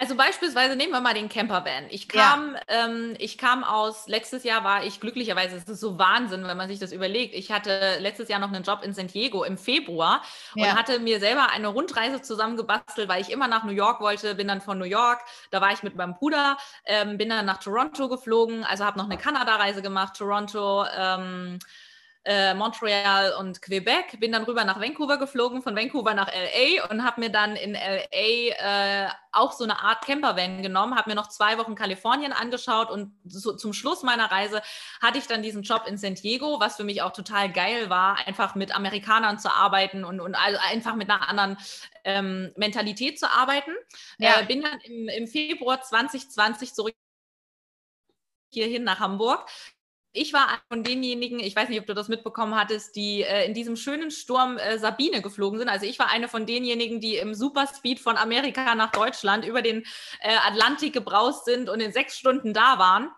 Also 0.01 0.15
beispielsweise 0.15 0.77
nehmen 0.77 0.93
wir 0.93 1.01
mal 1.01 1.13
den 1.13 1.29
Campervan. 1.29 1.87
Ich 1.91 2.09
kam, 2.09 2.55
ja. 2.55 2.61
ähm, 2.69 3.17
ich 3.19 3.37
kam 3.37 3.65
aus, 3.65 4.07
letztes 4.07 4.45
Jahr 4.45 4.63
war 4.63 4.85
ich 4.85 5.01
glücklicherweise, 5.01 5.57
es 5.57 5.65
ist 5.65 5.81
so 5.81 5.99
Wahnsinn, 5.99 6.47
wenn 6.47 6.57
man 6.57 6.69
sich 6.69 6.79
das 6.79 6.93
überlegt. 6.93 7.35
Ich 7.35 7.51
hatte 7.51 7.99
letztes 7.99 8.29
Jahr 8.29 8.39
noch 8.39 8.53
einen 8.53 8.63
Job 8.63 8.85
in 8.85 8.95
San 8.95 9.09
Diego 9.09 9.43
im 9.43 9.59
Februar 9.59 10.23
ja. 10.55 10.71
und 10.71 10.79
hatte 10.79 11.01
mir 11.01 11.19
selber 11.19 11.51
eine 11.51 11.67
Rundreise 11.67 12.23
zusammengebastelt, 12.23 13.09
weil 13.09 13.21
ich 13.21 13.31
immer 13.31 13.49
nach 13.49 13.65
New 13.65 13.73
York 13.73 14.01
wollte, 14.01 14.37
bin 14.37 14.47
dann 14.47 14.61
von 14.61 14.79
New 14.79 14.85
York, 14.85 15.19
da 15.51 15.61
war 15.61 15.73
ich 15.73 15.83
mit 15.83 15.97
meinem 15.97 16.15
Bruder, 16.15 16.59
ähm, 16.85 17.19
bin 17.19 17.29
dann 17.29 17.45
nach 17.45 17.59
Toronto 17.59 18.09
geflogen, 18.09 18.63
also 18.63 18.85
habe 18.85 18.99
noch 18.99 19.07
eine 19.07 19.19
Kanada-Reise 19.19 19.83
gemacht, 19.83 20.15
Toronto, 20.17 20.87
ähm, 20.97 21.59
äh, 22.25 22.55
Montreal 22.55 23.35
und 23.39 23.63
Quebec, 23.63 24.21
bin 24.21 24.33
dann 24.33 24.45
rüber 24.45 24.65
nach 24.65 24.81
Vancouver 24.81 25.19
geflogen, 25.19 25.63
von 25.63 25.77
Vancouver 25.77 26.15
nach 26.15 26.29
LA 26.29 26.87
und 26.91 27.05
habe 27.05 27.21
mir 27.21 27.31
dann 27.31 27.57
in 27.57 27.75
LA 27.75 29.07
äh, 29.07 29.09
auch 29.33 29.53
so 29.53 29.65
eine 29.65 29.81
Art 29.81 30.05
Campervan 30.05 30.63
genommen, 30.63 30.97
habe 30.97 31.11
mir 31.11 31.17
noch 31.17 31.29
zwei 31.29 31.59
Wochen 31.59 31.75
Kalifornien 31.75 32.33
angeschaut 32.33 32.91
und 32.91 33.13
so, 33.25 33.57
zum 33.57 33.73
Schluss 33.73 34.03
meiner 34.03 34.31
Reise 34.31 34.63
hatte 35.01 35.19
ich 35.19 35.27
dann 35.27 35.43
diesen 35.43 35.63
Job 35.63 35.85
in 35.87 35.97
San 35.97 36.15
Diego, 36.17 36.61
was 36.61 36.77
für 36.77 36.85
mich 36.85 37.03
auch 37.03 37.13
total 37.13 37.51
geil 37.53 37.89
war, 37.89 38.19
einfach 38.27 38.55
mit 38.55 38.75
Amerikanern 38.75 39.39
zu 39.39 39.55
arbeiten 39.55 40.05
und, 40.05 40.21
und 40.21 40.35
also 40.35 40.59
einfach 40.71 40.97
mit 40.97 41.09
einer 41.09 41.29
anderen 41.29 41.57
ähm, 42.05 42.53
Mentalität 42.57 43.19
zu 43.19 43.31
arbeiten. 43.31 43.73
Ja. 44.19 44.41
Äh, 44.41 44.47
bin 44.47 44.63
dann 44.63 44.81
im, 44.81 45.09
im 45.09 45.27
Februar 45.27 45.81
2020 45.81 46.75
zurück 46.75 46.95
hierhin 48.51 48.85
nach 48.85 49.01
Hamburg 49.01 49.49
ich 50.19 50.33
war 50.33 50.61
von 50.69 50.83
denjenigen, 50.83 51.41
ich 51.41 51.55
weiß 51.55 51.69
nicht, 51.69 51.81
ob 51.81 51.87
du 51.87 51.95
das 51.95 52.09
mitbekommen 52.09 52.55
hattest, 52.55 52.97
die 52.97 53.23
äh, 53.23 53.47
in 53.47 53.55
diesem 53.55 53.77
schönen 53.77 54.11
Sturm 54.11 54.59
äh, 54.59 54.79
Sabine 54.79 55.23
geflogen 55.23 55.59
sind. 55.59 55.69
Also 55.69 55.87
ich 55.87 55.99
war 55.99 56.11
eine 56.11 56.29
von 56.29 56.47
denjenigen, 56.47 57.01
die 57.01 57.17
im 57.17 57.35
Superspeed 57.35 58.01
von 58.01 58.17
Amerika 58.17 58.75
nach 58.75 58.91
Deutschland 58.91 59.45
über 59.45 59.63
den 59.63 59.85
äh, 60.21 60.37
Atlantik 60.47 60.93
gebraust 60.93 61.45
sind 61.45 61.69
und 61.69 61.81
in 61.81 61.93
sechs 61.93 62.19
Stunden 62.19 62.53
da 62.53 62.79
waren. 62.79 63.11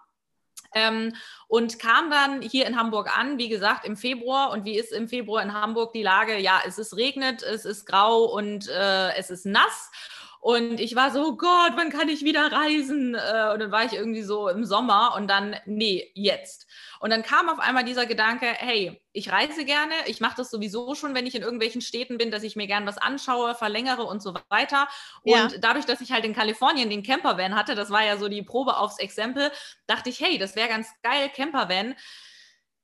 Ähm, 0.72 1.14
und 1.48 1.80
kam 1.80 2.10
dann 2.10 2.42
hier 2.42 2.66
in 2.66 2.76
Hamburg 2.76 3.16
an, 3.18 3.38
wie 3.38 3.48
gesagt, 3.48 3.84
im 3.84 3.96
Februar. 3.96 4.50
Und 4.52 4.64
wie 4.64 4.78
ist 4.78 4.92
im 4.92 5.08
Februar 5.08 5.42
in 5.42 5.52
Hamburg 5.52 5.92
die 5.92 6.02
Lage? 6.02 6.38
Ja, 6.38 6.60
es 6.64 6.78
ist 6.78 6.96
regnet, 6.96 7.42
es 7.42 7.64
ist 7.64 7.86
grau 7.86 8.24
und 8.24 8.68
äh, 8.68 9.14
es 9.16 9.30
ist 9.30 9.46
nass. 9.46 9.90
Und 10.40 10.80
ich 10.80 10.96
war 10.96 11.10
so, 11.10 11.22
oh 11.22 11.36
Gott, 11.36 11.72
wann 11.76 11.90
kann 11.90 12.08
ich 12.08 12.24
wieder 12.24 12.50
reisen? 12.50 13.14
Äh, 13.14 13.52
und 13.52 13.60
dann 13.60 13.70
war 13.70 13.84
ich 13.84 13.92
irgendwie 13.92 14.22
so 14.22 14.48
im 14.48 14.64
Sommer 14.64 15.14
und 15.14 15.28
dann, 15.28 15.54
nee, 15.66 16.10
jetzt. 16.14 16.66
Und 16.98 17.10
dann 17.10 17.22
kam 17.22 17.50
auf 17.50 17.58
einmal 17.58 17.84
dieser 17.84 18.06
Gedanke, 18.06 18.46
hey, 18.46 19.02
ich 19.12 19.30
reise 19.30 19.66
gerne, 19.66 19.92
ich 20.06 20.20
mache 20.20 20.36
das 20.38 20.50
sowieso 20.50 20.94
schon, 20.94 21.14
wenn 21.14 21.26
ich 21.26 21.34
in 21.34 21.42
irgendwelchen 21.42 21.82
Städten 21.82 22.16
bin, 22.16 22.30
dass 22.30 22.42
ich 22.42 22.56
mir 22.56 22.66
gern 22.66 22.86
was 22.86 22.96
anschaue, 22.96 23.54
verlängere 23.54 24.04
und 24.04 24.22
so 24.22 24.34
weiter. 24.48 24.88
Und 25.22 25.32
ja. 25.32 25.48
dadurch, 25.60 25.84
dass 25.84 26.00
ich 26.00 26.10
halt 26.10 26.24
in 26.24 26.34
Kalifornien 26.34 26.88
den 26.88 27.02
Campervan 27.02 27.54
hatte, 27.54 27.74
das 27.74 27.90
war 27.90 28.04
ja 28.04 28.16
so 28.16 28.28
die 28.28 28.42
Probe 28.42 28.78
aufs 28.78 28.98
Exempel, 28.98 29.50
dachte 29.86 30.08
ich, 30.08 30.20
hey, 30.20 30.38
das 30.38 30.56
wäre 30.56 30.68
ganz 30.68 30.88
geil, 31.02 31.30
Campervan 31.34 31.94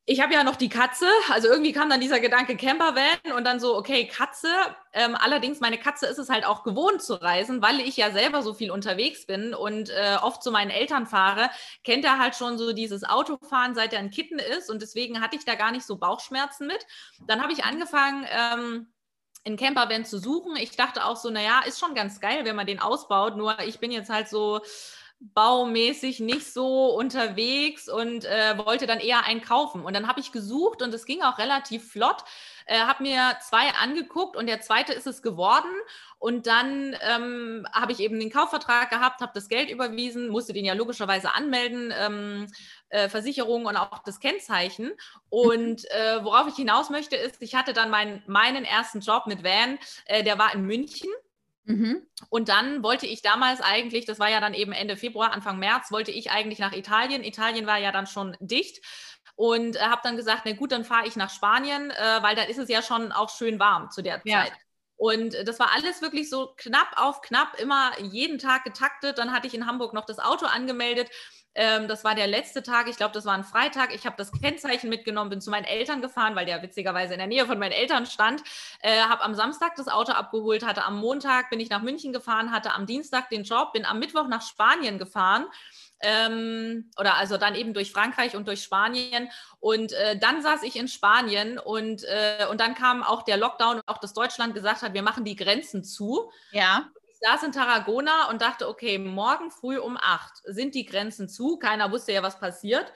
ich 0.08 0.20
habe 0.20 0.32
ja 0.32 0.44
noch 0.44 0.54
die 0.54 0.68
Katze, 0.68 1.08
also 1.30 1.48
irgendwie 1.48 1.72
kam 1.72 1.90
dann 1.90 2.00
dieser 2.00 2.20
Gedanke 2.20 2.56
Campervan 2.56 3.32
und 3.36 3.44
dann 3.44 3.58
so, 3.58 3.76
okay, 3.76 4.06
Katze. 4.06 4.48
Ähm, 4.92 5.16
allerdings, 5.16 5.58
meine 5.58 5.78
Katze 5.78 6.06
ist 6.06 6.18
es 6.18 6.30
halt 6.30 6.46
auch 6.46 6.62
gewohnt 6.62 7.02
zu 7.02 7.14
reisen, 7.14 7.60
weil 7.60 7.80
ich 7.80 7.96
ja 7.96 8.12
selber 8.12 8.42
so 8.42 8.54
viel 8.54 8.70
unterwegs 8.70 9.26
bin 9.26 9.52
und 9.52 9.90
äh, 9.90 10.16
oft 10.22 10.44
zu 10.44 10.52
meinen 10.52 10.70
Eltern 10.70 11.06
fahre, 11.06 11.50
kennt 11.82 12.04
er 12.04 12.20
halt 12.20 12.36
schon 12.36 12.56
so 12.56 12.72
dieses 12.72 13.02
Autofahren, 13.02 13.74
seit 13.74 13.92
er 13.92 13.98
ein 13.98 14.12
Kitten 14.12 14.38
ist 14.38 14.70
und 14.70 14.80
deswegen 14.80 15.20
hatte 15.20 15.34
ich 15.34 15.44
da 15.44 15.56
gar 15.56 15.72
nicht 15.72 15.84
so 15.84 15.96
Bauchschmerzen 15.96 16.68
mit. 16.68 16.86
Dann 17.26 17.42
habe 17.42 17.52
ich 17.52 17.64
angefangen, 17.64 18.26
ähm, 18.30 18.86
einen 19.44 19.56
Campervan 19.56 20.04
zu 20.04 20.18
suchen. 20.18 20.56
Ich 20.56 20.76
dachte 20.76 21.04
auch 21.04 21.16
so, 21.16 21.30
naja, 21.30 21.62
ist 21.66 21.80
schon 21.80 21.94
ganz 21.94 22.20
geil, 22.20 22.44
wenn 22.44 22.56
man 22.56 22.66
den 22.66 22.80
ausbaut, 22.80 23.36
nur 23.36 23.58
ich 23.60 23.80
bin 23.80 23.90
jetzt 23.90 24.10
halt 24.10 24.28
so 24.28 24.60
baumäßig 25.20 26.20
nicht 26.20 26.52
so 26.52 26.94
unterwegs 26.94 27.88
und 27.88 28.24
äh, 28.24 28.58
wollte 28.58 28.86
dann 28.86 29.00
eher 29.00 29.24
einen 29.24 29.40
kaufen. 29.40 29.84
Und 29.84 29.94
dann 29.94 30.08
habe 30.08 30.20
ich 30.20 30.30
gesucht 30.30 30.82
und 30.82 30.92
es 30.92 31.06
ging 31.06 31.22
auch 31.22 31.38
relativ 31.38 31.90
flott. 31.90 32.22
Äh, 32.66 32.80
habe 32.80 33.02
mir 33.02 33.36
zwei 33.40 33.70
angeguckt 33.80 34.36
und 34.36 34.46
der 34.46 34.60
zweite 34.60 34.92
ist 34.92 35.06
es 35.06 35.22
geworden. 35.22 35.70
Und 36.18 36.46
dann 36.46 36.96
ähm, 37.00 37.66
habe 37.72 37.92
ich 37.92 38.00
eben 38.00 38.18
den 38.18 38.30
Kaufvertrag 38.30 38.90
gehabt, 38.90 39.20
habe 39.20 39.32
das 39.34 39.48
Geld 39.48 39.70
überwiesen, 39.70 40.28
musste 40.28 40.52
den 40.52 40.64
ja 40.64 40.74
logischerweise 40.74 41.32
anmelden, 41.34 41.92
ähm, 41.96 42.46
äh, 42.88 43.08
Versicherung 43.08 43.66
und 43.66 43.76
auch 43.76 44.02
das 44.02 44.20
Kennzeichen. 44.20 44.92
Und 45.28 45.84
äh, 45.90 46.24
worauf 46.24 46.48
ich 46.48 46.56
hinaus 46.56 46.90
möchte, 46.90 47.16
ist, 47.16 47.40
ich 47.40 47.54
hatte 47.54 47.72
dann 47.72 47.90
mein, 47.90 48.22
meinen 48.26 48.64
ersten 48.64 49.00
Job 49.00 49.26
mit 49.26 49.44
Van, 49.44 49.78
äh, 50.06 50.24
der 50.24 50.38
war 50.38 50.54
in 50.54 50.62
München. 50.62 51.10
Mhm. 51.66 52.06
Und 52.30 52.48
dann 52.48 52.82
wollte 52.82 53.06
ich 53.06 53.22
damals 53.22 53.60
eigentlich, 53.60 54.06
das 54.06 54.18
war 54.18 54.30
ja 54.30 54.40
dann 54.40 54.54
eben 54.54 54.72
Ende 54.72 54.96
Februar, 54.96 55.32
Anfang 55.32 55.58
März, 55.58 55.90
wollte 55.90 56.12
ich 56.12 56.30
eigentlich 56.30 56.60
nach 56.60 56.72
Italien. 56.72 57.24
Italien 57.24 57.66
war 57.66 57.78
ja 57.78 57.92
dann 57.92 58.06
schon 58.06 58.36
dicht 58.40 58.84
und 59.34 59.76
äh, 59.76 59.80
habe 59.80 60.00
dann 60.04 60.16
gesagt, 60.16 60.42
na 60.44 60.52
gut, 60.52 60.72
dann 60.72 60.84
fahre 60.84 61.06
ich 61.06 61.16
nach 61.16 61.30
Spanien, 61.30 61.90
äh, 61.90 62.22
weil 62.22 62.36
da 62.36 62.42
ist 62.42 62.58
es 62.58 62.68
ja 62.68 62.82
schon 62.82 63.12
auch 63.12 63.30
schön 63.30 63.58
warm 63.58 63.90
zu 63.90 64.02
der 64.02 64.22
ja. 64.24 64.44
Zeit. 64.44 64.52
Und 64.96 65.36
das 65.44 65.58
war 65.58 65.72
alles 65.74 66.00
wirklich 66.00 66.30
so 66.30 66.54
knapp 66.56 66.92
auf 66.96 67.20
knapp, 67.20 67.60
immer 67.60 67.92
jeden 68.00 68.38
Tag 68.38 68.64
getaktet. 68.64 69.18
Dann 69.18 69.32
hatte 69.32 69.46
ich 69.46 69.54
in 69.54 69.66
Hamburg 69.66 69.92
noch 69.92 70.06
das 70.06 70.18
Auto 70.18 70.46
angemeldet 70.46 71.10
ähm, 71.58 71.88
das 71.88 72.04
war 72.04 72.14
der 72.14 72.26
letzte 72.26 72.62
Tag, 72.62 72.86
ich 72.86 72.98
glaube, 72.98 73.14
das 73.14 73.24
war 73.24 73.32
ein 73.32 73.42
Freitag. 73.42 73.94
Ich 73.94 74.04
habe 74.04 74.14
das 74.18 74.30
Kennzeichen 74.30 74.90
mitgenommen, 74.90 75.30
bin 75.30 75.40
zu 75.40 75.50
meinen 75.50 75.64
Eltern 75.64 76.02
gefahren, 76.02 76.36
weil 76.36 76.44
der 76.44 76.62
witzigerweise 76.62 77.14
in 77.14 77.18
der 77.18 77.26
Nähe 77.26 77.46
von 77.46 77.58
meinen 77.58 77.72
Eltern 77.72 78.04
stand. 78.04 78.42
Äh, 78.80 79.00
habe 79.00 79.22
am 79.22 79.34
Samstag 79.34 79.74
das 79.76 79.88
Auto 79.88 80.12
abgeholt, 80.12 80.66
hatte 80.66 80.84
am 80.84 80.98
Montag 80.98 81.48
bin 81.48 81.58
ich 81.58 81.70
nach 81.70 81.80
München 81.80 82.12
gefahren, 82.12 82.52
hatte 82.52 82.74
am 82.74 82.84
Dienstag 82.84 83.30
den 83.30 83.44
Job, 83.44 83.72
bin 83.72 83.86
am 83.86 83.98
Mittwoch 83.98 84.28
nach 84.28 84.42
Spanien 84.42 84.98
gefahren. 84.98 85.46
Ähm, 86.00 86.90
oder 86.98 87.14
also 87.14 87.38
dann 87.38 87.54
eben 87.54 87.72
durch 87.72 87.90
Frankreich 87.90 88.36
und 88.36 88.46
durch 88.46 88.62
Spanien. 88.62 89.30
Und 89.58 89.94
äh, 89.94 90.18
dann 90.18 90.42
saß 90.42 90.62
ich 90.62 90.76
in 90.76 90.88
Spanien 90.88 91.58
und, 91.58 92.04
äh, 92.04 92.46
und 92.50 92.60
dann 92.60 92.74
kam 92.74 93.02
auch 93.02 93.22
der 93.22 93.38
Lockdown 93.38 93.76
und 93.76 93.82
auch 93.86 93.98
das 93.98 94.12
Deutschland 94.12 94.54
gesagt 94.54 94.82
hat, 94.82 94.92
wir 94.92 95.02
machen 95.02 95.24
die 95.24 95.36
Grenzen 95.36 95.84
zu. 95.84 96.30
Ja 96.52 96.90
saß 97.26 97.42
in 97.44 97.52
Tarragona 97.52 98.28
und 98.30 98.40
dachte, 98.42 98.68
okay, 98.68 98.98
morgen 98.98 99.50
früh 99.50 99.78
um 99.78 99.96
acht 100.00 100.42
sind 100.44 100.74
die 100.74 100.84
Grenzen 100.86 101.28
zu. 101.28 101.58
Keiner 101.58 101.90
wusste 101.90 102.12
ja, 102.12 102.22
was 102.22 102.38
passiert. 102.38 102.92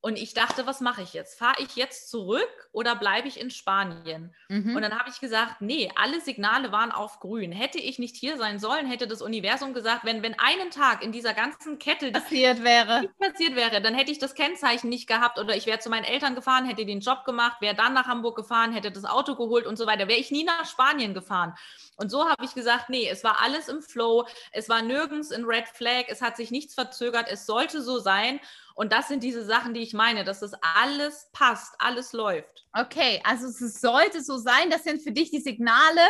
Und 0.00 0.16
ich 0.16 0.32
dachte, 0.32 0.64
was 0.64 0.80
mache 0.80 1.02
ich 1.02 1.12
jetzt? 1.12 1.36
Fahre 1.36 1.60
ich 1.60 1.74
jetzt 1.74 2.08
zurück 2.08 2.68
oder 2.70 2.94
bleibe 2.94 3.26
ich 3.26 3.40
in 3.40 3.50
Spanien? 3.50 4.32
Mhm. 4.48 4.76
Und 4.76 4.82
dann 4.82 4.96
habe 4.96 5.10
ich 5.10 5.18
gesagt, 5.18 5.60
nee, 5.60 5.90
alle 5.96 6.20
Signale 6.20 6.70
waren 6.70 6.92
auf 6.92 7.18
grün. 7.18 7.50
Hätte 7.50 7.78
ich 7.78 7.98
nicht 7.98 8.14
hier 8.14 8.36
sein 8.36 8.60
sollen, 8.60 8.86
hätte 8.86 9.08
das 9.08 9.22
Universum 9.22 9.74
gesagt, 9.74 10.04
wenn, 10.04 10.22
wenn 10.22 10.38
einen 10.38 10.70
Tag 10.70 11.02
in 11.02 11.10
dieser 11.10 11.34
ganzen 11.34 11.80
Kette 11.80 12.12
passiert 12.12 12.62
wäre. 12.62 13.08
passiert 13.18 13.56
wäre, 13.56 13.82
dann 13.82 13.94
hätte 13.94 14.12
ich 14.12 14.20
das 14.20 14.36
Kennzeichen 14.36 14.88
nicht 14.88 15.08
gehabt 15.08 15.36
oder 15.40 15.56
ich 15.56 15.66
wäre 15.66 15.80
zu 15.80 15.90
meinen 15.90 16.04
Eltern 16.04 16.36
gefahren, 16.36 16.64
hätte 16.64 16.86
den 16.86 17.00
Job 17.00 17.24
gemacht, 17.24 17.60
wäre 17.60 17.74
dann 17.74 17.92
nach 17.92 18.06
Hamburg 18.06 18.36
gefahren, 18.36 18.72
hätte 18.72 18.92
das 18.92 19.04
Auto 19.04 19.34
geholt 19.34 19.66
und 19.66 19.76
so 19.76 19.86
weiter, 19.86 20.06
wäre 20.06 20.20
ich 20.20 20.30
nie 20.30 20.44
nach 20.44 20.64
Spanien 20.64 21.12
gefahren. 21.12 21.54
Und 21.96 22.10
so 22.10 22.28
habe 22.28 22.44
ich 22.44 22.54
gesagt, 22.54 22.88
nee, 22.88 23.08
es 23.08 23.24
war 23.24 23.42
alles 23.42 23.68
im 23.68 23.82
Flow, 23.82 24.28
es 24.52 24.68
war 24.68 24.82
nirgends 24.82 25.32
in 25.32 25.44
Red 25.44 25.66
Flag, 25.66 26.04
es 26.06 26.22
hat 26.22 26.36
sich 26.36 26.52
nichts 26.52 26.74
verzögert, 26.74 27.26
es 27.28 27.46
sollte 27.46 27.82
so 27.82 27.98
sein. 27.98 28.38
Und 28.78 28.92
das 28.92 29.08
sind 29.08 29.24
diese 29.24 29.44
Sachen, 29.44 29.74
die 29.74 29.80
ich 29.80 29.92
meine, 29.92 30.22
dass 30.22 30.38
das 30.38 30.52
alles 30.62 31.26
passt, 31.32 31.74
alles 31.80 32.12
läuft. 32.12 32.64
Okay, 32.72 33.20
also 33.24 33.48
es 33.48 33.80
sollte 33.80 34.22
so 34.22 34.36
sein. 34.36 34.70
Das 34.70 34.84
sind 34.84 35.02
für 35.02 35.10
dich 35.10 35.32
die 35.32 35.40
Signale, 35.40 36.00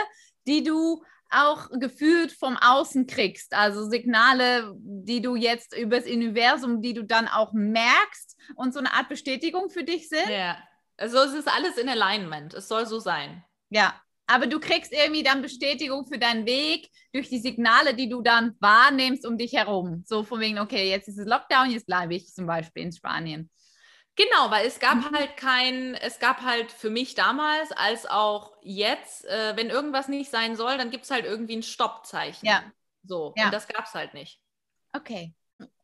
die 0.46 0.64
du 0.64 1.02
auch 1.30 1.70
gefühlt 1.80 2.30
vom 2.30 2.58
Außen 2.58 3.06
kriegst. 3.06 3.54
Also 3.54 3.88
Signale, 3.88 4.74
die 4.76 5.22
du 5.22 5.34
jetzt 5.34 5.74
übers 5.74 6.04
Universum, 6.04 6.82
die 6.82 6.92
du 6.92 7.04
dann 7.04 7.26
auch 7.26 7.54
merkst 7.54 8.36
und 8.54 8.74
so 8.74 8.80
eine 8.80 8.92
Art 8.92 9.08
Bestätigung 9.08 9.70
für 9.70 9.84
dich 9.84 10.10
sind. 10.10 10.28
Ja, 10.28 10.58
also 10.98 11.20
es 11.20 11.32
ist 11.32 11.48
alles 11.48 11.78
in 11.78 11.88
Alignment. 11.88 12.52
Es 12.52 12.68
soll 12.68 12.84
so 12.84 12.98
sein. 12.98 13.42
Ja, 13.70 13.98
aber 14.28 14.46
du 14.46 14.60
kriegst 14.60 14.92
irgendwie 14.92 15.22
dann 15.22 15.42
Bestätigung 15.42 16.06
für 16.06 16.18
deinen 16.18 16.46
Weg 16.46 16.90
durch 17.12 17.28
die 17.28 17.38
Signale, 17.38 17.94
die 17.94 18.08
du 18.08 18.20
dann 18.20 18.54
wahrnimmst 18.60 19.26
um 19.26 19.38
dich 19.38 19.54
herum. 19.54 20.04
So 20.06 20.22
von 20.22 20.38
wegen, 20.38 20.58
okay, 20.58 20.90
jetzt 20.90 21.08
ist 21.08 21.18
es 21.18 21.26
Lockdown, 21.26 21.70
jetzt 21.70 21.86
bleibe 21.86 22.14
ich 22.14 22.32
zum 22.32 22.46
Beispiel 22.46 22.84
in 22.84 22.92
Spanien. 22.92 23.50
Genau, 24.16 24.50
weil 24.50 24.66
es 24.66 24.80
gab 24.80 24.96
mhm. 24.96 25.16
halt 25.16 25.36
kein, 25.36 25.94
es 25.94 26.18
gab 26.18 26.42
halt 26.42 26.70
für 26.70 26.90
mich 26.90 27.14
damals 27.14 27.72
als 27.72 28.04
auch 28.04 28.52
jetzt, 28.62 29.24
äh, 29.24 29.56
wenn 29.56 29.70
irgendwas 29.70 30.08
nicht 30.08 30.30
sein 30.30 30.56
soll, 30.56 30.76
dann 30.76 30.90
gibt 30.90 31.04
es 31.04 31.10
halt 31.10 31.24
irgendwie 31.24 31.56
ein 31.56 31.62
Stoppzeichen. 31.62 32.46
Ja. 32.46 32.64
So, 33.04 33.32
ja. 33.36 33.46
und 33.46 33.54
das 33.54 33.66
gab 33.66 33.86
es 33.86 33.94
halt 33.94 34.12
nicht. 34.12 34.40
Okay. 34.92 35.34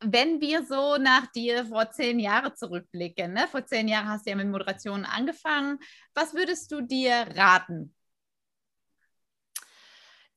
Wenn 0.01 0.39
wir 0.39 0.65
so 0.65 0.97
nach 0.97 1.27
dir 1.31 1.65
vor 1.65 1.89
zehn 1.91 2.19
Jahren 2.19 2.55
zurückblicken, 2.55 3.33
ne? 3.33 3.47
vor 3.47 3.65
zehn 3.65 3.87
Jahren 3.87 4.07
hast 4.07 4.25
du 4.25 4.29
ja 4.29 4.35
mit 4.35 4.47
Moderation 4.47 5.03
angefangen, 5.03 5.79
was 6.13 6.33
würdest 6.33 6.71
du 6.71 6.81
dir 6.81 7.25
raten? 7.35 7.95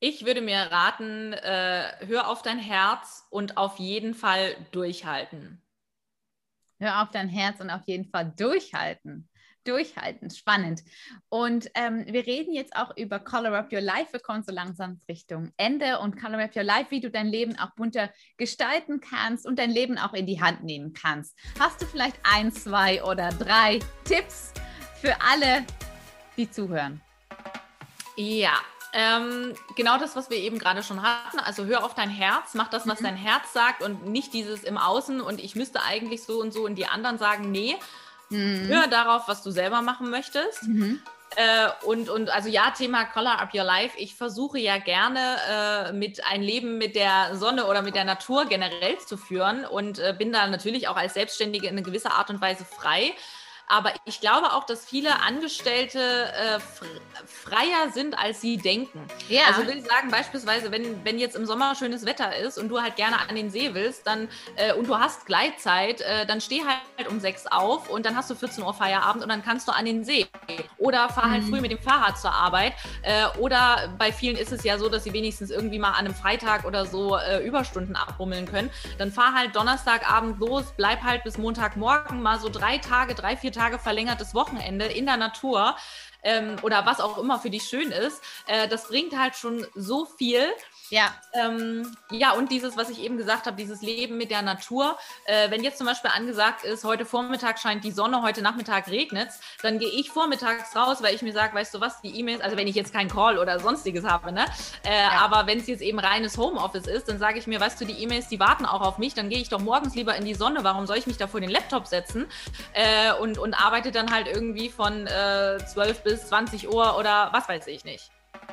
Ich 0.01 0.25
würde 0.25 0.41
mir 0.43 0.59
raten, 0.59 1.33
äh, 1.33 1.91
hör 2.07 2.29
auf 2.29 2.43
dein 2.43 2.61
Herz 2.61 3.27
und 3.31 3.57
auf 3.57 3.79
jeden 3.79 4.15
Fall 4.15 4.55
durchhalten. 4.71 5.61
Hör 6.79 7.03
auf 7.03 7.11
dein 7.11 7.29
Herz 7.29 7.61
und 7.61 7.71
auf 7.71 7.83
jeden 7.87 8.09
Fall 8.09 8.33
durchhalten. 8.37 9.29
Durchhalten, 9.65 10.31
spannend. 10.31 10.83
Und 11.29 11.69
ähm, 11.75 12.07
wir 12.07 12.25
reden 12.27 12.55
jetzt 12.55 12.77
auch 12.77 12.97
über 12.97 13.19
Color 13.19 13.59
Up 13.59 13.73
Your 13.73 13.81
Life. 13.81 14.13
Wir 14.13 14.21
kommen 14.21 14.45
so 14.45 14.53
langsam 14.53 15.01
Richtung 15.09 15.53
Ende 15.57 15.99
und 15.99 16.17
Color 16.17 16.45
Up 16.45 16.55
Your 16.55 16.63
Life, 16.63 16.93
wie 16.93 17.01
du 17.01 17.11
dein 17.11 17.27
Leben 17.27 17.59
auch 17.59 17.75
bunter 17.75 18.11
gestalten 18.37 19.01
kannst 19.01 19.47
und 19.47 19.59
dein 19.59 19.71
Leben 19.71 19.99
auch 19.99 20.15
in 20.15 20.27
die 20.27 20.41
Hand 20.41 20.63
nehmen 20.63 20.93
kannst. 20.93 21.37
Hast 21.59 21.83
du 21.83 21.87
vielleicht 21.87 22.21
ein, 22.23 22.53
zwei 22.53 23.03
oder 23.03 23.31
drei 23.31 23.81
Tipps 24.05 24.53
für 25.01 25.21
alle, 25.21 25.67
die 26.37 26.49
zuhören? 26.49 27.01
Ja, 28.17 28.59
ähm, 28.99 29.55
genau 29.77 29.97
das, 29.97 30.17
was 30.17 30.29
wir 30.29 30.39
eben 30.39 30.59
gerade 30.59 30.83
schon 30.83 31.03
hatten. 31.03 31.39
Also 31.39 31.67
hör 31.67 31.85
auf 31.85 31.95
dein 31.95 32.11
Herz, 32.11 32.55
mach 32.55 32.69
das, 32.69 32.89
was 32.89 32.99
mhm. 32.99 33.05
dein 33.05 33.17
Herz 33.17 33.53
sagt 33.53 33.81
und 33.81 34.07
nicht 34.07 34.35
dieses 34.35 34.65
im 34.65 34.77
Außen 34.77 35.21
und 35.21 35.41
ich 35.41 35.55
müsste 35.55 35.83
eigentlich 35.83 36.25
so 36.25 36.41
und 36.41 36.53
so 36.53 36.65
und 36.65 36.75
die 36.75 36.87
anderen 36.87 37.17
sagen, 37.17 37.53
nee. 37.53 37.77
Mhm. 38.31 38.67
Hör 38.67 38.89
darauf, 38.89 39.29
was 39.29 39.43
du 39.43 39.53
selber 39.53 39.83
machen 39.83 40.11
möchtest. 40.11 40.65
Mhm. 40.65 41.01
Äh, 41.37 41.69
und, 41.85 42.11
und 42.11 42.31
also 42.31 42.49
ja, 42.49 42.73
Thema 42.73 43.05
Color 43.05 43.41
Up 43.41 43.55
Your 43.55 43.63
Life. 43.63 43.97
Ich 43.99 44.17
versuche 44.17 44.59
ja 44.59 44.79
gerne 44.79 45.37
äh, 45.49 45.93
mit 45.93 46.27
ein 46.27 46.43
Leben 46.43 46.77
mit 46.77 46.97
der 46.97 47.37
Sonne 47.37 47.67
oder 47.67 47.83
mit 47.83 47.95
der 47.95 48.05
Natur 48.05 48.47
generell 48.47 48.99
zu 48.99 49.17
führen 49.17 49.65
und 49.65 50.01
äh, 50.01 50.15
bin 50.19 50.33
da 50.33 50.49
natürlich 50.49 50.89
auch 50.89 50.97
als 50.97 51.15
Selbstständige 51.15 51.69
in 51.69 51.75
einer 51.77 51.83
gewisser 51.83 52.15
Art 52.15 52.31
und 52.31 52.41
Weise 52.41 52.65
frei. 52.65 53.15
Aber 53.69 53.93
ich 54.07 54.21
glaube 54.21 54.53
auch, 54.53 54.65
dass 54.65 54.85
viele 54.87 55.21
Angestellte 55.21 56.01
äh, 56.01 56.59
freier 57.27 57.93
sind, 57.93 58.19
als 58.19 58.41
sie 58.41 58.57
denken. 58.57 59.07
Ja. 59.29 59.43
Also 59.49 59.67
will 59.67 59.79
ich 59.79 59.85
sagen, 59.85 60.11
beispielsweise, 60.11 60.73
wenn, 60.73 61.05
wenn 61.05 61.19
jetzt 61.19 61.37
im 61.37 61.45
Sommer 61.45 61.75
schönes 61.75 62.07
Wetter 62.07 62.35
ist 62.35 62.59
und 62.59 62.69
du 62.69 62.81
halt 62.81 62.97
gerne 62.97 63.17
an 63.29 63.37
den 63.37 63.51
See 63.51 63.75
willst, 63.75 64.07
dann 64.07 64.29
äh, 64.57 64.73
und 64.73 64.89
du 64.89 64.99
hast 64.99 65.27
Gleitzeit, 65.27 66.01
äh, 66.01 66.25
dann 66.25 66.41
steh 66.41 66.63
halt 66.65 67.09
um 67.09 67.21
sechs 67.21 67.47
auf 67.47 67.91
und 67.91 68.07
dann 68.07 68.17
hast 68.17 68.31
du 68.31 68.35
14 68.35 68.65
Uhr 68.65 68.73
Feierabend 68.73 69.23
und 69.23 69.29
dann 69.29 69.45
kannst 69.45 69.69
du 69.69 69.73
an 69.73 69.85
den 69.85 70.03
See. 70.03 70.27
Oder 70.79 71.11
fahr 71.11 71.31
halt 71.31 71.45
mhm. 71.45 71.51
früh 71.51 71.61
mit 71.61 71.71
dem 71.71 71.79
Fahrrad 71.79 72.19
zur 72.19 72.33
Arbeit. 72.33 72.73
Äh, 73.03 73.27
oder 73.39 73.93
bei 73.99 74.13
vielen 74.13 74.37
ist 74.37 74.53
es 74.53 74.65
ja 74.65 74.79
so, 74.79 74.89
dass 74.89 75.05
sie 75.05 75.13
wenigstens 75.13 75.51
irgendwie 75.51 75.79
mal 75.79 75.91
an 75.91 76.07
einem 76.07 76.15
Freitag 76.15 76.65
oder 76.65 76.87
so 76.87 77.17
äh, 77.17 77.47
Überstunden 77.47 77.97
abbummeln 77.97 78.47
können. 78.47 78.71
Dann 78.97 79.13
fahr 79.13 79.35
halt 79.35 79.55
Donnerstagabend 79.55 80.39
los, 80.41 80.65
bleib 80.77 81.03
halt 81.03 81.23
bis 81.25 81.37
Montagmorgen 81.37 82.23
mal 82.23 82.41
so 82.41 82.49
drei 82.49 82.79
Tage, 82.79 83.15
drei, 83.15 83.37
vier 83.37 83.53
Tage 83.53 83.58
Tage 83.59 83.79
verlängertes 83.79 84.35
Wochenende 84.35 84.87
in 84.87 85.07
der 85.07 85.17
Natur 85.17 85.77
ähm, 86.23 86.57
oder 86.63 86.87
was 86.87 87.01
auch 87.01 87.19
immer 87.19 87.39
für 87.39 87.51
dich 87.51 87.65
schön 87.65 87.91
ist, 87.91 88.23
äh, 88.47 88.69
das 88.69 88.89
bringt 88.89 89.19
halt 89.19 89.37
schon 89.37 89.67
so 89.75 90.05
viel. 90.05 90.43
Ja. 90.91 91.15
Ähm, 91.35 91.97
ja, 92.11 92.33
und 92.33 92.51
dieses, 92.51 92.77
was 92.77 92.89
ich 92.89 93.01
eben 93.01 93.17
gesagt 93.17 93.47
habe, 93.47 93.57
dieses 93.57 93.83
Leben 93.83 94.17
mit 94.17 94.31
der 94.31 94.43
Natur. 94.43 94.97
Äh, 95.27 95.51
wenn 95.51 95.63
jetzt 95.63 95.79
zum 95.79 95.87
Beispiel 95.87 96.11
angesagt 96.15 96.65
ist, 96.65 96.85
heute 96.85 97.05
Vormittag 97.05 97.59
scheint 97.59 97.85
die 97.85 97.91
Sonne, 97.91 98.23
heute 98.23 98.43
Nachmittag 98.43 98.89
regnet 98.89 99.29
es, 99.29 99.41
dann 99.63 99.79
gehe 99.79 99.89
ich 99.89 100.11
vormittags 100.11 100.75
raus, 100.75 101.03
weil 101.03 101.15
ich 101.15 101.23
mir 101.23 101.33
sage, 101.33 101.55
weißt 101.55 101.75
du 101.75 101.81
was, 101.81 102.01
die 102.01 102.19
E-Mails, 102.19 102.41
also 102.41 102.57
wenn 102.57 102.67
ich 102.67 102.75
jetzt 102.75 102.93
keinen 102.93 103.11
Call 103.11 103.39
oder 103.39 103.61
sonstiges 103.61 104.05
habe, 104.05 104.33
ne? 104.33 104.47
Äh, 104.85 105.03
ja. 105.03 105.11
Aber 105.21 105.47
wenn 105.47 105.59
es 105.59 105.67
jetzt 105.67 105.83
eben 105.83 105.99
reines 105.99 106.39
Homeoffice 106.39 106.87
ist, 106.87 107.09
dann 107.09 107.19
sage 107.19 107.39
ich 107.39 107.47
mir, 107.47 107.61
weißt 107.61 107.81
du, 107.81 107.85
die 107.85 108.03
E-Mails, 108.03 108.29
die 108.29 108.41
warten 108.41 108.65
auch 108.65 108.81
auf 108.81 108.99
mich, 108.99 109.15
dann 109.15 109.29
gehe 109.29 109.39
ich 109.41 109.49
doch 109.49 109.61
morgens 109.61 109.95
lieber 109.95 110.15
in 110.17 110.25
die 110.25 110.35
Sonne. 110.35 110.65
Warum 110.65 110.87
soll 110.87 110.97
ich 110.97 111.07
mich 111.07 111.19
da 111.19 111.27
vor 111.27 111.41
den 111.41 111.51
Laptop 111.51 111.87
setzen 111.87 112.27
äh, 112.73 113.13
und, 113.21 113.39
und 113.39 113.55
arbeite 113.55 113.93
dann 113.93 114.13
halt 114.13 114.27
irgendwie 114.27 114.71
von 114.71 115.07
äh, 115.07 115.59
12 115.59 116.03
bis 116.03 116.29
20 116.29 116.69
Uhr 116.69 116.97
oder 116.97 117.31
was 117.33 117.49
weiß 117.49 117.67
ich 117.67 117.85
nicht. 117.85 118.11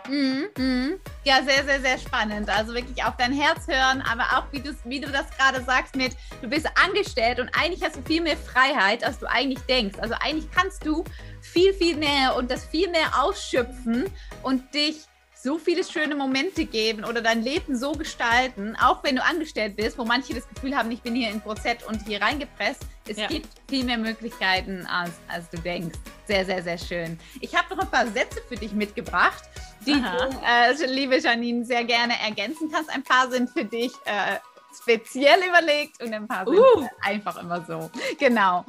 Mhm, 0.09 0.45
mhm. 0.57 0.99
Ja, 1.23 1.41
sehr, 1.43 1.63
sehr, 1.65 1.81
sehr 1.81 1.97
spannend. 1.97 2.49
Also 2.49 2.73
wirklich 2.73 3.03
auf 3.03 3.15
dein 3.17 3.33
Herz 3.33 3.67
hören, 3.67 4.01
aber 4.01 4.23
auch 4.37 4.45
wie, 4.51 4.63
wie 4.85 4.99
du 4.99 5.11
das 5.11 5.25
gerade 5.37 5.63
sagst 5.63 5.95
mit, 5.95 6.15
du 6.41 6.47
bist 6.47 6.67
angestellt 6.83 7.39
und 7.39 7.49
eigentlich 7.59 7.83
hast 7.83 7.95
du 7.95 8.01
viel 8.03 8.21
mehr 8.21 8.37
Freiheit, 8.37 9.03
als 9.03 9.19
du 9.19 9.29
eigentlich 9.29 9.59
denkst. 9.61 9.97
Also 9.99 10.15
eigentlich 10.19 10.49
kannst 10.51 10.85
du 10.85 11.03
viel, 11.41 11.73
viel 11.73 11.97
mehr 11.97 12.35
und 12.35 12.51
das 12.51 12.65
viel 12.65 12.89
mehr 12.89 13.21
ausschöpfen 13.21 14.05
und 14.43 14.73
dich 14.73 15.05
so 15.45 15.59
viele 15.59 15.83
schöne 15.83 16.15
Momente 16.15 16.65
geben 16.65 17.05
oder 17.05 17.21
dein 17.21 17.43
Leben 17.43 17.77
so 17.77 17.91
gestalten, 17.91 18.75
auch 18.81 19.03
wenn 19.03 19.15
du 19.15 19.23
angestellt 19.23 19.75
bist, 19.75 19.95
wo 19.95 20.03
manche 20.03 20.33
das 20.33 20.49
Gefühl 20.49 20.75
haben, 20.75 20.89
ich 20.89 21.03
bin 21.03 21.13
hier 21.13 21.29
in 21.29 21.39
Prozent 21.39 21.83
und 21.83 22.01
hier 22.07 22.19
reingepresst. 22.19 22.81
Es 23.07 23.17
ja. 23.17 23.27
gibt 23.27 23.47
viel 23.69 23.85
mehr 23.85 23.99
Möglichkeiten, 23.99 24.87
als, 24.87 25.11
als 25.27 25.47
du 25.51 25.57
denkst. 25.59 25.99
Sehr, 26.25 26.45
sehr, 26.45 26.63
sehr 26.63 26.79
schön. 26.79 27.19
Ich 27.41 27.55
habe 27.55 27.75
noch 27.75 27.83
ein 27.83 27.91
paar 27.91 28.07
Sätze 28.07 28.41
für 28.49 28.55
dich 28.55 28.71
mitgebracht, 28.71 29.43
die 29.85 29.93
du, 29.93 30.39
äh, 30.45 30.85
liebe 30.85 31.17
Janine, 31.17 31.65
sehr 31.65 31.83
gerne 31.83 32.13
ergänzen 32.23 32.71
kannst. 32.71 32.89
Ein 32.89 33.03
paar 33.03 33.29
sind 33.29 33.49
für 33.49 33.65
dich 33.65 33.91
äh, 34.05 34.37
speziell 34.81 35.39
überlegt 35.47 36.01
und 36.03 36.13
ein 36.13 36.27
paar 36.27 36.45
sind 36.45 36.57
uh. 36.57 36.87
einfach 37.01 37.41
immer 37.41 37.63
so. 37.65 37.89
Genau. 38.19 38.65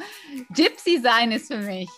Gypsy 0.51 1.01
sein 1.01 1.33
ist 1.33 1.53
für 1.53 1.59
mich 1.59 1.88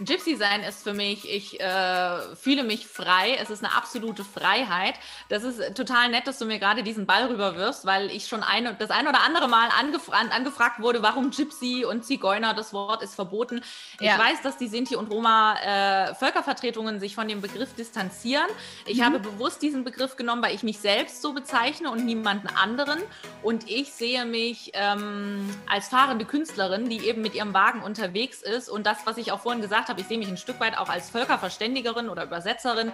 Gypsy 0.00 0.36
sein 0.36 0.62
ist 0.62 0.82
für 0.82 0.92
mich, 0.92 1.30
ich 1.30 1.60
äh, 1.60 2.36
fühle 2.36 2.64
mich 2.64 2.86
frei. 2.86 3.36
Es 3.40 3.50
ist 3.50 3.64
eine 3.64 3.74
absolute 3.74 4.24
Freiheit. 4.24 4.94
Das 5.28 5.44
ist 5.44 5.76
total 5.76 6.08
nett, 6.08 6.26
dass 6.26 6.38
du 6.38 6.46
mir 6.46 6.58
gerade 6.58 6.82
diesen 6.82 7.06
Ball 7.06 7.26
rüberwirfst, 7.26 7.84
weil 7.86 8.10
ich 8.10 8.26
schon 8.26 8.42
ein, 8.42 8.76
das 8.78 8.90
ein 8.90 9.06
oder 9.06 9.22
andere 9.22 9.48
Mal 9.48 9.68
angefra 9.78 10.14
angefragt 10.14 10.80
wurde, 10.80 11.02
warum 11.02 11.30
Gypsy 11.30 11.84
und 11.84 12.04
Zigeuner, 12.04 12.54
das 12.54 12.72
Wort 12.72 13.02
ist 13.02 13.14
verboten. 13.14 13.62
Ja. 14.00 14.12
Ich 14.12 14.18
weiß, 14.18 14.42
dass 14.42 14.56
die 14.56 14.68
Sinti 14.68 14.96
und 14.96 15.10
Roma 15.10 15.56
äh, 15.60 16.14
Völkervertretungen 16.14 17.00
sich 17.00 17.14
von 17.14 17.28
dem 17.28 17.40
Begriff 17.40 17.74
distanzieren. 17.74 18.46
Ich 18.86 18.98
mhm. 18.98 19.04
habe 19.04 19.18
bewusst 19.20 19.62
diesen 19.62 19.84
Begriff 19.84 20.16
genommen, 20.16 20.42
weil 20.42 20.54
ich 20.54 20.62
mich 20.62 20.78
selbst 20.78 21.22
so 21.22 21.32
bezeichne 21.32 21.90
und 21.90 22.04
niemanden 22.04 22.48
anderen. 22.48 23.00
Und 23.42 23.70
ich 23.70 23.92
sehe 23.92 24.24
mich 24.24 24.72
ähm, 24.74 25.48
als 25.68 25.88
fahrende 25.88 26.24
Künstlerin, 26.24 26.88
die 26.88 27.06
eben 27.06 27.22
mit 27.22 27.34
ihrem 27.34 27.54
Wagen 27.54 27.82
unterwegs 27.82 28.42
ist. 28.42 28.68
Und 28.68 28.86
das, 28.86 28.98
was 29.04 29.16
ich 29.16 29.32
auch 29.32 29.40
vorhin 29.40 29.62
gesagt 29.62 29.83
gesagt 29.84 29.88
habe, 29.88 30.00
ich 30.00 30.06
sehe 30.06 30.18
mich 30.18 30.28
ein 30.28 30.36
Stück 30.36 30.60
weit 30.60 30.78
auch 30.78 30.88
als 30.88 31.10
Völkerverständigerin 31.10 32.08
oder 32.08 32.24
Übersetzerin. 32.24 32.92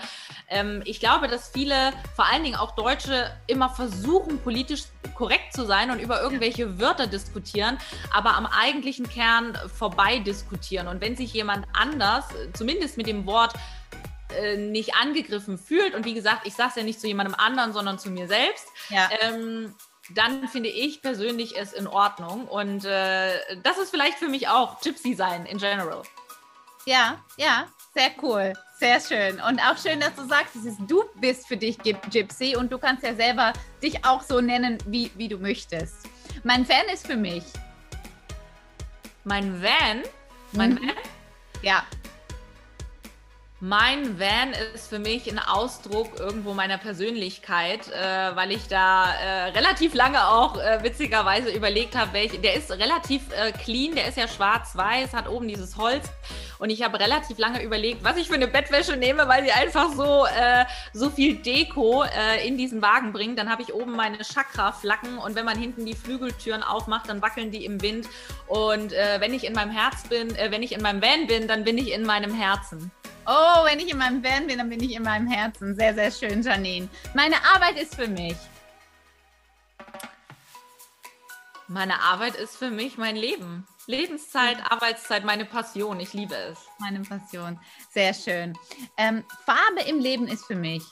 Ähm, 0.48 0.82
ich 0.84 0.98
glaube, 1.00 1.28
dass 1.28 1.50
viele, 1.50 1.92
vor 2.16 2.26
allen 2.26 2.42
Dingen 2.42 2.56
auch 2.56 2.74
Deutsche, 2.74 3.30
immer 3.46 3.68
versuchen, 3.70 4.38
politisch 4.40 4.84
korrekt 5.14 5.52
zu 5.52 5.64
sein 5.64 5.90
und 5.90 6.00
über 6.00 6.20
irgendwelche 6.20 6.80
Wörter 6.80 7.06
diskutieren, 7.06 7.78
aber 8.12 8.34
am 8.34 8.46
eigentlichen 8.46 9.08
Kern 9.08 9.56
vorbei 9.72 10.18
diskutieren. 10.18 10.88
Und 10.88 11.00
wenn 11.00 11.16
sich 11.16 11.32
jemand 11.32 11.66
anders, 11.72 12.24
zumindest 12.54 12.96
mit 12.96 13.06
dem 13.06 13.26
Wort, 13.26 13.54
äh, 14.36 14.56
nicht 14.56 14.94
angegriffen 14.94 15.58
fühlt. 15.58 15.94
Und 15.94 16.04
wie 16.04 16.14
gesagt, 16.14 16.46
ich 16.46 16.54
sage 16.54 16.70
es 16.70 16.76
ja 16.76 16.82
nicht 16.82 17.00
zu 17.00 17.06
jemandem 17.06 17.34
anderen, 17.36 17.72
sondern 17.72 17.98
zu 17.98 18.10
mir 18.10 18.28
selbst. 18.28 18.66
Ja. 18.88 19.08
Ähm, 19.20 19.74
dann 20.14 20.48
finde 20.48 20.68
ich 20.68 21.02
persönlich 21.02 21.58
es 21.58 21.72
in 21.72 21.86
Ordnung. 21.86 22.46
Und 22.46 22.84
äh, 22.84 23.56
das 23.62 23.78
ist 23.78 23.90
vielleicht 23.90 24.18
für 24.18 24.28
mich 24.28 24.48
auch 24.48 24.80
Gypsy 24.80 25.14
sein 25.14 25.46
in 25.46 25.58
general. 25.58 26.02
Ja, 26.86 27.18
ja, 27.36 27.66
sehr 27.94 28.10
cool. 28.22 28.52
Sehr 28.78 29.00
schön. 29.00 29.40
Und 29.40 29.60
auch 29.60 29.76
schön, 29.76 30.00
dass 30.00 30.14
du 30.14 30.26
sagst, 30.26 30.56
dass 30.56 30.76
du 30.88 31.04
bist 31.20 31.46
für 31.46 31.56
dich 31.56 31.76
Gypsy 31.78 32.56
und 32.56 32.72
du 32.72 32.78
kannst 32.78 33.02
ja 33.02 33.14
selber 33.14 33.52
dich 33.82 34.04
auch 34.04 34.22
so 34.22 34.40
nennen, 34.40 34.78
wie, 34.86 35.10
wie 35.16 35.28
du 35.28 35.36
möchtest. 35.36 36.08
Mein 36.44 36.64
Fan 36.64 36.86
ist 36.92 37.06
für 37.06 37.16
mich. 37.16 37.44
Mein 39.24 39.62
Van? 39.62 40.02
Mein 40.52 40.70
mhm. 40.74 40.80
Van? 40.80 40.92
Ja. 41.62 41.84
Mein 43.62 44.18
Van 44.18 44.54
ist 44.74 44.88
für 44.88 44.98
mich 44.98 45.30
ein 45.30 45.38
Ausdruck 45.38 46.18
irgendwo 46.18 46.54
meiner 46.54 46.78
Persönlichkeit, 46.78 47.88
äh, 47.88 48.34
weil 48.34 48.52
ich 48.52 48.68
da 48.68 49.12
äh, 49.12 49.50
relativ 49.50 49.92
lange 49.92 50.28
auch 50.28 50.56
äh, 50.56 50.82
witzigerweise 50.82 51.50
überlegt 51.50 51.94
habe, 51.94 52.14
welche. 52.14 52.38
Der 52.38 52.54
ist 52.54 52.70
relativ 52.70 53.20
äh, 53.32 53.52
clean, 53.52 53.94
der 53.94 54.08
ist 54.08 54.16
ja 54.16 54.28
schwarz-weiß, 54.28 55.12
hat 55.12 55.28
oben 55.28 55.46
dieses 55.46 55.76
Holz. 55.76 56.08
Und 56.58 56.70
ich 56.70 56.82
habe 56.82 56.98
relativ 56.98 57.36
lange 57.36 57.62
überlegt, 57.62 58.02
was 58.02 58.16
ich 58.16 58.28
für 58.28 58.34
eine 58.34 58.48
Bettwäsche 58.48 58.96
nehme, 58.96 59.28
weil 59.28 59.44
sie 59.44 59.52
einfach 59.52 59.92
so, 59.92 60.24
äh, 60.24 60.64
so 60.94 61.10
viel 61.10 61.36
Deko 61.36 62.04
äh, 62.04 62.48
in 62.48 62.56
diesen 62.56 62.80
Wagen 62.80 63.12
bringt. 63.12 63.38
Dann 63.38 63.50
habe 63.50 63.60
ich 63.60 63.74
oben 63.74 63.92
meine 63.92 64.24
Chakra-Flacken 64.24 65.18
und 65.18 65.34
wenn 65.34 65.44
man 65.44 65.58
hinten 65.58 65.84
die 65.84 65.94
Flügeltüren 65.94 66.62
aufmacht, 66.62 67.10
dann 67.10 67.20
wackeln 67.20 67.50
die 67.50 67.66
im 67.66 67.82
Wind. 67.82 68.08
Und 68.46 68.92
wenn 68.92 69.32
ich 69.32 69.44
in 69.44 69.52
meinem 69.52 69.70
Herz 69.70 70.02
bin, 70.08 70.34
wenn 70.36 70.62
ich 70.62 70.72
in 70.72 70.82
meinem 70.82 71.00
Van 71.02 71.26
bin, 71.26 71.46
dann 71.46 71.62
bin 71.62 71.78
ich 71.78 71.92
in 71.92 72.02
meinem 72.02 72.34
Herzen. 72.34 72.90
Oh, 73.26 73.64
wenn 73.64 73.78
ich 73.78 73.90
in 73.90 73.98
meinem 73.98 74.24
Van 74.24 74.46
bin, 74.46 74.58
dann 74.58 74.70
bin 74.70 74.82
ich 74.82 74.94
in 74.94 75.02
meinem 75.02 75.26
Herzen. 75.26 75.74
Sehr, 75.74 75.94
sehr 75.94 76.10
schön, 76.10 76.42
Janine. 76.42 76.88
Meine 77.14 77.36
Arbeit 77.44 77.78
ist 77.78 77.94
für 77.94 78.08
mich. 78.08 78.36
Meine 81.68 82.00
Arbeit 82.00 82.34
ist 82.34 82.56
für 82.56 82.70
mich 82.70 82.98
mein 82.98 83.14
Leben. 83.14 83.66
Lebenszeit, 83.86 84.58
Arbeitszeit, 84.70 85.24
meine 85.24 85.44
Passion. 85.44 86.00
Ich 86.00 86.12
liebe 86.12 86.34
es. 86.34 86.58
Meine 86.78 87.00
Passion. 87.00 87.60
Sehr 87.92 88.14
schön. 88.14 88.58
Ähm, 88.96 89.24
Farbe 89.44 89.82
im 89.86 90.00
Leben 90.00 90.26
ist 90.26 90.46
für 90.46 90.56
mich. 90.56 90.82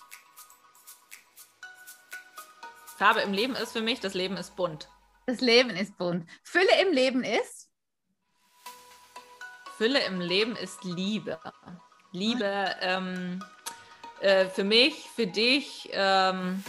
Farbe 2.97 3.21
im 3.21 3.33
Leben 3.33 3.55
ist 3.55 3.73
für 3.73 3.81
mich, 3.81 4.01
das 4.01 4.15
Leben 4.15 4.37
ist 4.37 4.57
bunt. 4.57 4.89
Das 5.27 5.41
Leben 5.41 5.71
ist 5.71 5.97
bunt. 5.99 6.29
Fülle 6.43 6.83
im 6.83 6.93
Leben 6.93 7.23
ist? 7.23 7.69
Fülle 9.77 10.01
im 10.05 10.21
Leben 10.21 10.57
ist 10.57 10.83
Liebe. 10.85 11.41
Liebe 12.13 12.75
ähm, 12.81 13.43
äh, 14.21 14.47
für 14.47 14.65
mich, 14.65 15.09
für 15.15 15.27
dich, 15.27 15.89
ähm, 15.93 16.63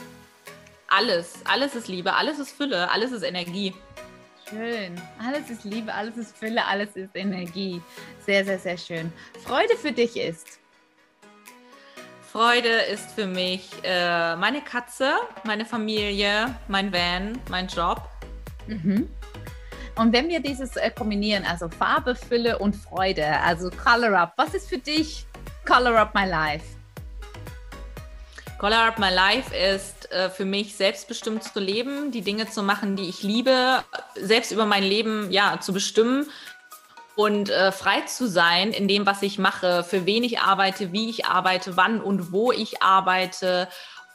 alles. 0.88 1.40
Alles 1.46 1.76
ist 1.76 1.88
Liebe, 1.88 2.14
alles 2.14 2.40
ist 2.40 2.52
Fülle, 2.52 2.90
alles 2.90 3.12
ist 3.12 3.24
Energie. 3.24 3.74
Schön. 4.50 5.00
Alles 5.24 5.50
ist 5.50 5.64
Liebe, 5.64 5.94
alles 5.94 6.18
ist 6.18 6.36
Fülle, 6.36 6.66
alles 6.66 6.96
ist 6.96 7.16
Energie. 7.16 7.82
Sehr, 8.26 8.44
sehr, 8.44 8.60
sehr 8.60 8.78
schön. 8.78 9.14
Freude 9.44 9.78
für 9.78 9.92
dich 9.92 10.18
ist? 10.18 10.60
Freude 12.32 12.70
ist 12.92 13.12
für 13.12 13.28
mich 13.28 13.70
äh, 13.84 14.36
meine 14.36 14.62
Katze, 14.62 15.14
meine 15.44 15.66
Familie, 15.66 16.56
mein 16.68 16.92
Van, 16.92 17.40
mein 17.50 17.68
Job. 17.68 18.02
Mhm. 18.68 19.10
Und 19.96 20.14
wenn 20.14 20.30
wir 20.30 20.40
dieses 20.40 20.76
äh, 20.78 20.92
kombinieren, 20.92 21.44
also 21.46 21.70
Farbe, 21.70 22.16
Fülle 22.16 22.58
und 22.60 22.76
Freude, 22.76 23.26
also 23.42 23.70
Color 23.70 24.18
Up, 24.18 24.34
was 24.38 24.54
ist 24.54 24.70
für 24.70 24.78
dich 24.78 25.26
Color 25.70 25.98
Up 25.98 26.16
My 26.16 26.26
Life? 26.26 26.66
Color 28.58 28.88
Up 28.88 28.98
My 28.98 29.14
Life 29.14 29.56
ist 29.56 30.12
äh, 30.12 30.32
für 30.32 30.44
mich 30.44 30.76
selbstbestimmt 30.76 31.44
zu 31.44 31.60
leben, 31.60 32.10
die 32.12 32.22
Dinge 32.22 32.50
zu 32.50 32.64
machen, 32.64 32.96
die 32.96 33.08
ich 33.08 33.22
liebe, 33.22 33.84
selbst 34.16 34.52
über 34.52 34.66
mein 34.66 34.82
Leben 34.82 35.30
ja 35.30 35.60
zu 35.60 35.72
bestimmen 35.72 36.26
und 37.16 37.52
äh, 37.52 37.72
frei 37.72 38.02
zu 38.02 38.28
sein 38.28 38.72
in 38.72 38.88
dem, 38.88 39.06
was 39.06 39.22
ich 39.22 39.38
mache, 39.38 39.84
für 39.84 40.08
wen 40.08 40.24
ich 40.24 40.40
arbeite, 40.40 40.92
wie 40.92 41.08
ich 41.08 41.28
arbeite, 41.28 41.78
wann 41.78 42.02
und 42.02 42.32
wo 42.32 42.52
ich 42.52 42.82
arbeite 42.82 43.68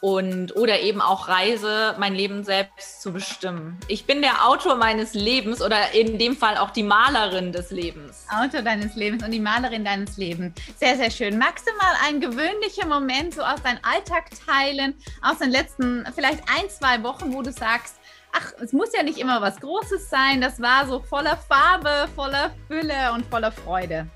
und 0.05 0.55
oder 0.55 0.81
eben 0.81 1.01
auch 1.01 1.29
Reise, 1.29 1.95
mein 1.99 2.15
Leben 2.15 2.45
selbst 2.45 3.01
zu 3.01 3.11
bestimmen. 3.11 3.81
Ich 3.89 4.05
bin 4.05 4.21
der 4.21 4.47
Autor 4.47 4.77
meines 4.77 5.15
Lebens 5.15 5.63
oder 5.63 5.95
in 5.95 6.19
dem 6.19 6.37
Fall 6.37 6.59
auch 6.59 6.73
die 6.73 6.83
Malerin 6.83 7.53
des 7.53 7.71
Lebens. 7.71 8.27
Autor 8.31 8.61
deines 8.61 8.97
Lebens 8.97 9.25
und 9.25 9.31
die 9.31 9.41
Malerin 9.41 9.83
deines 9.83 10.19
Lebens. 10.19 10.61
Sehr, 10.79 10.99
sehr 10.99 11.11
schön. 11.11 11.39
Magst 11.39 11.67
du 11.67 11.73
mal 11.79 11.95
einen 12.07 12.21
gewöhnlichen 12.21 12.87
Moment 12.87 13.33
so 13.33 13.41
aus 13.41 13.63
deinem 13.63 13.79
Alltag 13.83 14.25
teilen, 14.47 14.93
aus 15.23 15.39
den 15.39 15.49
letzten 15.49 16.05
vielleicht 16.15 16.43
ein, 16.55 16.69
zwei 16.69 17.03
Wochen, 17.03 17.33
wo 17.33 17.41
du 17.41 17.51
sagst, 17.51 17.95
ach, 18.33 18.53
es 18.61 18.75
muss 18.75 18.95
ja 18.95 19.03
nicht 19.03 19.17
immer 19.17 19.41
was 19.41 19.59
Großes 19.59 20.11
sein, 20.11 20.43
das 20.43 20.61
war 20.61 20.87
so 20.87 21.01
voller 21.01 21.39
Farbe, 21.39 22.11
voller 22.15 22.51
Fülle 22.69 23.11
und 23.15 23.25
voller 23.25 23.53
Freude. 23.53 24.07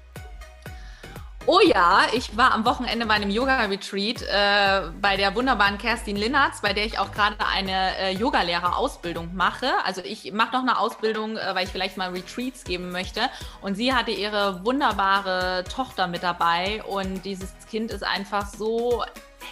Oh 1.51 1.61
ja, 1.61 2.03
ich 2.13 2.37
war 2.37 2.53
am 2.53 2.67
Wochenende 2.67 3.07
bei 3.07 3.15
einem 3.15 3.31
Yoga-Retreat 3.31 4.21
äh, 4.21 4.91
bei 5.01 5.17
der 5.17 5.35
wunderbaren 5.35 5.79
Kerstin 5.79 6.15
Linnertz, 6.15 6.61
bei 6.61 6.75
der 6.75 6.85
ich 6.85 6.99
auch 6.99 7.11
gerade 7.11 7.37
eine 7.41 7.97
äh, 7.97 8.13
Yogalehrerausbildung 8.13 9.35
mache. 9.35 9.71
Also 9.83 10.03
ich 10.05 10.31
mache 10.35 10.53
noch 10.53 10.61
eine 10.61 10.79
Ausbildung, 10.79 11.39
äh, 11.39 11.55
weil 11.55 11.65
ich 11.65 11.71
vielleicht 11.71 11.97
mal 11.97 12.11
Retreats 12.11 12.65
geben 12.65 12.93
möchte. 12.93 13.31
Und 13.63 13.77
sie 13.77 13.95
hatte 13.95 14.11
ihre 14.11 14.63
wunderbare 14.67 15.65
Tochter 15.65 16.07
mit 16.07 16.23
dabei 16.23 16.83
und 16.83 17.25
dieses 17.25 17.55
Kind 17.71 17.93
ist 17.93 18.05
einfach 18.05 18.47
so 18.47 19.03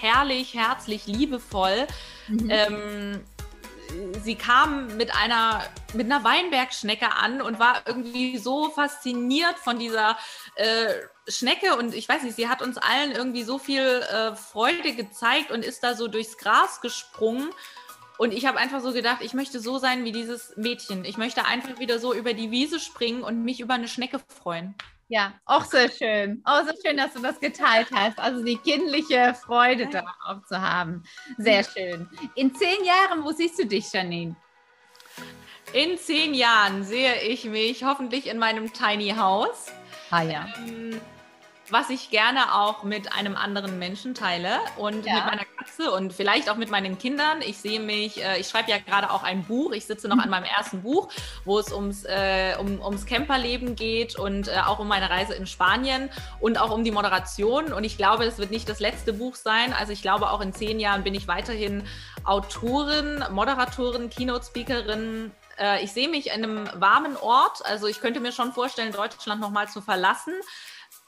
herrlich, 0.02 0.52
herzlich, 0.52 1.06
liebevoll. 1.06 1.86
Mhm. 2.28 2.50
Ähm, 2.50 3.20
sie 4.22 4.34
kam 4.34 4.96
mit 4.96 5.14
einer, 5.14 5.64
mit 5.94 6.06
einer 6.06 6.24
Weinbergschnecke 6.24 7.12
an 7.12 7.40
und 7.40 7.58
war 7.58 7.82
irgendwie 7.86 8.38
so 8.38 8.70
fasziniert 8.70 9.58
von 9.58 9.78
dieser 9.78 10.16
äh, 10.56 10.92
Schnecke 11.28 11.76
und 11.76 11.94
ich 11.94 12.08
weiß 12.08 12.22
nicht, 12.22 12.36
sie 12.36 12.48
hat 12.48 12.62
uns 12.62 12.78
allen 12.78 13.12
irgendwie 13.12 13.42
so 13.42 13.58
viel 13.58 13.82
äh, 13.82 14.34
Freude 14.34 14.94
gezeigt 14.94 15.50
und 15.50 15.64
ist 15.64 15.82
da 15.82 15.94
so 15.94 16.08
durchs 16.08 16.38
Gras 16.38 16.80
gesprungen. 16.80 17.50
Und 18.18 18.32
ich 18.32 18.46
habe 18.46 18.58
einfach 18.58 18.80
so 18.80 18.92
gedacht, 18.92 19.18
ich 19.20 19.34
möchte 19.34 19.60
so 19.60 19.78
sein 19.78 20.04
wie 20.04 20.12
dieses 20.12 20.56
Mädchen. 20.56 21.04
Ich 21.04 21.18
möchte 21.18 21.44
einfach 21.44 21.78
wieder 21.78 21.98
so 21.98 22.14
über 22.14 22.32
die 22.32 22.50
Wiese 22.50 22.80
springen 22.80 23.22
und 23.22 23.44
mich 23.44 23.60
über 23.60 23.74
eine 23.74 23.88
Schnecke 23.88 24.20
freuen. 24.40 24.74
Ja, 25.08 25.34
auch 25.44 25.64
sehr 25.64 25.88
schön. 25.88 26.42
Auch 26.44 26.62
so 26.64 26.72
schön, 26.84 26.96
dass 26.96 27.12
du 27.12 27.20
das 27.20 27.38
geteilt 27.38 27.88
hast. 27.94 28.18
Also 28.18 28.42
die 28.42 28.56
kindliche 28.56 29.34
Freude 29.34 29.88
darauf 29.88 30.44
zu 30.46 30.60
haben. 30.60 31.04
Sehr 31.38 31.62
schön. 31.62 32.08
In 32.34 32.54
zehn 32.54 32.84
Jahren, 32.84 33.24
wo 33.24 33.30
siehst 33.30 33.58
du 33.58 33.66
dich, 33.66 33.92
Janine? 33.92 34.34
In 35.72 35.96
zehn 35.98 36.34
Jahren 36.34 36.82
sehe 36.82 37.20
ich 37.22 37.44
mich 37.44 37.84
hoffentlich 37.84 38.26
in 38.26 38.38
meinem 38.38 38.72
Tiny 38.72 39.10
House. 39.10 39.66
Ah 40.10 40.22
ja. 40.22 40.46
Ähm, 40.66 41.00
was 41.70 41.90
ich 41.90 42.10
gerne 42.10 42.54
auch 42.54 42.82
mit 42.82 43.12
einem 43.12 43.36
anderen 43.36 43.78
Menschen 43.78 44.14
teile 44.14 44.58
und 44.76 45.06
ja. 45.06 45.14
mit 45.14 45.24
meiner 45.26 45.44
Katze 45.44 45.90
und 45.90 46.12
vielleicht 46.12 46.48
auch 46.48 46.56
mit 46.56 46.70
meinen 46.70 46.98
Kindern. 46.98 47.40
Ich 47.40 47.58
sehe 47.58 47.80
mich, 47.80 48.22
äh, 48.22 48.38
ich 48.38 48.48
schreibe 48.48 48.70
ja 48.70 48.78
gerade 48.78 49.10
auch 49.10 49.22
ein 49.22 49.44
Buch. 49.44 49.72
Ich 49.72 49.86
sitze 49.86 50.08
noch 50.08 50.18
an 50.18 50.30
meinem 50.30 50.44
ersten 50.44 50.82
Buch, 50.82 51.08
wo 51.44 51.58
es 51.58 51.72
ums, 51.72 52.04
äh, 52.04 52.54
um, 52.58 52.80
ums 52.80 53.06
Camperleben 53.06 53.76
geht 53.76 54.18
und 54.18 54.48
äh, 54.48 54.58
auch 54.66 54.78
um 54.78 54.88
meine 54.88 55.10
Reise 55.10 55.34
in 55.34 55.46
Spanien 55.46 56.10
und 56.40 56.60
auch 56.60 56.70
um 56.70 56.84
die 56.84 56.92
Moderation. 56.92 57.72
Und 57.72 57.84
ich 57.84 57.96
glaube, 57.96 58.24
es 58.24 58.38
wird 58.38 58.50
nicht 58.50 58.68
das 58.68 58.80
letzte 58.80 59.12
Buch 59.12 59.34
sein. 59.34 59.72
Also 59.72 59.92
ich 59.92 60.02
glaube, 60.02 60.30
auch 60.30 60.40
in 60.40 60.52
zehn 60.52 60.80
Jahren 60.80 61.02
bin 61.04 61.14
ich 61.14 61.28
weiterhin 61.28 61.84
Autorin, 62.24 63.24
Moderatorin, 63.30 64.10
Keynote-Speakerin, 64.10 65.32
äh, 65.58 65.82
ich 65.82 65.92
sehe 65.92 66.08
mich 66.08 66.28
in 66.28 66.44
einem 66.44 66.68
warmen 66.74 67.16
Ort. 67.16 67.64
Also 67.64 67.86
ich 67.86 68.00
könnte 68.00 68.20
mir 68.20 68.32
schon 68.32 68.52
vorstellen, 68.52 68.92
Deutschland 68.92 69.40
nochmal 69.40 69.68
zu 69.68 69.80
verlassen. 69.80 70.34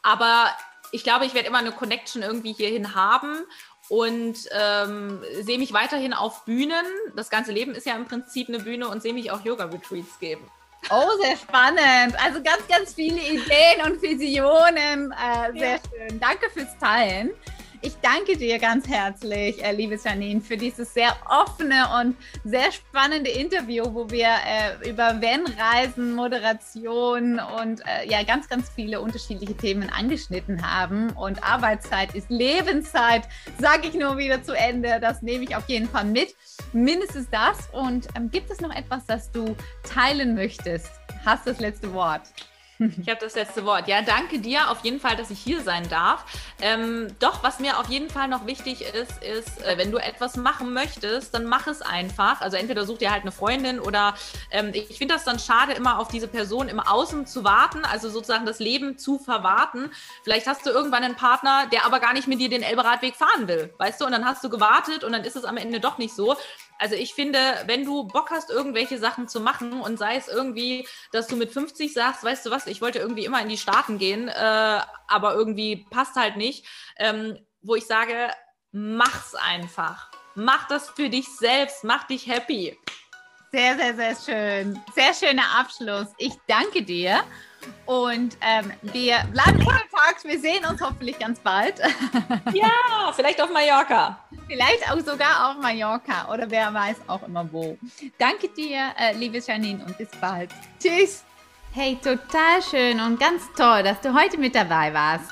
Aber 0.09 0.46
ich 0.90 1.04
glaube, 1.04 1.26
ich 1.26 1.34
werde 1.34 1.48
immer 1.48 1.59
eine 1.59 1.72
Connection 1.72 2.22
irgendwie 2.22 2.54
hierhin 2.54 2.94
haben 2.94 3.44
und 3.90 4.38
ähm, 4.52 5.22
sehe 5.42 5.59
mich 5.59 5.74
weiterhin 5.74 6.14
auf 6.14 6.46
Bühnen. 6.46 6.86
Das 7.14 7.28
ganze 7.28 7.52
Leben 7.52 7.74
ist 7.74 7.84
ja 7.84 7.94
im 7.94 8.06
Prinzip 8.06 8.48
eine 8.48 8.61
Bühne 8.61 8.88
und 8.88 9.02
sehe 9.02 9.12
mich 9.12 9.30
auch 9.30 9.44
Yoga-Retreats 9.44 10.18
geben. 10.18 10.50
Oh, 10.88 11.11
sehr 11.20 11.36
spannend. 11.36 12.16
Also 12.24 12.42
ganz, 12.42 12.66
ganz 12.68 12.94
viele 12.94 13.20
Ideen 13.20 13.82
und 13.84 14.00
Visionen. 14.00 15.12
Äh, 15.12 15.59
sehr 15.59 15.72
ja. 15.72 15.78
schön. 15.90 16.20
Danke 16.20 16.48
fürs 16.48 16.78
Teilen. 16.78 17.32
Ich 17.81 17.95
danke 18.03 18.37
dir 18.37 18.59
ganz 18.59 18.89
herzlich, 18.89 19.62
äh, 19.62 19.70
liebe 19.72 19.97
Janine, 20.03 20.41
für 20.41 20.57
dieses 20.57 20.93
sehr 20.95 21.16
offene 21.29 21.85
und 22.01 22.16
sehr 22.45 22.72
spannende 22.72 23.31
Interview, 23.31 23.85
wo 23.95 24.11
wir 24.11 24.26
äh, 24.26 24.91
über 24.91 25.22
Van-Reisen, 25.22 26.16
Moderation 26.16 27.39
und 27.61 27.81
äh, 27.87 28.09
ja 28.11 28.24
ganz, 28.24 28.49
ganz 28.49 28.68
viele 28.68 29.01
unterschiedliche 29.01 29.57
Themen 29.57 29.91
angeschnitten 29.91 30.68
haben. 30.68 31.11
Und 31.11 31.45
Arbeitszeit 31.45 32.16
ist 32.16 32.31
Lebenszeit, 32.31 33.29
sage 33.61 33.87
ich 33.89 33.95
nur 33.95 34.18
wieder 34.18 34.43
zu 34.43 34.55
Ende. 34.55 34.99
Das 35.01 35.22
nehme 35.22 35.45
ich 35.45 35.55
auf 35.55 35.68
jeden 35.68 35.89
Fall 35.89 36.05
mit. 36.05 36.35
Mindestens 36.72 37.29
das. 37.31 37.68
Und 37.70 38.09
ähm, 38.16 38.29
gibt 38.29 38.51
es 38.51 38.61
noch 38.61 38.74
etwas, 38.74 39.07
das 39.07 39.31
du 39.31 39.55
teilen 39.85 40.35
möchtest? 40.35 40.91
Hast 41.24 41.47
das 41.47 41.61
letzte 41.61 41.93
Wort? 41.93 42.22
Ich 42.79 43.09
habe 43.09 43.18
das 43.20 43.35
letzte 43.35 43.64
Wort. 43.64 43.89
Ja, 43.89 44.03
danke 44.03 44.39
dir 44.39 44.70
auf 44.70 44.85
jeden 44.85 45.01
Fall, 45.01 45.16
dass 45.16 45.31
ich 45.31 45.41
hier 45.41 45.62
sein 45.62 45.89
darf. 45.89 46.24
Ähm, 46.61 47.09
doch, 47.18 47.43
was 47.43 47.59
mir 47.59 47.79
auf 47.79 47.89
jeden 47.89 48.09
Fall 48.09 48.29
noch 48.29 48.47
wichtig 48.47 48.83
ist, 48.83 49.22
ist, 49.22 49.64
äh, 49.64 49.76
wenn 49.76 49.91
du 49.91 49.99
etwas 49.99 50.37
machen 50.37 50.72
möchtest, 50.72 51.35
dann 51.35 51.45
mach 51.45 51.66
es 51.66 51.83
einfach. 51.83 52.41
Also 52.41 52.57
entweder 52.57 52.85
such 52.87 52.99
dir 52.99 53.11
halt 53.11 53.22
eine 53.22 53.33
Freundin 53.33 53.81
oder 53.81 54.14
ähm, 54.53 54.70
ich 54.72 54.97
finde 54.97 55.14
das 55.14 55.24
dann 55.24 55.41
schade, 55.41 55.72
immer 55.72 55.99
auf 55.99 56.09
diese 56.09 56.29
Person 56.29 56.68
im 56.68 56.79
Außen 56.79 57.26
zu 57.26 57.43
warten, 57.43 57.85
also 57.85 58.11
sozusagen 58.11 58.47
das 58.47 58.61
Leben 58.61 58.97
zu 58.97 59.18
verwarten. 59.18 59.91
Vielleicht 60.22 60.47
hast 60.47 60.64
du 60.64 60.70
irgendwann 60.70 61.03
einen 61.03 61.16
Partner, 61.16 61.66
der 61.72 61.85
aber 61.85 61.99
gar 61.99 62.12
nicht 62.12 62.29
mit 62.29 62.41
dir 62.41 62.49
den 62.49 62.62
Elberadweg 62.62 63.16
fahren 63.16 63.49
will, 63.49 63.74
weißt 63.79 64.01
du? 64.01 64.05
Und 64.07 64.12
dann 64.12 64.24
hast 64.24 64.45
du 64.45 64.51
gewartet 64.51 65.03
und 65.03 65.12
dann 65.12 65.24
ist 65.24 65.37
es 65.37 65.45
am 65.45 65.57
Ende 65.57 65.81
doch 65.81 65.99
nicht 65.99 66.14
so. 66.14 66.37
Also 66.79 66.95
ich 66.95 67.12
finde, 67.12 67.41
wenn 67.66 67.85
du 67.85 68.05
Bock 68.05 68.31
hast, 68.31 68.51
irgendwelche 68.51 68.99
Sachen 68.99 69.26
zu 69.29 69.41
machen 69.41 69.81
und 69.81 69.99
sei 69.99 70.16
es 70.16 70.29
irgendwie, 70.29 70.87
dass 71.12 71.26
du 71.26 71.37
mit 71.37 71.53
50 71.53 71.93
sagst, 71.93 72.22
weißt 72.22 72.47
du 72.47 72.51
was, 72.51 72.66
ich 72.66 72.81
wollte 72.81 73.01
irgendwie 73.01 73.24
immer 73.24 73.43
in 73.43 73.49
die 73.49 73.59
Staaten 73.59 73.99
gehen, 73.99 74.29
äh, 74.29 74.81
aber 75.09 75.35
irgendwie 75.35 75.87
passt 75.91 76.14
halt 76.14 76.37
nicht, 76.37 76.64
ähm, 76.97 77.37
wo 77.62 77.74
ich 77.74 77.87
sage, 77.87 78.31
mach's 78.70 79.35
einfach. 79.35 80.11
Mach 80.35 80.68
das 80.68 80.91
für 80.91 81.09
dich 81.09 81.26
selbst, 81.29 81.83
mach 81.83 82.05
dich 82.05 82.29
happy. 82.29 82.79
Sehr, 83.51 83.76
sehr, 83.76 83.95
sehr 83.97 84.14
schön. 84.14 84.81
Sehr 84.95 85.14
schöner 85.14 85.59
Abschluss. 85.59 86.09
Ich 86.18 86.35
danke 86.47 86.83
dir. 86.83 87.24
Und 87.87 88.37
ähm, 88.41 88.72
wir 88.83 89.24
bleiben 89.33 89.59
in 89.61 89.66
Kontakt. 89.66 90.24
Wir 90.24 90.39
sehen 90.39 90.64
uns 90.66 90.81
hoffentlich 90.81 91.18
ganz 91.18 91.41
bald. 91.41 91.81
Ja, 92.53 93.12
vielleicht 93.14 93.41
auf 93.43 93.51
Mallorca. 93.51 94.18
Vielleicht 94.49 94.90
auch 94.90 94.99
sogar 95.01 95.51
auf 95.51 95.62
Mallorca 95.62 96.32
oder 96.32 96.51
wer 96.51 96.72
weiß 96.72 96.96
auch 97.07 97.22
immer 97.22 97.46
wo. 97.53 97.76
Danke 98.16 98.49
dir, 98.49 98.92
äh, 98.99 99.14
liebe 99.14 99.38
Janine, 99.38 99.84
und 99.84 99.96
bis 99.99 100.09
bald. 100.20 100.51
Tschüss. 100.80 101.24
Hey, 101.72 101.96
total 102.03 102.62
schön 102.68 102.99
und 102.99 103.20
ganz 103.20 103.42
toll, 103.57 103.82
dass 103.82 104.01
du 104.01 104.14
heute 104.14 104.38
mit 104.38 104.55
dabei 104.55 104.92
warst. 104.94 105.30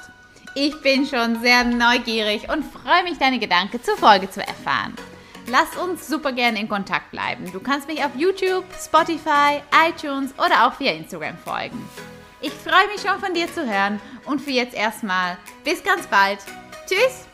Ich 0.54 0.80
bin 0.82 1.06
schon 1.06 1.40
sehr 1.40 1.64
neugierig 1.64 2.48
und 2.50 2.62
freue 2.62 3.02
mich, 3.04 3.18
deine 3.18 3.38
Gedanken 3.38 3.82
zur 3.82 3.96
Folge 3.96 4.30
zu 4.30 4.46
erfahren. 4.46 4.94
Lass 5.48 5.76
uns 5.76 6.08
super 6.08 6.32
gerne 6.32 6.60
in 6.60 6.68
Kontakt 6.68 7.10
bleiben. 7.10 7.50
Du 7.52 7.60
kannst 7.60 7.88
mich 7.88 8.04
auf 8.04 8.14
YouTube, 8.16 8.64
Spotify, 8.78 9.62
iTunes 9.88 10.32
oder 10.38 10.66
auch 10.66 10.78
via 10.78 10.92
Instagram 10.92 11.38
folgen. 11.38 11.88
Ich 12.40 12.52
freue 12.52 12.86
mich 12.88 13.00
schon 13.00 13.18
von 13.18 13.32
dir 13.32 13.52
zu 13.52 13.66
hören 13.66 14.00
und 14.26 14.40
für 14.40 14.50
jetzt 14.50 14.74
erstmal 14.74 15.38
bis 15.64 15.82
ganz 15.82 16.06
bald. 16.06 16.38
Tschüss! 16.86 17.25